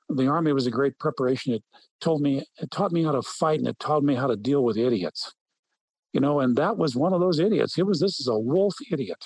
the 0.08 0.28
Army 0.28 0.54
was 0.54 0.68
a 0.68 0.72
great 0.72 1.00
preparation. 1.00 1.56
It 1.56 1.64
told 2.00 2.22
me, 2.22 2.44
it 2.60 2.70
taught 2.70 2.92
me 2.92 3.04
how 3.04 3.14
to 3.14 3.24
fight 3.24 3.58
and 3.58 3.68
it 3.68 3.80
taught 3.80 4.04
me 4.04 4.14
how 4.14 4.28
to 4.28 4.36
deal 4.36 4.64
with 4.64 4.78
idiots. 4.78 5.34
You 6.14 6.20
know, 6.20 6.42
and 6.42 6.56
that 6.58 6.78
was 6.78 6.96
one 6.96 7.12
of 7.12 7.22
those 7.22 7.40
idiots. 7.40 7.76
It 7.80 7.88
was, 7.88 8.02
this 8.02 8.20
is 8.20 8.28
a 8.28 8.38
wolf 8.38 8.76
idiot. 8.92 9.26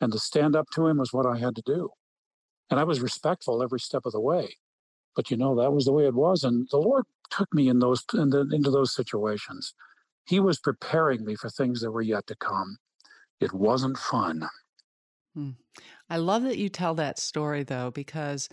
And 0.00 0.10
to 0.10 0.18
stand 0.18 0.56
up 0.56 0.66
to 0.74 0.88
him 0.88 0.98
was 0.98 1.12
what 1.12 1.26
I 1.26 1.38
had 1.38 1.54
to 1.54 1.62
do. 1.64 1.90
And 2.70 2.80
I 2.80 2.82
was 2.82 3.00
respectful 3.00 3.62
every 3.62 3.78
step 3.78 4.02
of 4.04 4.10
the 4.10 4.20
way. 4.20 4.56
But 5.16 5.30
you 5.30 5.36
know, 5.36 5.54
that 5.56 5.72
was 5.72 5.84
the 5.84 5.92
way 5.92 6.06
it 6.06 6.14
was. 6.14 6.44
And 6.44 6.68
the 6.70 6.78
Lord 6.78 7.04
took 7.30 7.52
me 7.54 7.68
in 7.68 7.78
those 7.78 8.04
in 8.14 8.30
the, 8.30 8.48
into 8.52 8.70
those 8.70 8.94
situations. 8.94 9.74
He 10.26 10.40
was 10.40 10.58
preparing 10.58 11.24
me 11.24 11.34
for 11.36 11.50
things 11.50 11.80
that 11.80 11.90
were 11.90 12.02
yet 12.02 12.26
to 12.28 12.36
come. 12.36 12.78
It 13.40 13.52
wasn't 13.52 13.98
fun. 13.98 14.48
Hmm. 15.34 15.50
I 16.08 16.16
love 16.16 16.44
that 16.44 16.58
you 16.58 16.68
tell 16.68 16.94
that 16.94 17.18
story 17.18 17.62
though, 17.62 17.90
because, 17.90 18.48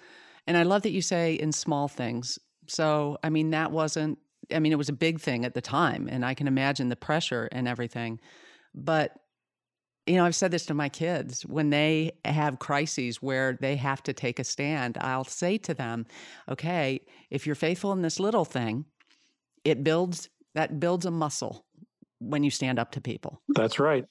and 0.47 0.57
I 0.57 0.63
love 0.63 0.81
that 0.81 0.91
you 0.91 1.01
say 1.01 1.35
in 1.35 1.51
small 1.51 1.87
things. 1.87 2.39
So, 2.67 3.17
I 3.23 3.29
mean, 3.29 3.51
that 3.51 3.71
wasn't, 3.71 4.17
I 4.53 4.59
mean, 4.59 4.71
it 4.71 4.77
was 4.77 4.89
a 4.89 4.93
big 4.93 5.19
thing 5.19 5.45
at 5.45 5.53
the 5.53 5.61
time, 5.61 6.07
and 6.11 6.25
I 6.25 6.33
can 6.33 6.47
imagine 6.47 6.89
the 6.89 6.95
pressure 6.95 7.47
and 7.51 7.67
everything. 7.67 8.19
But 8.73 9.15
you 10.07 10.15
know, 10.15 10.25
I've 10.25 10.35
said 10.35 10.51
this 10.51 10.65
to 10.67 10.73
my 10.73 10.89
kids 10.89 11.45
when 11.45 11.69
they 11.69 12.11
have 12.25 12.59
crises 12.59 13.21
where 13.21 13.57
they 13.61 13.75
have 13.75 14.01
to 14.03 14.13
take 14.13 14.39
a 14.39 14.43
stand. 14.43 14.97
I'll 14.99 15.23
say 15.23 15.57
to 15.59 15.73
them, 15.73 16.05
okay, 16.49 17.01
if 17.29 17.45
you're 17.45 17.55
faithful 17.55 17.91
in 17.93 18.01
this 18.01 18.19
little 18.19 18.45
thing, 18.45 18.85
it 19.63 19.83
builds 19.83 20.29
that 20.55 20.79
builds 20.79 21.05
a 21.05 21.11
muscle 21.11 21.65
when 22.19 22.43
you 22.43 22.49
stand 22.49 22.79
up 22.79 22.91
to 22.91 23.01
people. 23.01 23.41
That's 23.49 23.79
right. 23.79 24.05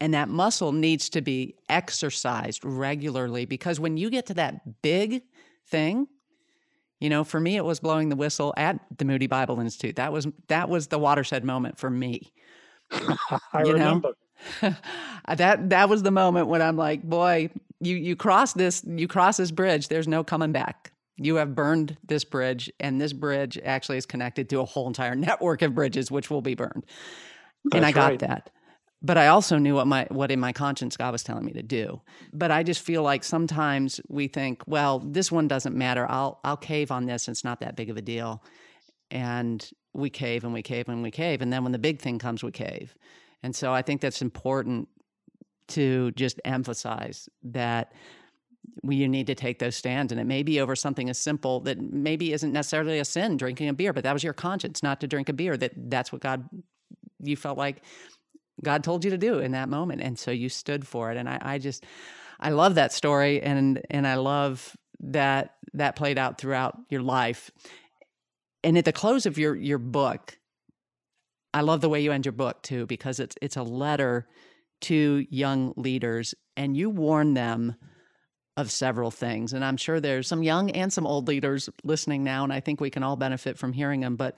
And 0.00 0.14
that 0.14 0.28
muscle 0.28 0.72
needs 0.72 1.08
to 1.10 1.20
be 1.20 1.56
exercised 1.68 2.64
regularly 2.64 3.44
because 3.44 3.78
when 3.78 3.96
you 3.96 4.10
get 4.10 4.26
to 4.26 4.34
that 4.34 4.82
big 4.82 5.22
thing, 5.68 6.06
you 7.00 7.10
know, 7.10 7.24
for 7.24 7.40
me 7.40 7.56
it 7.56 7.64
was 7.64 7.80
blowing 7.80 8.08
the 8.08 8.16
whistle 8.16 8.54
at 8.56 8.78
the 8.96 9.04
Moody 9.04 9.26
Bible 9.26 9.60
Institute. 9.60 9.96
That 9.96 10.12
was 10.12 10.28
that 10.48 10.68
was 10.68 10.86
the 10.86 10.98
watershed 10.98 11.44
moment 11.44 11.78
for 11.78 11.90
me. 11.90 12.32
I 12.90 13.64
you 13.64 13.72
remember. 13.72 14.08
Know? 14.08 14.14
that 15.28 15.70
that 15.70 15.88
was 15.88 16.02
the 16.02 16.10
moment 16.10 16.48
when 16.48 16.62
I'm 16.62 16.76
like, 16.76 17.02
boy, 17.02 17.50
you 17.80 17.96
you 17.96 18.16
cross 18.16 18.52
this 18.52 18.84
you 18.84 19.08
cross 19.08 19.36
this 19.36 19.50
bridge. 19.50 19.88
There's 19.88 20.08
no 20.08 20.24
coming 20.24 20.52
back. 20.52 20.92
You 21.16 21.36
have 21.36 21.54
burned 21.54 21.96
this 22.06 22.24
bridge, 22.24 22.70
and 22.80 23.00
this 23.00 23.12
bridge 23.12 23.58
actually 23.64 23.98
is 23.98 24.06
connected 24.06 24.48
to 24.50 24.60
a 24.60 24.64
whole 24.64 24.88
entire 24.88 25.14
network 25.14 25.62
of 25.62 25.74
bridges, 25.74 26.10
which 26.10 26.30
will 26.30 26.42
be 26.42 26.54
burned. 26.54 26.84
That's 27.64 27.76
and 27.76 27.86
I 27.86 27.92
got 27.92 28.10
right. 28.10 28.18
that. 28.20 28.50
But 29.00 29.18
I 29.18 29.26
also 29.28 29.58
knew 29.58 29.74
what 29.74 29.86
my 29.86 30.06
what 30.10 30.30
in 30.30 30.40
my 30.40 30.52
conscience 30.52 30.96
God 30.96 31.12
was 31.12 31.22
telling 31.22 31.44
me 31.44 31.52
to 31.52 31.62
do. 31.62 32.00
But 32.32 32.50
I 32.50 32.62
just 32.62 32.80
feel 32.80 33.02
like 33.02 33.22
sometimes 33.22 34.00
we 34.08 34.28
think, 34.28 34.62
well, 34.66 34.98
this 34.98 35.30
one 35.30 35.46
doesn't 35.46 35.76
matter. 35.76 36.06
I'll 36.08 36.40
I'll 36.42 36.56
cave 36.56 36.90
on 36.90 37.04
this. 37.04 37.28
It's 37.28 37.44
not 37.44 37.60
that 37.60 37.76
big 37.76 37.90
of 37.90 37.96
a 37.96 38.02
deal. 38.02 38.42
And 39.10 39.68
we 39.92 40.10
cave 40.10 40.42
and 40.42 40.54
we 40.54 40.62
cave 40.62 40.88
and 40.88 41.02
we 41.02 41.10
cave. 41.10 41.42
And 41.42 41.52
then 41.52 41.62
when 41.62 41.72
the 41.72 41.78
big 41.78 42.00
thing 42.00 42.18
comes, 42.18 42.42
we 42.42 42.50
cave. 42.50 42.94
And 43.44 43.54
so 43.54 43.74
I 43.74 43.82
think 43.82 44.00
that's 44.00 44.22
important 44.22 44.88
to 45.68 46.12
just 46.12 46.40
emphasize 46.46 47.28
that 47.42 47.92
we, 48.82 48.96
you 48.96 49.06
need 49.06 49.26
to 49.26 49.34
take 49.34 49.58
those 49.58 49.76
stands. 49.76 50.12
And 50.12 50.18
it 50.18 50.24
may 50.24 50.42
be 50.42 50.62
over 50.62 50.74
something 50.74 51.10
as 51.10 51.18
simple 51.18 51.60
that 51.60 51.78
maybe 51.78 52.32
isn't 52.32 52.52
necessarily 52.52 52.98
a 53.00 53.04
sin, 53.04 53.36
drinking 53.36 53.68
a 53.68 53.74
beer, 53.74 53.92
but 53.92 54.02
that 54.04 54.14
was 54.14 54.24
your 54.24 54.32
conscience 54.32 54.82
not 54.82 54.98
to 55.02 55.06
drink 55.06 55.28
a 55.28 55.34
beer, 55.34 55.58
that 55.58 55.72
that's 55.76 56.10
what 56.10 56.22
God, 56.22 56.48
you 57.22 57.36
felt 57.36 57.58
like 57.58 57.82
God 58.62 58.82
told 58.82 59.04
you 59.04 59.10
to 59.10 59.18
do 59.18 59.40
in 59.40 59.52
that 59.52 59.68
moment. 59.68 60.00
And 60.00 60.18
so 60.18 60.30
you 60.30 60.48
stood 60.48 60.86
for 60.86 61.10
it. 61.10 61.18
And 61.18 61.28
I, 61.28 61.38
I 61.42 61.58
just, 61.58 61.84
I 62.40 62.48
love 62.48 62.76
that 62.76 62.94
story. 62.94 63.42
And, 63.42 63.82
and 63.90 64.06
I 64.06 64.14
love 64.14 64.74
that 65.00 65.56
that 65.74 65.96
played 65.96 66.16
out 66.16 66.38
throughout 66.38 66.78
your 66.88 67.02
life. 67.02 67.50
And 68.62 68.78
at 68.78 68.86
the 68.86 68.92
close 68.92 69.26
of 69.26 69.36
your, 69.36 69.54
your 69.54 69.76
book, 69.76 70.38
I 71.54 71.60
love 71.60 71.80
the 71.80 71.88
way 71.88 72.00
you 72.00 72.12
end 72.12 72.26
your 72.26 72.32
book 72.32 72.62
too, 72.62 72.84
because 72.86 73.20
it's 73.20 73.36
it's 73.40 73.56
a 73.56 73.62
letter 73.62 74.26
to 74.82 75.24
young 75.30 75.72
leaders, 75.76 76.34
and 76.56 76.76
you 76.76 76.90
warn 76.90 77.34
them 77.34 77.76
of 78.56 78.70
several 78.70 79.10
things. 79.10 79.52
And 79.52 79.64
I'm 79.64 79.76
sure 79.76 80.00
there's 80.00 80.28
some 80.28 80.42
young 80.42 80.70
and 80.72 80.92
some 80.92 81.06
old 81.06 81.28
leaders 81.28 81.70
listening 81.84 82.24
now, 82.24 82.44
and 82.44 82.52
I 82.52 82.60
think 82.60 82.80
we 82.80 82.90
can 82.90 83.02
all 83.02 83.16
benefit 83.16 83.56
from 83.56 83.72
hearing 83.72 84.00
them. 84.00 84.16
But 84.16 84.36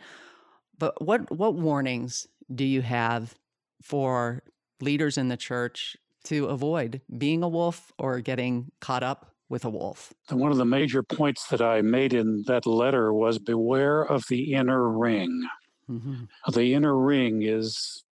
but 0.78 1.02
what 1.04 1.30
what 1.34 1.54
warnings 1.54 2.26
do 2.54 2.64
you 2.64 2.82
have 2.82 3.34
for 3.82 4.42
leaders 4.80 5.18
in 5.18 5.28
the 5.28 5.36
church 5.36 5.96
to 6.24 6.46
avoid 6.46 7.00
being 7.16 7.42
a 7.42 7.48
wolf 7.48 7.92
or 7.98 8.20
getting 8.20 8.70
caught 8.80 9.02
up 9.02 9.32
with 9.48 9.64
a 9.64 9.70
wolf? 9.70 10.12
And 10.28 10.38
one 10.38 10.52
of 10.52 10.58
the 10.58 10.64
major 10.66 11.02
points 11.02 11.48
that 11.48 11.62
I 11.62 11.80
made 11.80 12.12
in 12.12 12.44
that 12.46 12.66
letter 12.66 13.12
was 13.12 13.38
beware 13.38 14.02
of 14.02 14.24
the 14.28 14.52
inner 14.52 14.88
ring. 14.90 15.46
Mm-hmm. 15.90 16.24
The 16.52 16.74
inner 16.74 16.96
ring 16.98 17.42
is 17.42 18.04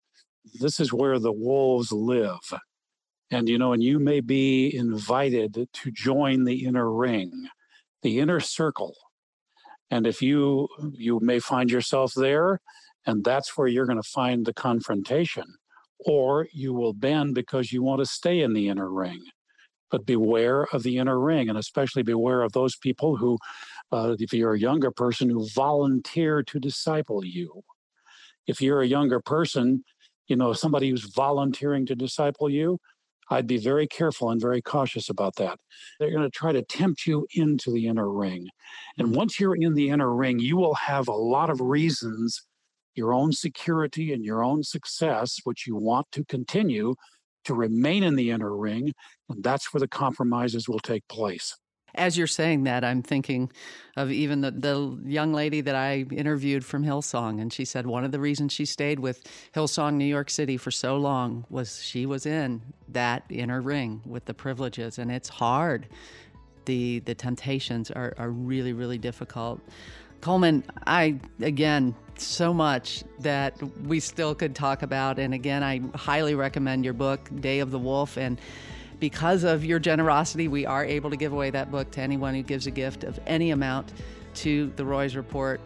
this 0.60 0.80
is 0.80 0.92
where 0.92 1.18
the 1.18 1.32
wolves 1.32 1.92
live. 1.92 2.40
And 3.30 3.48
you 3.48 3.58
know, 3.58 3.72
and 3.72 3.82
you 3.82 3.98
may 3.98 4.20
be 4.20 4.74
invited 4.74 5.68
to 5.72 5.90
join 5.90 6.44
the 6.44 6.64
inner 6.64 6.92
ring, 6.92 7.48
the 8.02 8.20
inner 8.20 8.40
circle. 8.40 8.94
And 9.90 10.06
if 10.06 10.22
you 10.22 10.68
you 10.92 11.18
may 11.20 11.38
find 11.38 11.70
yourself 11.70 12.12
there, 12.14 12.60
and 13.06 13.24
that's 13.24 13.56
where 13.56 13.66
you're 13.66 13.86
going 13.86 14.00
to 14.00 14.08
find 14.08 14.46
the 14.46 14.54
confrontation. 14.54 15.44
Or 16.06 16.48
you 16.52 16.74
will 16.74 16.92
bend 16.92 17.34
because 17.34 17.72
you 17.72 17.82
want 17.82 18.00
to 18.00 18.06
stay 18.06 18.40
in 18.40 18.52
the 18.52 18.68
inner 18.68 18.90
ring. 18.90 19.22
But 19.90 20.06
beware 20.06 20.66
of 20.72 20.82
the 20.82 20.98
inner 20.98 21.18
ring, 21.18 21.48
and 21.48 21.58
especially 21.58 22.02
beware 22.02 22.42
of 22.42 22.52
those 22.52 22.76
people 22.76 23.16
who 23.16 23.38
uh, 23.92 24.16
if 24.18 24.32
you're 24.32 24.54
a 24.54 24.58
younger 24.58 24.90
person 24.90 25.28
who 25.28 25.48
volunteer 25.54 26.42
to 26.42 26.58
disciple 26.58 27.24
you. 27.24 27.62
If 28.46 28.60
you're 28.60 28.82
a 28.82 28.86
younger 28.86 29.20
person, 29.20 29.84
you 30.26 30.36
know, 30.36 30.52
somebody 30.52 30.90
who's 30.90 31.12
volunteering 31.14 31.86
to 31.86 31.94
disciple 31.94 32.50
you, 32.50 32.78
I'd 33.30 33.46
be 33.46 33.56
very 33.56 33.86
careful 33.86 34.30
and 34.30 34.40
very 34.40 34.60
cautious 34.60 35.08
about 35.08 35.36
that. 35.36 35.58
They're 35.98 36.10
going 36.10 36.22
to 36.22 36.30
try 36.30 36.52
to 36.52 36.62
tempt 36.62 37.06
you 37.06 37.26
into 37.34 37.70
the 37.70 37.86
inner 37.86 38.10
ring. 38.10 38.48
And 38.98 39.08
mm. 39.08 39.16
once 39.16 39.40
you're 39.40 39.56
in 39.56 39.74
the 39.74 39.88
inner 39.88 40.14
ring, 40.14 40.38
you 40.38 40.56
will 40.56 40.74
have 40.74 41.08
a 41.08 41.12
lot 41.12 41.48
of 41.48 41.60
reasons, 41.60 42.42
your 42.94 43.14
own 43.14 43.32
security 43.32 44.12
and 44.12 44.24
your 44.24 44.44
own 44.44 44.62
success, 44.62 45.38
which 45.44 45.66
you 45.66 45.76
want 45.76 46.06
to 46.12 46.24
continue 46.24 46.94
to 47.44 47.54
remain 47.54 48.02
in 48.02 48.14
the 48.14 48.30
inner 48.30 48.54
ring. 48.54 48.92
And 49.30 49.42
that's 49.42 49.72
where 49.72 49.80
the 49.80 49.88
compromises 49.88 50.68
will 50.68 50.80
take 50.80 51.06
place 51.08 51.56
as 51.94 52.18
you're 52.18 52.26
saying 52.26 52.64
that, 52.64 52.84
I'm 52.84 53.02
thinking 53.02 53.50
of 53.96 54.10
even 54.10 54.40
the, 54.40 54.50
the 54.50 54.98
young 55.04 55.32
lady 55.32 55.60
that 55.60 55.74
I 55.74 56.06
interviewed 56.10 56.64
from 56.64 56.84
Hillsong. 56.84 57.40
And 57.40 57.52
she 57.52 57.64
said 57.64 57.86
one 57.86 58.04
of 58.04 58.12
the 58.12 58.20
reasons 58.20 58.52
she 58.52 58.64
stayed 58.64 58.98
with 58.98 59.22
Hillsong 59.54 59.94
New 59.94 60.04
York 60.04 60.30
City 60.30 60.56
for 60.56 60.70
so 60.70 60.96
long 60.96 61.44
was 61.48 61.82
she 61.82 62.06
was 62.06 62.26
in 62.26 62.62
that 62.88 63.24
inner 63.30 63.60
ring 63.60 64.02
with 64.04 64.24
the 64.24 64.34
privileges. 64.34 64.98
And 64.98 65.10
it's 65.12 65.28
hard. 65.28 65.86
The, 66.64 67.00
the 67.00 67.14
temptations 67.14 67.90
are, 67.90 68.14
are 68.18 68.30
really, 68.30 68.72
really 68.72 68.98
difficult. 68.98 69.60
Coleman, 70.20 70.64
I, 70.86 71.20
again, 71.40 71.94
so 72.16 72.54
much 72.54 73.04
that 73.20 73.54
we 73.86 74.00
still 74.00 74.34
could 74.34 74.54
talk 74.54 74.82
about. 74.82 75.18
And 75.18 75.34
again, 75.34 75.62
I 75.62 75.82
highly 75.94 76.34
recommend 76.34 76.84
your 76.84 76.94
book, 76.94 77.28
Day 77.40 77.60
of 77.60 77.70
the 77.70 77.78
Wolf. 77.78 78.16
And 78.16 78.40
because 79.00 79.44
of 79.44 79.64
your 79.64 79.78
generosity, 79.78 80.48
we 80.48 80.66
are 80.66 80.84
able 80.84 81.10
to 81.10 81.16
give 81.16 81.32
away 81.32 81.50
that 81.50 81.70
book 81.70 81.90
to 81.92 82.00
anyone 82.00 82.34
who 82.34 82.42
gives 82.42 82.66
a 82.66 82.70
gift 82.70 83.04
of 83.04 83.18
any 83.26 83.50
amount 83.50 83.92
to 84.34 84.72
the 84.76 84.84
Roys 84.84 85.16
Report. 85.16 85.60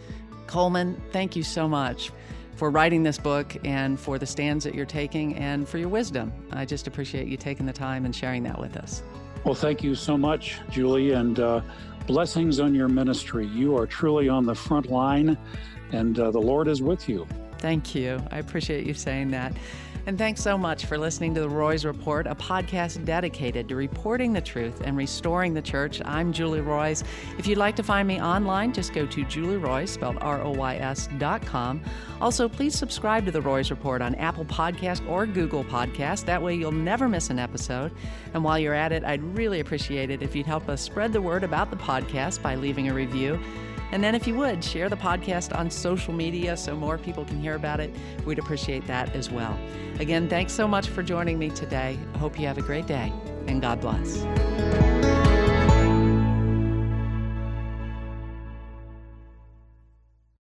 Coleman, 0.46 1.00
thank 1.12 1.36
you 1.36 1.42
so 1.42 1.68
much 1.68 2.10
for 2.56 2.70
writing 2.70 3.02
this 3.02 3.18
book 3.18 3.56
and 3.64 3.98
for 3.98 4.18
the 4.18 4.26
stands 4.26 4.64
that 4.64 4.74
you're 4.74 4.86
taking 4.86 5.36
and 5.36 5.68
for 5.68 5.78
your 5.78 5.88
wisdom. 5.88 6.32
I 6.50 6.64
just 6.64 6.86
appreciate 6.86 7.28
you 7.28 7.36
taking 7.36 7.66
the 7.66 7.72
time 7.72 8.04
and 8.04 8.14
sharing 8.14 8.42
that 8.44 8.58
with 8.58 8.76
us. 8.76 9.02
Well, 9.44 9.54
thank 9.54 9.84
you 9.84 9.94
so 9.94 10.18
much, 10.18 10.58
Julie, 10.68 11.12
and 11.12 11.38
uh, 11.38 11.60
blessings 12.06 12.58
on 12.58 12.74
your 12.74 12.88
ministry. 12.88 13.46
You 13.46 13.76
are 13.78 13.86
truly 13.86 14.28
on 14.28 14.44
the 14.44 14.54
front 14.54 14.86
line, 14.86 15.38
and 15.92 16.18
uh, 16.18 16.32
the 16.32 16.40
Lord 16.40 16.66
is 16.66 16.82
with 16.82 17.08
you. 17.08 17.26
Thank 17.58 17.94
you. 17.94 18.20
I 18.30 18.38
appreciate 18.38 18.86
you 18.86 18.94
saying 18.94 19.30
that. 19.30 19.52
And 20.08 20.16
thanks 20.16 20.40
so 20.40 20.56
much 20.56 20.86
for 20.86 20.96
listening 20.96 21.34
to 21.34 21.42
the 21.42 21.50
Roys 21.50 21.84
Report, 21.84 22.26
a 22.26 22.34
podcast 22.34 23.04
dedicated 23.04 23.68
to 23.68 23.76
reporting 23.76 24.32
the 24.32 24.40
truth 24.40 24.80
and 24.82 24.96
restoring 24.96 25.52
the 25.52 25.60
church. 25.60 26.00
I'm 26.02 26.32
Julie 26.32 26.62
Roys. 26.62 27.04
If 27.36 27.46
you'd 27.46 27.58
like 27.58 27.76
to 27.76 27.82
find 27.82 28.08
me 28.08 28.18
online, 28.18 28.72
just 28.72 28.94
go 28.94 29.04
to 29.04 29.24
Julie 29.24 29.58
Roys, 29.58 29.90
spelled 29.90 30.16
R 30.22 30.40
O 30.42 30.52
Y 30.52 30.76
S 30.76 31.10
dot 31.18 31.42
com. 31.44 31.82
Also, 32.22 32.48
please 32.48 32.74
subscribe 32.74 33.26
to 33.26 33.30
the 33.30 33.42
Roys 33.42 33.70
Report 33.70 34.00
on 34.00 34.14
Apple 34.14 34.46
Podcast 34.46 35.06
or 35.10 35.26
Google 35.26 35.62
Podcast. 35.62 36.24
That 36.24 36.42
way 36.42 36.54
you'll 36.54 36.72
never 36.72 37.06
miss 37.06 37.28
an 37.28 37.38
episode. 37.38 37.92
And 38.32 38.42
while 38.42 38.58
you're 38.58 38.72
at 38.72 38.92
it, 38.92 39.04
I'd 39.04 39.22
really 39.36 39.60
appreciate 39.60 40.08
it 40.08 40.22
if 40.22 40.34
you'd 40.34 40.46
help 40.46 40.70
us 40.70 40.80
spread 40.80 41.12
the 41.12 41.20
word 41.20 41.44
about 41.44 41.68
the 41.68 41.76
podcast 41.76 42.40
by 42.40 42.54
leaving 42.54 42.88
a 42.88 42.94
review. 42.94 43.38
And 43.90 44.04
then, 44.04 44.14
if 44.14 44.26
you 44.26 44.34
would, 44.34 44.62
share 44.62 44.88
the 44.88 44.96
podcast 44.96 45.56
on 45.56 45.70
social 45.70 46.12
media 46.12 46.56
so 46.56 46.76
more 46.76 46.98
people 46.98 47.24
can 47.24 47.40
hear 47.40 47.54
about 47.54 47.80
it. 47.80 47.94
We'd 48.24 48.38
appreciate 48.38 48.86
that 48.86 49.14
as 49.14 49.30
well. 49.30 49.58
Again, 49.98 50.28
thanks 50.28 50.52
so 50.52 50.68
much 50.68 50.88
for 50.88 51.02
joining 51.02 51.38
me 51.38 51.50
today. 51.50 51.98
I 52.14 52.18
hope 52.18 52.38
you 52.38 52.46
have 52.46 52.58
a 52.58 52.62
great 52.62 52.86
day, 52.86 53.12
and 53.46 53.60
God 53.60 53.80
bless. 53.80 54.87